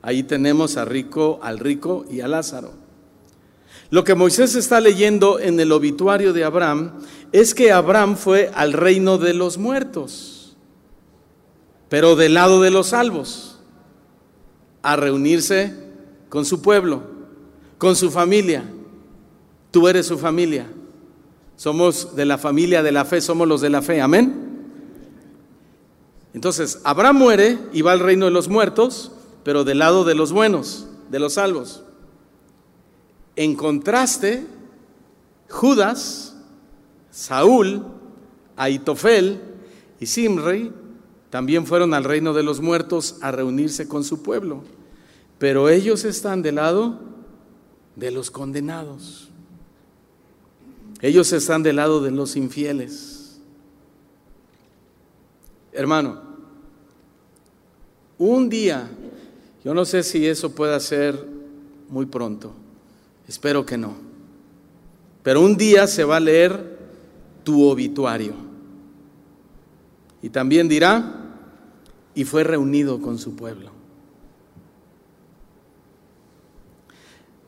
Ahí 0.00 0.24
tenemos 0.24 0.76
a 0.76 0.84
rico, 0.84 1.38
al 1.42 1.58
rico 1.58 2.04
y 2.10 2.20
a 2.20 2.28
Lázaro. 2.28 2.72
Lo 3.90 4.04
que 4.04 4.14
Moisés 4.14 4.54
está 4.54 4.80
leyendo 4.80 5.38
en 5.38 5.60
el 5.60 5.70
obituario 5.70 6.32
de 6.32 6.44
Abraham 6.44 6.92
es 7.30 7.54
que 7.54 7.72
Abraham 7.72 8.16
fue 8.16 8.50
al 8.54 8.72
reino 8.72 9.18
de 9.18 9.34
los 9.34 9.58
muertos, 9.58 10.56
pero 11.88 12.16
del 12.16 12.34
lado 12.34 12.62
de 12.62 12.70
los 12.70 12.88
salvos, 12.88 13.60
a 14.82 14.96
reunirse 14.96 15.76
con 16.30 16.46
su 16.46 16.62
pueblo, 16.62 17.02
con 17.76 17.94
su 17.94 18.10
familia. 18.10 18.64
Tú 19.70 19.88
eres 19.88 20.06
su 20.06 20.18
familia. 20.18 20.66
Somos 21.56 22.16
de 22.16 22.24
la 22.24 22.38
familia 22.38 22.82
de 22.82 22.92
la 22.92 23.04
fe, 23.04 23.20
somos 23.20 23.46
los 23.46 23.60
de 23.60 23.70
la 23.70 23.82
fe. 23.82 24.00
Amén. 24.00 24.51
Entonces, 26.34 26.80
Abraham 26.84 27.16
muere 27.16 27.58
y 27.72 27.82
va 27.82 27.92
al 27.92 28.00
reino 28.00 28.24
de 28.24 28.30
los 28.30 28.48
muertos, 28.48 29.12
pero 29.44 29.64
del 29.64 29.78
lado 29.78 30.04
de 30.04 30.14
los 30.14 30.32
buenos, 30.32 30.86
de 31.10 31.18
los 31.18 31.34
salvos. 31.34 31.82
En 33.36 33.54
contraste, 33.54 34.46
Judas, 35.48 36.36
Saúl, 37.10 37.84
Aitofel 38.56 39.40
y 40.00 40.06
Simri 40.06 40.72
también 41.30 41.66
fueron 41.66 41.94
al 41.94 42.04
reino 42.04 42.32
de 42.32 42.42
los 42.42 42.60
muertos 42.60 43.16
a 43.20 43.30
reunirse 43.30 43.88
con 43.88 44.04
su 44.04 44.22
pueblo, 44.22 44.62
pero 45.38 45.68
ellos 45.68 46.04
están 46.04 46.42
del 46.42 46.56
lado 46.56 46.98
de 47.96 48.10
los 48.10 48.30
condenados. 48.30 49.28
Ellos 51.00 51.32
están 51.32 51.62
del 51.62 51.76
lado 51.76 52.00
de 52.00 52.10
los 52.10 52.36
infieles. 52.36 53.21
Hermano, 55.72 56.20
un 58.18 58.48
día, 58.48 58.88
yo 59.64 59.74
no 59.74 59.84
sé 59.84 60.02
si 60.02 60.26
eso 60.26 60.54
pueda 60.54 60.78
ser 60.80 61.26
muy 61.88 62.06
pronto, 62.06 62.52
Espero 63.28 63.64
que 63.64 63.78
no. 63.78 63.94
Pero 65.22 65.40
un 65.40 65.56
día 65.56 65.86
se 65.86 66.04
va 66.04 66.16
a 66.16 66.20
leer 66.20 66.78
tu 67.44 67.66
obituario. 67.66 68.34
Y 70.20 70.28
también 70.28 70.68
dirá, 70.68 71.22
y 72.14 72.24
fue 72.24 72.44
reunido 72.44 73.00
con 73.00 73.18
su 73.18 73.34
pueblo. 73.34 73.70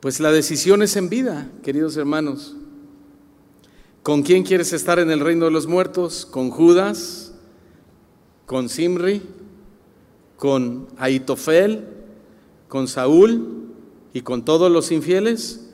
Pues 0.01 0.20
la 0.20 0.33
decisión 0.33 0.83
es 0.83 0.97
en 0.97 1.09
vida, 1.09 1.51
queridos 1.62 1.97
hermanos. 1.97 2.57
¿Con 4.03 4.22
quién 4.22 4.43
quieres 4.43 4.72
estar 4.72 4.99
en 4.99 5.11
el 5.11 5.20
reino 5.20 5.47
de 5.47 5.51
los 5.51 5.66
muertos? 5.66 6.27
¿Con 6.27 6.51
Judas? 6.51 7.24
¿Con 8.47 8.69
Simri? 8.69 9.23
¿Con 10.37 10.89
Aitofel? 10.99 11.87
¿Con 12.69 12.89
Saúl? 12.89 13.71
¿Y 14.13 14.23
con 14.23 14.45
todos 14.45 14.71
los 14.71 14.93
infieles? 14.93 15.65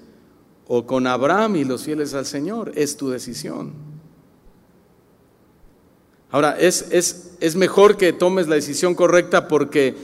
o 0.73 0.87
con 0.87 1.09
Abraham 1.09 1.57
y 1.57 1.65
los 1.65 1.83
fieles 1.83 2.15
al 2.15 2.27
Señor. 2.27 2.71
Es 2.77 2.97
tu 2.97 3.11
decisión. 3.11 3.73
Ahora, 6.31 6.57
es, 6.61 6.87
es, 6.93 7.33
es 7.41 7.57
mejor 7.57 7.97
que 7.97 8.13
tomes 8.13 8.47
la 8.47 8.55
decisión 8.55 8.95
correcta 8.95 9.49
porque 9.49 9.97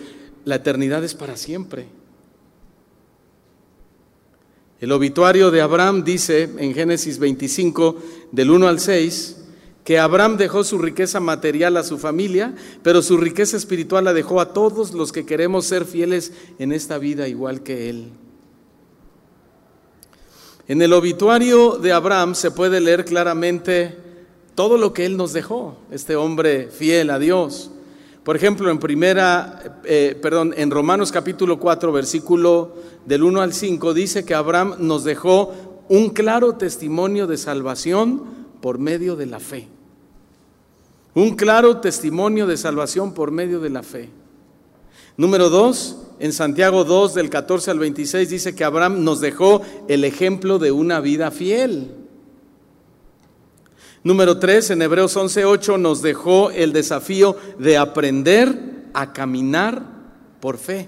la 0.44 0.56
eternidad 0.56 1.04
es 1.04 1.14
para 1.14 1.36
siempre. 1.36 1.86
El 4.80 4.90
obituario 4.90 5.52
de 5.52 5.60
Abraham 5.60 6.02
dice 6.02 6.50
en 6.58 6.74
Génesis 6.74 7.20
25, 7.20 8.02
del 8.32 8.50
1 8.50 8.66
al 8.66 8.80
6, 8.80 9.36
que 9.86 10.00
Abraham 10.00 10.36
dejó 10.36 10.64
su 10.64 10.78
riqueza 10.78 11.20
material 11.20 11.76
a 11.76 11.84
su 11.84 11.96
familia, 11.96 12.56
pero 12.82 13.02
su 13.02 13.18
riqueza 13.18 13.56
espiritual 13.56 14.02
la 14.02 14.12
dejó 14.12 14.40
a 14.40 14.52
todos 14.52 14.92
los 14.92 15.12
que 15.12 15.24
queremos 15.24 15.64
ser 15.64 15.84
fieles 15.84 16.32
en 16.58 16.72
esta 16.72 16.98
vida 16.98 17.28
igual 17.28 17.62
que 17.62 17.88
él. 17.88 18.10
En 20.66 20.82
el 20.82 20.92
obituario 20.92 21.78
de 21.78 21.92
Abraham 21.92 22.34
se 22.34 22.50
puede 22.50 22.80
leer 22.80 23.04
claramente 23.04 23.96
todo 24.56 24.76
lo 24.76 24.92
que 24.92 25.06
él 25.06 25.16
nos 25.16 25.32
dejó, 25.32 25.78
este 25.92 26.16
hombre 26.16 26.68
fiel 26.68 27.08
a 27.10 27.20
Dios. 27.20 27.70
Por 28.24 28.34
ejemplo, 28.34 28.72
en 28.72 28.80
primera, 28.80 29.80
eh, 29.84 30.18
perdón, 30.20 30.52
en 30.56 30.72
Romanos 30.72 31.12
capítulo 31.12 31.60
4, 31.60 31.92
versículo 31.92 32.74
del 33.04 33.22
1 33.22 33.40
al 33.40 33.52
5, 33.52 33.94
dice 33.94 34.24
que 34.24 34.34
Abraham 34.34 34.74
nos 34.80 35.04
dejó 35.04 35.54
un 35.88 36.10
claro 36.10 36.54
testimonio 36.54 37.28
de 37.28 37.36
salvación 37.36 38.24
por 38.60 38.80
medio 38.80 39.14
de 39.14 39.26
la 39.26 39.38
fe. 39.38 39.75
Un 41.16 41.34
claro 41.34 41.78
testimonio 41.78 42.46
de 42.46 42.58
salvación 42.58 43.14
por 43.14 43.30
medio 43.30 43.58
de 43.58 43.70
la 43.70 43.82
fe. 43.82 44.10
Número 45.16 45.48
dos, 45.48 45.96
en 46.18 46.30
Santiago 46.34 46.84
2 46.84 47.14
del 47.14 47.30
14 47.30 47.70
al 47.70 47.78
26 47.78 48.28
dice 48.28 48.54
que 48.54 48.64
Abraham 48.64 49.02
nos 49.02 49.22
dejó 49.22 49.62
el 49.88 50.04
ejemplo 50.04 50.58
de 50.58 50.72
una 50.72 51.00
vida 51.00 51.30
fiel. 51.30 51.90
Número 54.04 54.38
3, 54.38 54.72
en 54.72 54.82
Hebreos 54.82 55.16
11:8 55.16 55.80
nos 55.80 56.02
dejó 56.02 56.50
el 56.50 56.74
desafío 56.74 57.34
de 57.58 57.78
aprender 57.78 58.90
a 58.92 59.14
caminar 59.14 59.84
por 60.38 60.58
fe. 60.58 60.86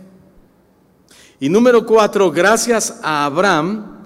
Y 1.40 1.48
número 1.48 1.86
4, 1.86 2.30
gracias 2.30 3.00
a 3.02 3.24
Abraham, 3.24 4.02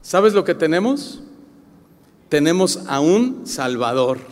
¿sabes 0.00 0.34
lo 0.34 0.42
que 0.42 0.56
tenemos? 0.56 1.22
Tenemos 2.28 2.80
a 2.88 2.98
un 2.98 3.46
Salvador. 3.46 4.31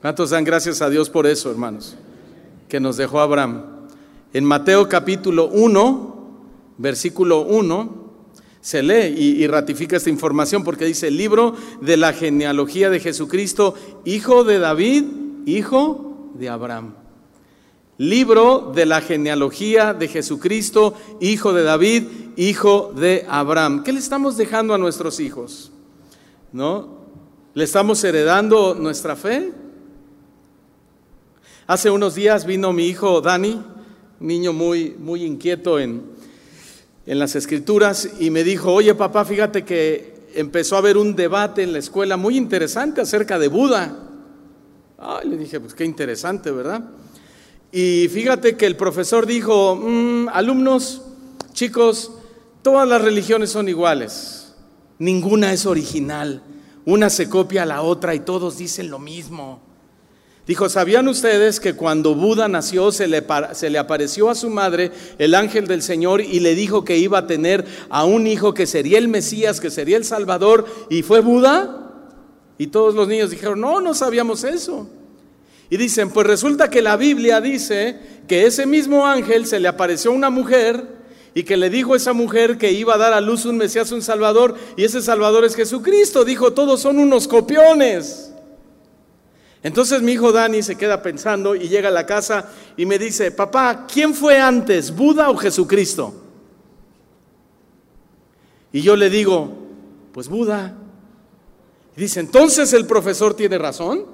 ¿Cuántos 0.00 0.30
dan 0.30 0.44
gracias 0.44 0.80
a 0.80 0.88
Dios 0.88 1.10
por 1.10 1.26
eso, 1.26 1.50
hermanos? 1.50 1.94
Que 2.70 2.80
nos 2.80 2.96
dejó 2.96 3.20
Abraham. 3.20 3.64
En 4.32 4.44
Mateo 4.44 4.88
capítulo 4.88 5.48
1, 5.48 6.16
versículo 6.78 7.42
1, 7.42 8.00
se 8.62 8.82
lee 8.82 9.14
y, 9.14 9.46
ratifica 9.46 9.98
esta 9.98 10.08
información 10.08 10.64
porque 10.64 10.86
dice 10.86 11.10
libro 11.10 11.54
de 11.82 11.98
la 11.98 12.14
genealogía 12.14 12.88
de 12.88 12.98
Jesucristo, 12.98 13.74
hijo 14.06 14.42
de 14.42 14.58
David, 14.58 15.04
hijo 15.44 16.30
de 16.32 16.48
Abraham. 16.48 16.94
Libro 17.98 18.72
de 18.74 18.86
la 18.86 19.02
genealogía 19.02 19.92
de 19.92 20.08
Jesucristo, 20.08 20.94
hijo 21.20 21.52
de 21.52 21.62
David, 21.62 22.04
hijo 22.36 22.94
de 22.96 23.26
Abraham. 23.28 23.82
¿Qué 23.84 23.92
le 23.92 23.98
estamos 23.98 24.38
dejando 24.38 24.72
a 24.72 24.78
nuestros 24.78 25.20
hijos? 25.20 25.72
¿No? 26.52 27.00
¿Le 27.52 27.64
estamos 27.64 28.02
heredando 28.02 28.74
nuestra 28.74 29.14
fe? 29.14 29.52
Hace 31.70 31.88
unos 31.88 32.16
días 32.16 32.46
vino 32.46 32.72
mi 32.72 32.88
hijo 32.88 33.20
Dani 33.20 33.62
niño 34.18 34.52
muy, 34.52 34.96
muy 34.98 35.22
inquieto 35.22 35.78
en, 35.78 36.02
en 37.06 37.18
las 37.20 37.36
escrituras, 37.36 38.10
y 38.18 38.30
me 38.30 38.42
dijo, 38.42 38.72
oye 38.72 38.92
papá, 38.96 39.24
fíjate 39.24 39.64
que 39.64 40.26
empezó 40.34 40.74
a 40.74 40.78
haber 40.78 40.96
un 40.96 41.14
debate 41.14 41.62
en 41.62 41.72
la 41.72 41.78
escuela 41.78 42.16
muy 42.16 42.36
interesante 42.36 43.00
acerca 43.00 43.38
de 43.38 43.46
Buda. 43.46 43.96
Ay, 44.98 45.28
le 45.28 45.36
dije, 45.36 45.60
pues 45.60 45.74
qué 45.74 45.84
interesante, 45.84 46.50
¿verdad? 46.50 46.90
Y 47.70 48.08
fíjate 48.08 48.56
que 48.56 48.66
el 48.66 48.74
profesor 48.74 49.24
dijo, 49.24 49.76
mm, 49.76 50.28
alumnos, 50.32 51.02
chicos, 51.52 52.10
todas 52.62 52.88
las 52.88 53.00
religiones 53.00 53.50
son 53.50 53.68
iguales, 53.68 54.56
ninguna 54.98 55.52
es 55.52 55.66
original, 55.66 56.42
una 56.84 57.10
se 57.10 57.28
copia 57.28 57.62
a 57.62 57.66
la 57.66 57.82
otra 57.82 58.16
y 58.16 58.18
todos 58.18 58.58
dicen 58.58 58.90
lo 58.90 58.98
mismo. 58.98 59.69
Dijo, 60.46 60.68
¿sabían 60.68 61.06
ustedes 61.06 61.60
que 61.60 61.74
cuando 61.74 62.14
Buda 62.14 62.48
nació 62.48 62.90
se 62.92 63.06
le, 63.06 63.24
se 63.52 63.70
le, 63.70 63.78
apareció 63.78 64.30
a 64.30 64.34
su 64.34 64.50
madre 64.50 64.90
el 65.18 65.34
ángel 65.34 65.66
del 65.68 65.82
Señor 65.82 66.20
y 66.20 66.40
le 66.40 66.54
dijo 66.54 66.84
que 66.84 66.96
iba 66.96 67.18
a 67.18 67.26
tener 67.26 67.64
a 67.88 68.04
un 68.04 68.26
hijo 68.26 68.52
que 68.54 68.66
sería 68.66 68.98
el 68.98 69.08
Mesías, 69.08 69.60
que 69.60 69.70
sería 69.70 69.96
el 69.96 70.04
Salvador, 70.04 70.64
y 70.88 71.02
fue 71.02 71.20
Buda? 71.20 71.92
Y 72.58 72.68
todos 72.68 72.94
los 72.94 73.06
niños 73.06 73.30
dijeron, 73.30 73.60
no, 73.60 73.80
no 73.80 73.94
sabíamos 73.94 74.42
eso. 74.44 74.88
Y 75.70 75.76
dicen, 75.76 76.10
pues 76.10 76.26
resulta 76.26 76.68
que 76.68 76.82
la 76.82 76.96
Biblia 76.96 77.40
dice 77.40 77.98
que 78.26 78.46
ese 78.46 78.66
mismo 78.66 79.06
ángel 79.06 79.46
se 79.46 79.60
le 79.60 79.68
apareció 79.68 80.10
a 80.10 80.14
una 80.14 80.30
mujer 80.30 80.98
y 81.32 81.44
que 81.44 81.56
le 81.56 81.70
dijo 81.70 81.94
a 81.94 81.96
esa 81.96 82.12
mujer 82.12 82.58
que 82.58 82.72
iba 82.72 82.94
a 82.94 82.98
dar 82.98 83.12
a 83.12 83.20
luz 83.20 83.44
un 83.44 83.56
Mesías, 83.56 83.92
un 83.92 84.02
Salvador, 84.02 84.56
y 84.76 84.82
ese 84.82 85.00
Salvador 85.00 85.44
es 85.44 85.54
Jesucristo. 85.54 86.24
Dijo, 86.24 86.52
todos 86.52 86.80
son 86.80 86.98
unos 86.98 87.28
copiones. 87.28 88.32
Entonces 89.62 90.00
mi 90.00 90.12
hijo 90.12 90.32
Dani 90.32 90.62
se 90.62 90.76
queda 90.76 91.02
pensando 91.02 91.54
y 91.54 91.68
llega 91.68 91.88
a 91.88 91.92
la 91.92 92.06
casa 92.06 92.48
y 92.76 92.86
me 92.86 92.98
dice, 92.98 93.30
papá, 93.30 93.86
¿quién 93.86 94.14
fue 94.14 94.38
antes, 94.38 94.94
Buda 94.94 95.28
o 95.30 95.36
Jesucristo? 95.36 96.14
Y 98.72 98.80
yo 98.80 98.96
le 98.96 99.10
digo, 99.10 99.52
pues 100.12 100.28
Buda. 100.28 100.76
Y 101.96 102.00
dice, 102.00 102.20
entonces 102.20 102.72
el 102.72 102.86
profesor 102.86 103.34
tiene 103.34 103.58
razón. 103.58 104.06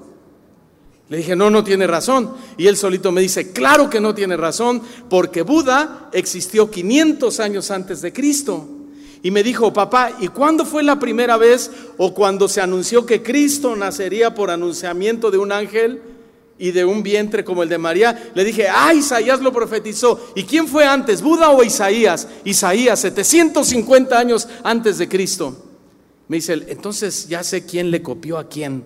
Le 1.09 1.19
dije, 1.19 1.37
no, 1.37 1.51
no 1.51 1.63
tiene 1.63 1.87
razón. 1.87 2.35
Y 2.57 2.67
él 2.67 2.77
solito 2.77 3.13
me 3.13 3.21
dice, 3.21 3.53
claro 3.53 3.89
que 3.89 4.01
no 4.01 4.15
tiene 4.15 4.37
razón, 4.37 4.83
porque 5.09 5.43
Buda 5.43 6.11
existió 6.13 6.69
500 6.69 7.39
años 7.39 7.71
antes 7.71 8.03
de 8.03 8.13
Cristo. 8.13 8.69
Y 9.23 9.31
me 9.31 9.43
dijo, 9.43 9.73
papá, 9.73 10.13
¿y 10.21 10.29
cuándo 10.29 10.65
fue 10.65 10.83
la 10.83 10.99
primera 10.99 11.37
vez 11.37 11.71
o 11.97 12.15
cuando 12.15 12.49
se 12.49 12.61
anunció 12.61 13.07
que 13.07 13.23
Cristo 13.23 13.75
nacería 13.75 14.35
por 14.35 14.51
anunciamiento 14.51 15.31
de 15.31 15.39
un 15.39 15.53
ángel 15.53 16.03
y 16.59 16.71
de 16.71 16.85
un 16.85 17.03
vientre 17.03 17.45
como 17.45 17.63
el 17.63 17.69
de 17.69 17.79
María? 17.79 18.31
Le 18.35 18.45
dije, 18.45 18.69
ah, 18.69 18.93
Isaías 18.95 19.41
lo 19.41 19.53
profetizó. 19.53 20.33
¿Y 20.35 20.45
quién 20.45 20.69
fue 20.69 20.85
antes, 20.85 21.23
Buda 21.23 21.51
o 21.51 21.63
Isaías? 21.63 22.29
Isaías, 22.45 23.01
750 23.01 24.19
años 24.19 24.49
antes 24.63 24.99
de 24.99 25.09
Cristo. 25.09 25.65
Me 26.29 26.37
dice, 26.37 26.65
entonces 26.69 27.29
ya 27.29 27.43
sé 27.43 27.65
quién 27.65 27.91
le 27.91 28.03
copió 28.03 28.39
a 28.39 28.49
quién. 28.49 28.85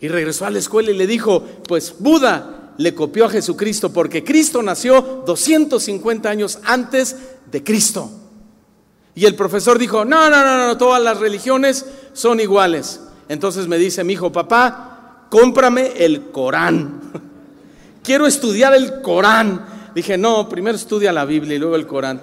Y 0.00 0.08
regresó 0.08 0.44
a 0.44 0.50
la 0.50 0.58
escuela 0.58 0.90
y 0.90 0.96
le 0.96 1.06
dijo, 1.06 1.42
pues 1.66 1.94
Buda 1.98 2.63
le 2.78 2.94
copió 2.94 3.26
a 3.26 3.30
Jesucristo 3.30 3.92
porque 3.92 4.24
Cristo 4.24 4.62
nació 4.62 5.22
250 5.26 6.28
años 6.28 6.58
antes 6.64 7.16
de 7.50 7.62
Cristo. 7.62 8.10
Y 9.14 9.26
el 9.26 9.36
profesor 9.36 9.78
dijo, 9.78 10.04
no, 10.04 10.28
no, 10.28 10.44
no, 10.44 10.66
no, 10.66 10.76
todas 10.76 11.02
las 11.02 11.18
religiones 11.18 11.86
son 12.12 12.40
iguales. 12.40 13.00
Entonces 13.28 13.68
me 13.68 13.78
dice 13.78 14.02
mi 14.02 14.14
hijo, 14.14 14.32
papá, 14.32 15.26
cómprame 15.30 15.92
el 16.04 16.30
Corán. 16.30 17.00
Quiero 18.02 18.26
estudiar 18.26 18.74
el 18.74 19.00
Corán. 19.02 19.64
Dije, 19.94 20.18
no, 20.18 20.48
primero 20.48 20.76
estudia 20.76 21.12
la 21.12 21.24
Biblia 21.24 21.54
y 21.54 21.58
luego 21.58 21.76
el 21.76 21.86
Corán, 21.86 22.20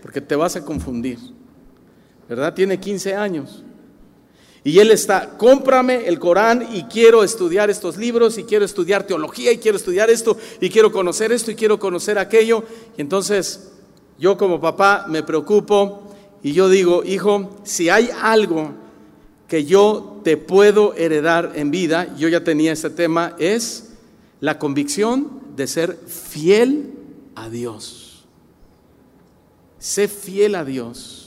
porque 0.00 0.20
te 0.20 0.36
vas 0.36 0.54
a 0.54 0.64
confundir. 0.64 1.18
¿Verdad? 2.28 2.54
Tiene 2.54 2.78
15 2.78 3.16
años. 3.16 3.64
Y 4.68 4.80
él 4.80 4.90
está, 4.90 5.30
cómprame 5.38 6.06
el 6.08 6.18
Corán 6.18 6.68
y 6.74 6.82
quiero 6.82 7.24
estudiar 7.24 7.70
estos 7.70 7.96
libros 7.96 8.36
y 8.36 8.44
quiero 8.44 8.66
estudiar 8.66 9.06
teología 9.06 9.50
y 9.50 9.56
quiero 9.56 9.78
estudiar 9.78 10.10
esto 10.10 10.36
y 10.60 10.68
quiero 10.68 10.92
conocer 10.92 11.32
esto 11.32 11.50
y 11.50 11.54
quiero 11.54 11.78
conocer 11.78 12.18
aquello. 12.18 12.62
Y 12.94 13.00
entonces 13.00 13.70
yo 14.18 14.36
como 14.36 14.60
papá 14.60 15.06
me 15.08 15.22
preocupo 15.22 16.02
y 16.42 16.52
yo 16.52 16.68
digo, 16.68 17.02
hijo, 17.02 17.56
si 17.64 17.88
hay 17.88 18.10
algo 18.20 18.72
que 19.48 19.64
yo 19.64 20.20
te 20.22 20.36
puedo 20.36 20.92
heredar 20.96 21.52
en 21.54 21.70
vida, 21.70 22.14
yo 22.18 22.28
ya 22.28 22.44
tenía 22.44 22.72
este 22.72 22.90
tema, 22.90 23.36
es 23.38 23.94
la 24.40 24.58
convicción 24.58 25.40
de 25.56 25.66
ser 25.66 25.98
fiel 26.06 26.92
a 27.36 27.48
Dios. 27.48 28.26
Sé 29.78 30.08
fiel 30.08 30.56
a 30.56 30.66
Dios 30.66 31.17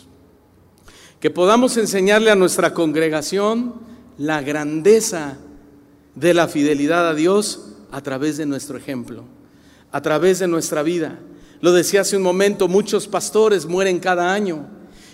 que 1.21 1.29
podamos 1.29 1.77
enseñarle 1.77 2.31
a 2.31 2.35
nuestra 2.35 2.73
congregación 2.73 3.75
la 4.17 4.41
grandeza 4.41 5.37
de 6.15 6.33
la 6.33 6.47
fidelidad 6.47 7.07
a 7.07 7.13
Dios 7.13 7.75
a 7.91 8.01
través 8.01 8.37
de 8.37 8.47
nuestro 8.47 8.75
ejemplo, 8.75 9.23
a 9.91 10.01
través 10.01 10.39
de 10.39 10.47
nuestra 10.47 10.81
vida. 10.81 11.19
Lo 11.61 11.73
decía 11.73 12.01
hace 12.01 12.17
un 12.17 12.23
momento, 12.23 12.67
muchos 12.67 13.07
pastores 13.07 13.67
mueren 13.67 13.99
cada 13.99 14.33
año 14.33 14.67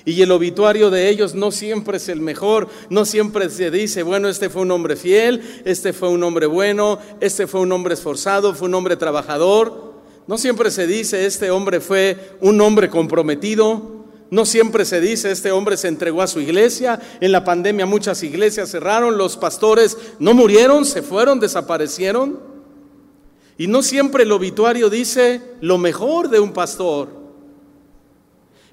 y 0.05 0.21
el 0.21 0.31
obituario 0.31 0.89
de 0.89 1.09
ellos 1.09 1.35
no 1.35 1.51
siempre 1.51 1.97
es 1.97 2.07
el 2.07 2.21
mejor, 2.21 2.69
no 2.89 3.03
siempre 3.03 3.49
se 3.49 3.69
dice, 3.69 4.01
bueno, 4.01 4.29
este 4.29 4.49
fue 4.49 4.61
un 4.61 4.71
hombre 4.71 4.95
fiel, 4.95 5.61
este 5.65 5.91
fue 5.91 6.07
un 6.07 6.23
hombre 6.23 6.45
bueno, 6.45 6.99
este 7.19 7.47
fue 7.47 7.59
un 7.59 7.73
hombre 7.73 7.95
esforzado, 7.95 8.55
fue 8.55 8.69
un 8.69 8.75
hombre 8.75 8.95
trabajador. 8.95 9.97
No 10.25 10.37
siempre 10.37 10.71
se 10.71 10.87
dice, 10.87 11.25
este 11.25 11.51
hombre 11.51 11.81
fue 11.81 12.37
un 12.39 12.61
hombre 12.61 12.89
comprometido, 12.89 13.96
no 14.29 14.45
siempre 14.45 14.85
se 14.85 14.99
dice, 14.99 15.31
este 15.31 15.51
hombre 15.51 15.77
se 15.77 15.87
entregó 15.87 16.21
a 16.21 16.27
su 16.27 16.41
iglesia, 16.41 16.99
en 17.21 17.31
la 17.31 17.45
pandemia 17.45 17.85
muchas 17.85 18.23
iglesias 18.23 18.71
cerraron, 18.71 19.17
los 19.17 19.37
pastores 19.37 19.97
no 20.19 20.33
murieron, 20.33 20.85
se 20.85 21.01
fueron, 21.01 21.39
desaparecieron. 21.39 22.39
Y 23.57 23.67
no 23.67 23.81
siempre 23.81 24.23
el 24.23 24.31
obituario 24.31 24.89
dice 24.89 25.41
lo 25.61 25.77
mejor 25.77 26.29
de 26.29 26.39
un 26.39 26.51
pastor. 26.51 27.09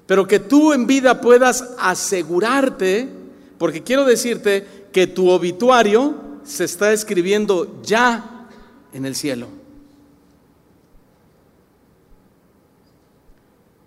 Pero 0.05 0.27
que 0.27 0.39
tú 0.39 0.73
en 0.73 0.85
vida 0.85 1.21
puedas 1.21 1.63
asegurarte, 1.79 3.09
porque 3.57 3.81
quiero 3.81 4.05
decirte 4.05 4.67
que 4.91 5.07
tu 5.07 5.29
obituario 5.29 6.15
se 6.43 6.65
está 6.65 6.93
escribiendo 6.93 7.81
ya 7.81 8.47
en 8.93 9.05
el 9.05 9.15
cielo. 9.15 9.47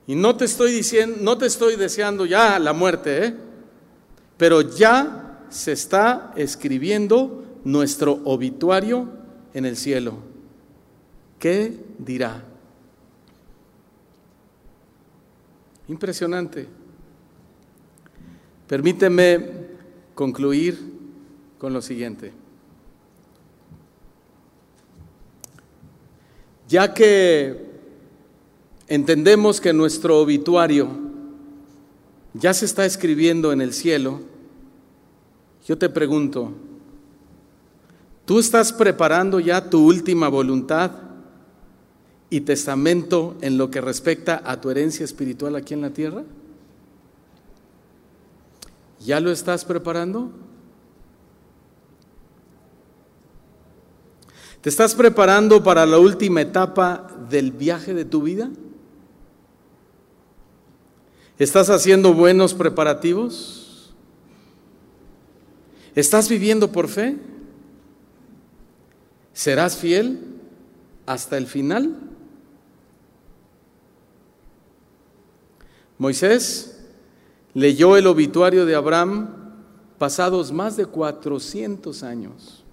Y 0.08 0.14
no 0.14 0.36
te 0.36 0.46
estoy 0.46 0.72
diciendo, 0.72 1.18
no 1.20 1.36
te 1.36 1.44
estoy 1.44 1.76
deseando 1.76 2.24
ya 2.24 2.58
la 2.58 2.72
muerte, 2.72 3.26
¿eh? 3.26 3.34
pero 4.38 4.62
ya 4.62 5.44
se 5.50 5.72
está 5.72 6.32
escribiendo 6.34 7.44
nuestro 7.64 8.22
obituario 8.24 9.06
en 9.52 9.66
el 9.66 9.76
cielo. 9.76 10.14
¿Qué 11.38 11.78
dirá? 11.98 12.42
Impresionante. 15.88 16.66
Permíteme 18.66 19.50
concluir 20.14 20.78
con 21.58 21.74
lo 21.74 21.82
siguiente. 21.82 22.32
Ya 26.66 26.94
que 26.94 27.67
entendemos 28.88 29.60
que 29.60 29.72
nuestro 29.72 30.18
obituario 30.18 30.88
ya 32.32 32.54
se 32.54 32.64
está 32.64 32.86
escribiendo 32.86 33.52
en 33.52 33.60
el 33.60 33.72
cielo, 33.72 34.20
yo 35.66 35.76
te 35.76 35.90
pregunto, 35.90 36.52
¿tú 38.24 38.38
estás 38.38 38.72
preparando 38.72 39.40
ya 39.40 39.68
tu 39.68 39.84
última 39.84 40.28
voluntad 40.28 40.92
y 42.30 42.40
testamento 42.40 43.36
en 43.42 43.58
lo 43.58 43.70
que 43.70 43.80
respecta 43.80 44.42
a 44.44 44.60
tu 44.60 44.70
herencia 44.70 45.04
espiritual 45.04 45.56
aquí 45.56 45.74
en 45.74 45.82
la 45.82 45.90
tierra? 45.90 46.24
¿Ya 49.04 49.20
lo 49.20 49.30
estás 49.30 49.64
preparando? 49.64 50.30
¿Te 54.60 54.70
estás 54.70 54.94
preparando 54.94 55.62
para 55.62 55.86
la 55.86 55.98
última 55.98 56.40
etapa 56.40 57.06
del 57.30 57.52
viaje 57.52 57.94
de 57.94 58.04
tu 58.04 58.22
vida? 58.22 58.50
¿Estás 61.38 61.70
haciendo 61.70 62.14
buenos 62.14 62.52
preparativos? 62.52 63.94
¿Estás 65.94 66.28
viviendo 66.28 66.72
por 66.72 66.88
fe? 66.88 67.16
¿Serás 69.32 69.76
fiel 69.76 70.18
hasta 71.06 71.38
el 71.38 71.46
final? 71.46 71.96
Moisés 75.96 76.80
leyó 77.54 77.96
el 77.96 78.08
obituario 78.08 78.66
de 78.66 78.74
Abraham 78.74 79.30
pasados 79.96 80.50
más 80.50 80.76
de 80.76 80.86
400 80.86 82.02
años, 82.02 82.64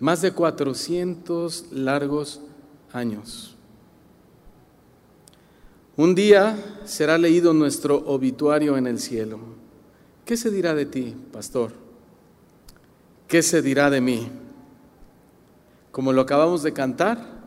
más 0.00 0.20
de 0.20 0.32
400 0.32 1.72
largos 1.72 2.40
años. 2.92 3.51
Un 5.96 6.14
día 6.14 6.56
será 6.84 7.18
leído 7.18 7.52
nuestro 7.52 7.96
obituario 8.06 8.78
en 8.78 8.86
el 8.86 8.98
cielo. 8.98 9.38
¿Qué 10.24 10.36
se 10.36 10.50
dirá 10.50 10.74
de 10.74 10.86
ti, 10.86 11.14
pastor? 11.32 11.72
¿Qué 13.28 13.42
se 13.42 13.60
dirá 13.60 13.90
de 13.90 14.00
mí? 14.00 14.30
Como 15.90 16.12
lo 16.12 16.22
acabamos 16.22 16.62
de 16.62 16.72
cantar, 16.72 17.42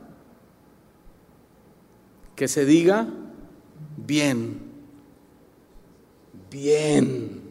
que 2.35 2.47
se 2.47 2.65
diga 2.65 3.07
bien, 3.97 4.59
bien. 6.51 7.44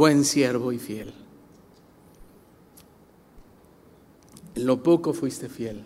Buen 0.00 0.24
siervo 0.24 0.72
y 0.72 0.78
fiel. 0.78 1.12
En 4.54 4.64
lo 4.64 4.82
poco 4.82 5.12
fuiste 5.12 5.50
fiel. 5.50 5.84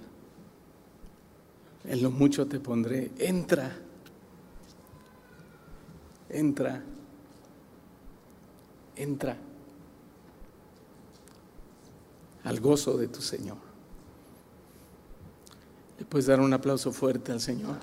En 1.82 2.00
lo 2.00 2.12
mucho 2.12 2.46
te 2.46 2.60
pondré. 2.60 3.10
Entra. 3.18 3.76
Entra. 6.28 6.80
Entra 8.94 9.36
al 12.44 12.60
gozo 12.60 12.96
de 12.96 13.08
tu 13.08 13.20
Señor. 13.20 13.58
Le 15.98 16.04
puedes 16.04 16.26
dar 16.26 16.38
un 16.38 16.52
aplauso 16.52 16.92
fuerte 16.92 17.32
al 17.32 17.40
Señor. 17.40 17.78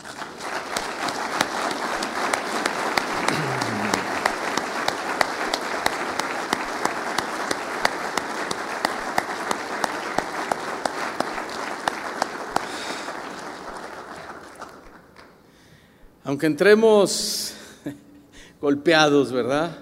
Aunque 16.31 16.45
entremos 16.45 17.53
golpeados, 18.61 19.33
¿verdad? 19.33 19.77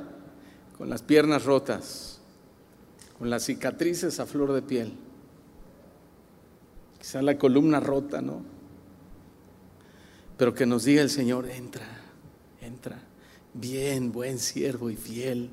Con 0.80 0.89
las 0.89 1.04
piernas 1.04 1.45
rotas, 1.45 2.20
con 3.20 3.30
las 3.30 3.43
cicatrices 3.45 4.20
a 4.20 4.26
flor 4.26 4.54
de 4.54 4.64
piel, 4.64 4.93
quizá 6.97 7.22
la 7.22 7.38
columna 7.38 7.80
rota, 7.80 8.20
¿no? 8.24 8.41
Pero 10.38 10.56
que 10.56 10.66
nos 10.66 10.86
diga 10.86 11.04
el 11.04 11.12
Señor, 11.12 11.47
entra, 11.47 11.86
entra, 12.62 12.97
bien, 13.54 14.12
buen 14.12 14.39
siervo 14.39 14.89
y 14.89 14.95
fiel. 14.95 15.52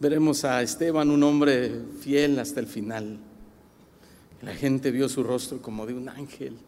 Veremos 0.00 0.44
a 0.44 0.62
Esteban, 0.62 1.10
un 1.10 1.22
hombre 1.22 1.80
fiel 2.00 2.40
hasta 2.40 2.58
el 2.58 2.66
final. 2.66 3.20
La 4.42 4.52
gente 4.52 4.90
vio 4.90 5.08
su 5.08 5.22
rostro 5.22 5.62
como 5.62 5.86
de 5.86 5.94
un 5.94 6.08
ángel. 6.08 6.58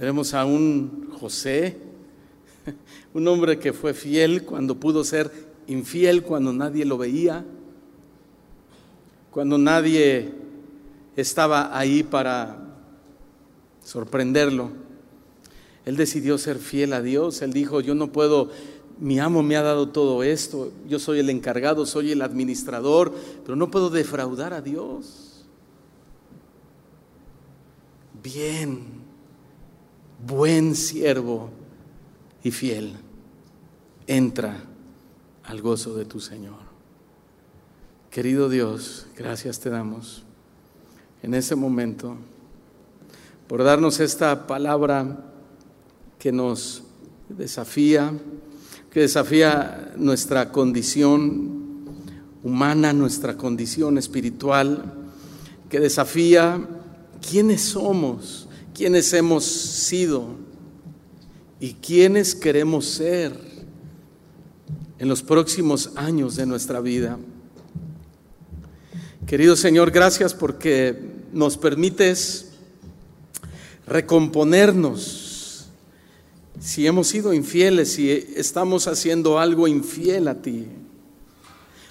Veremos 0.00 0.32
a 0.32 0.46
un 0.46 1.10
José, 1.20 1.76
un 3.12 3.28
hombre 3.28 3.58
que 3.58 3.74
fue 3.74 3.92
fiel 3.92 4.44
cuando 4.44 4.80
pudo 4.80 5.04
ser 5.04 5.30
infiel, 5.66 6.22
cuando 6.22 6.54
nadie 6.54 6.86
lo 6.86 6.96
veía, 6.96 7.44
cuando 9.30 9.58
nadie 9.58 10.32
estaba 11.16 11.78
ahí 11.78 12.02
para 12.02 12.56
sorprenderlo. 13.84 14.70
Él 15.84 15.96
decidió 15.96 16.38
ser 16.38 16.56
fiel 16.56 16.94
a 16.94 17.02
Dios. 17.02 17.42
Él 17.42 17.52
dijo, 17.52 17.82
yo 17.82 17.94
no 17.94 18.10
puedo, 18.10 18.48
mi 18.98 19.20
amo 19.20 19.42
me 19.42 19.56
ha 19.56 19.62
dado 19.62 19.90
todo 19.90 20.22
esto, 20.22 20.72
yo 20.88 20.98
soy 20.98 21.18
el 21.18 21.28
encargado, 21.28 21.84
soy 21.84 22.12
el 22.12 22.22
administrador, 22.22 23.12
pero 23.44 23.54
no 23.54 23.70
puedo 23.70 23.90
defraudar 23.90 24.54
a 24.54 24.62
Dios. 24.62 25.44
Bien, 28.22 28.99
buen 30.26 30.74
siervo 30.74 31.50
y 32.42 32.50
fiel, 32.50 32.96
entra 34.06 34.64
al 35.44 35.62
gozo 35.62 35.94
de 35.96 36.04
tu 36.04 36.20
Señor. 36.20 36.58
Querido 38.10 38.48
Dios, 38.48 39.06
gracias 39.16 39.60
te 39.60 39.70
damos 39.70 40.24
en 41.22 41.34
ese 41.34 41.54
momento 41.54 42.16
por 43.46 43.62
darnos 43.64 44.00
esta 44.00 44.46
palabra 44.46 45.32
que 46.18 46.32
nos 46.32 46.82
desafía, 47.28 48.12
que 48.90 49.00
desafía 49.00 49.92
nuestra 49.96 50.50
condición 50.50 51.60
humana, 52.42 52.92
nuestra 52.92 53.36
condición 53.36 53.98
espiritual, 53.98 54.92
que 55.68 55.80
desafía 55.80 56.66
quiénes 57.28 57.60
somos 57.62 58.48
quiénes 58.80 59.12
hemos 59.12 59.44
sido 59.44 60.24
y 61.60 61.74
quiénes 61.74 62.34
queremos 62.34 62.86
ser 62.86 63.30
en 64.98 65.06
los 65.06 65.22
próximos 65.22 65.90
años 65.96 66.34
de 66.36 66.46
nuestra 66.46 66.80
vida. 66.80 67.18
Querido 69.26 69.54
Señor, 69.54 69.90
gracias 69.90 70.32
porque 70.32 70.98
nos 71.30 71.58
permites 71.58 72.52
recomponernos 73.86 75.66
si 76.58 76.86
hemos 76.86 77.08
sido 77.08 77.34
infieles, 77.34 77.92
si 77.92 78.10
estamos 78.10 78.86
haciendo 78.86 79.38
algo 79.38 79.68
infiel 79.68 80.26
a 80.26 80.40
ti. 80.40 80.68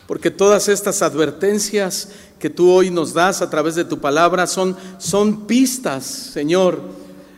Porque 0.10 0.32
todas 0.32 0.70
estas 0.70 1.04
advertencias 1.04 2.10
que 2.40 2.50
tú 2.50 2.72
hoy 2.72 2.90
nos 2.90 3.14
das 3.14 3.44
a 3.44 3.50
través 3.52 3.76
de 3.76 3.86
tu 3.86 4.00
palabra 4.00 4.48
son, 4.48 4.76
son 4.98 5.46
pistas, 5.46 6.04
Señor. 6.04 6.82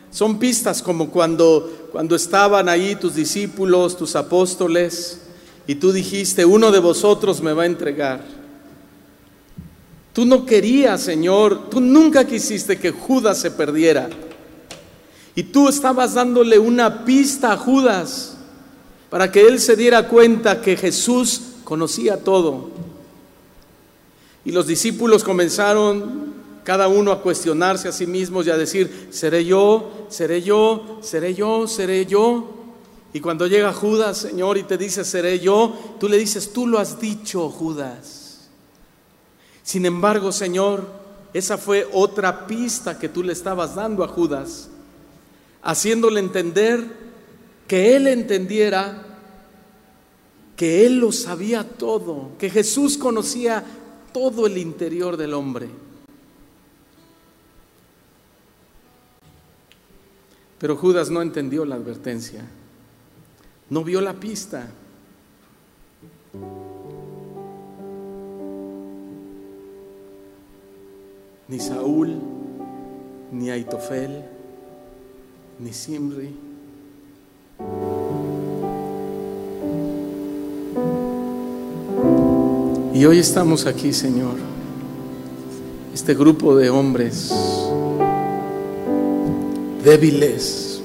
Son 0.10 0.40
pistas 0.40 0.82
como 0.82 1.10
cuando, 1.10 1.90
cuando 1.92 2.16
estaban 2.16 2.70
ahí 2.70 2.96
tus 2.96 3.16
discípulos, 3.16 3.98
tus 3.98 4.16
apóstoles, 4.16 5.20
y 5.68 5.76
tú 5.76 5.92
dijiste, 5.92 6.46
uno 6.46 6.72
de 6.72 6.80
vosotros 6.80 7.42
me 7.42 7.52
va 7.52 7.64
a 7.64 7.66
entregar. 7.66 8.24
Tú 10.14 10.24
no 10.24 10.46
querías, 10.46 11.02
Señor, 11.02 11.70
tú 11.70 11.82
nunca 11.82 12.26
quisiste 12.26 12.80
que 12.80 12.92
Judas 12.92 13.38
se 13.38 13.52
perdiera. 13.52 14.10
Y 15.36 15.44
tú 15.44 15.68
estabas 15.68 16.14
dándole 16.14 16.58
una 16.58 17.04
pista 17.04 17.52
a 17.52 17.58
Judas 17.58 18.38
para 19.10 19.30
que 19.30 19.46
él 19.46 19.60
se 19.60 19.76
diera 19.76 20.08
cuenta 20.08 20.62
que 20.62 20.78
Jesús 20.78 21.51
conocía 21.72 22.22
todo. 22.22 22.70
Y 24.44 24.52
los 24.52 24.68
discípulos 24.68 25.24
comenzaron 25.24 26.34
cada 26.66 26.90
uno 26.90 27.14
a 27.14 27.22
cuestionarse 27.22 27.88
a 27.88 27.94
sí 27.94 28.06
mismos 28.06 28.46
y 28.46 28.50
a 28.50 28.58
decir, 28.58 29.08
¿seré 29.10 29.46
yo? 29.46 29.90
¿Seré 30.10 30.42
yo? 30.42 31.00
¿Seré 31.02 31.34
yo? 31.34 31.70
¿Seré 31.70 32.06
yo? 32.06 32.50
Y 33.14 33.22
cuando 33.22 33.48
llega 33.48 33.72
Judas, 33.72 34.18
Señor, 34.18 34.58
y 34.58 34.64
te 34.64 34.78
dice, 34.78 35.06
¿seré 35.06 35.40
yo? 35.40 35.96
Tú 35.98 36.10
le 36.10 36.18
dices, 36.18 36.52
tú 36.52 36.68
lo 36.68 36.78
has 36.78 37.00
dicho, 37.00 37.50
Judas. 37.50 38.50
Sin 39.64 39.86
embargo, 39.86 40.34
Señor, 40.34 40.86
esa 41.34 41.58
fue 41.58 41.88
otra 41.94 42.48
pista 42.48 43.00
que 43.00 43.08
tú 43.08 43.24
le 43.24 43.32
estabas 43.32 43.76
dando 43.76 44.04
a 44.04 44.10
Judas, 44.10 44.68
haciéndole 45.62 46.20
entender 46.20 46.84
que 47.66 47.96
él 47.96 48.08
entendiera 48.08 49.08
que 50.62 50.86
él 50.86 51.00
lo 51.00 51.12
sabía 51.12 51.68
todo, 51.68 52.34
que 52.38 52.48
Jesús 52.48 52.96
conocía 52.96 53.64
todo 54.14 54.46
el 54.46 54.60
interior 54.60 55.18
del 55.18 55.34
hombre. 55.34 55.68
Pero 60.60 60.78
Judas 60.78 61.10
no 61.10 61.24
entendió 61.24 61.66
la 61.66 61.74
advertencia, 61.74 62.46
no 63.72 63.84
vio 63.84 64.02
la 64.02 64.14
pista. 64.14 64.70
Ni 71.48 71.60
Saúl, 71.60 72.22
ni 73.32 73.50
Aitofel, 73.50 74.26
ni 75.58 75.74
Simri. 75.74 76.36
Y 83.02 83.06
hoy 83.06 83.18
estamos 83.18 83.66
aquí, 83.66 83.94
Señor, 83.94 84.36
este 85.92 86.14
grupo 86.14 86.56
de 86.56 86.70
hombres 86.70 87.34
débiles, 89.84 90.84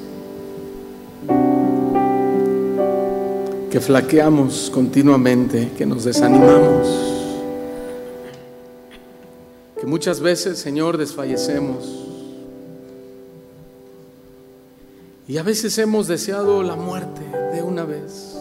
que 3.71 3.81
flaqueamos 3.83 4.71
continuamente, 4.73 5.73
que 5.77 5.85
nos 5.85 6.05
desanimamos, 6.05 6.89
que 9.79 9.85
muchas 9.85 10.19
veces, 10.21 10.59
Señor, 10.59 10.97
desfallecemos. 10.97 11.85
Y 15.29 15.37
a 15.37 15.43
veces 15.43 15.77
hemos 15.77 16.09
deseado 16.09 16.63
la 16.63 16.77
muerte 16.77 17.21
de 17.53 17.63
una 17.63 17.85
vez. 17.85 18.36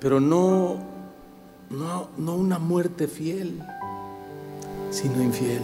Pero 0.00 0.20
no, 0.20 0.76
no, 1.70 2.08
no 2.16 2.36
una 2.36 2.58
muerte 2.58 3.08
fiel, 3.08 3.60
sino 4.90 5.22
infiel. 5.22 5.62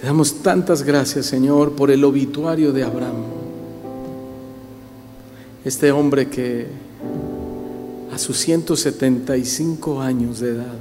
Te 0.00 0.06
damos 0.06 0.42
tantas 0.42 0.82
gracias, 0.82 1.26
Señor, 1.26 1.72
por 1.72 1.90
el 1.90 2.04
obituario 2.04 2.72
de 2.72 2.84
Abraham. 2.84 3.24
Este 5.64 5.90
hombre 5.90 6.28
que 6.28 6.66
a 8.12 8.18
sus 8.18 8.38
175 8.38 10.00
años 10.00 10.40
de 10.40 10.50
edad, 10.50 10.74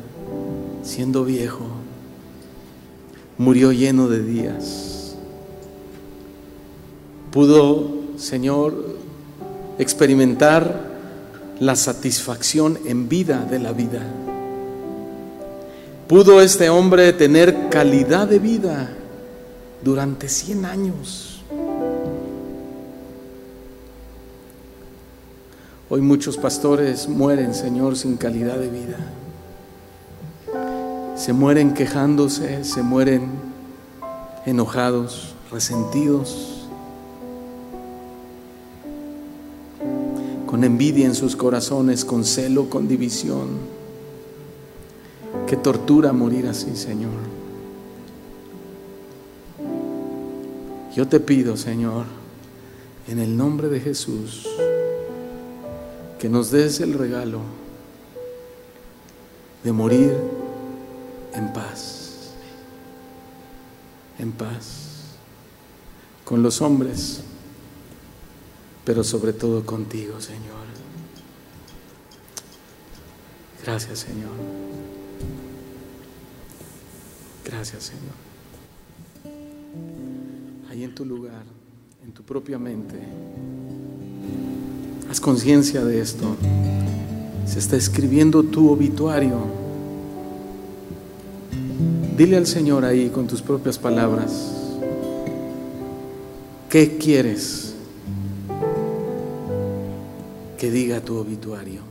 siendo 0.84 1.26
viejo, 1.26 1.66
murió 3.38 3.72
lleno 3.72 4.08
de 4.08 4.22
días. 4.22 5.16
Pudo, 7.32 7.95
Señor, 8.18 8.95
experimentar 9.78 10.95
la 11.59 11.76
satisfacción 11.76 12.80
en 12.86 13.09
vida 13.09 13.45
de 13.45 13.59
la 13.59 13.72
vida. 13.72 14.01
Pudo 16.07 16.41
este 16.41 16.70
hombre 16.70 17.13
tener 17.13 17.70
calidad 17.70 18.28
de 18.28 18.39
vida 18.39 18.89
durante 19.84 20.30
100 20.30 20.66
años. 20.66 21.41
Hoy 25.89 26.01
muchos 26.01 26.38
pastores 26.38 27.07
mueren, 27.07 27.53
Señor, 27.53 27.95
sin 27.95 28.18
calidad 28.18 28.57
de 28.57 28.70
vida. 28.70 28.97
Se 31.16 31.32
mueren 31.32 31.74
quejándose, 31.74 32.63
se 32.63 32.82
mueren 32.82 33.30
enojados, 34.45 35.36
resentidos, 35.51 36.55
con 40.48 40.64
envidia 40.64 41.06
en 41.06 41.16
sus 41.16 41.36
corazones, 41.36 42.06
con 42.06 42.24
celo, 42.24 42.70
con 42.70 42.88
división. 42.88 43.50
Qué 45.48 45.58
tortura 45.58 46.14
morir 46.14 46.48
así, 46.48 46.76
Señor. 46.76 47.12
Yo 50.96 51.08
te 51.08 51.20
pido, 51.20 51.58
Señor, 51.58 52.06
en 53.08 53.20
el 53.20 53.36
nombre 53.36 53.68
de 53.68 53.82
Jesús, 53.82 54.48
que 56.20 56.30
nos 56.30 56.52
des 56.52 56.80
el 56.80 56.93
regalo 56.93 57.41
de 59.64 59.72
morir 59.72 60.16
en 61.34 61.52
paz, 61.52 62.32
en 64.20 64.32
paz, 64.32 65.18
con 66.24 66.41
los 66.41 66.62
hombres, 66.62 67.24
pero 68.86 69.03
sobre 69.03 69.33
todo 69.33 69.65
contigo, 69.65 70.21
Señor. 70.21 70.63
Gracias, 73.63 73.99
Señor. 73.99 74.29
Gracias, 77.43 77.83
Señor. 77.83 78.13
Ahí 80.69 80.83
en 80.83 80.93
tu 80.93 81.03
lugar, 81.03 81.43
en 82.03 82.11
tu 82.11 82.21
propia 82.21 82.59
mente, 82.59 82.99
haz 85.09 85.19
conciencia 85.19 85.83
de 85.83 85.99
esto. 85.99 86.36
Se 87.47 87.57
está 87.57 87.75
escribiendo 87.75 88.43
tu 88.43 88.69
obituario. 88.69 89.39
Dile 92.15 92.38
al 92.38 92.45
Señor 92.45 92.86
ahí 92.86 93.09
con 93.09 93.27
tus 93.27 93.41
propias 93.41 93.77
palabras, 93.77 94.53
¿qué 96.69 96.97
quieres 96.97 97.74
que 100.58 100.72
diga 100.72 101.01
tu 101.01 101.18
obituario? 101.18 101.82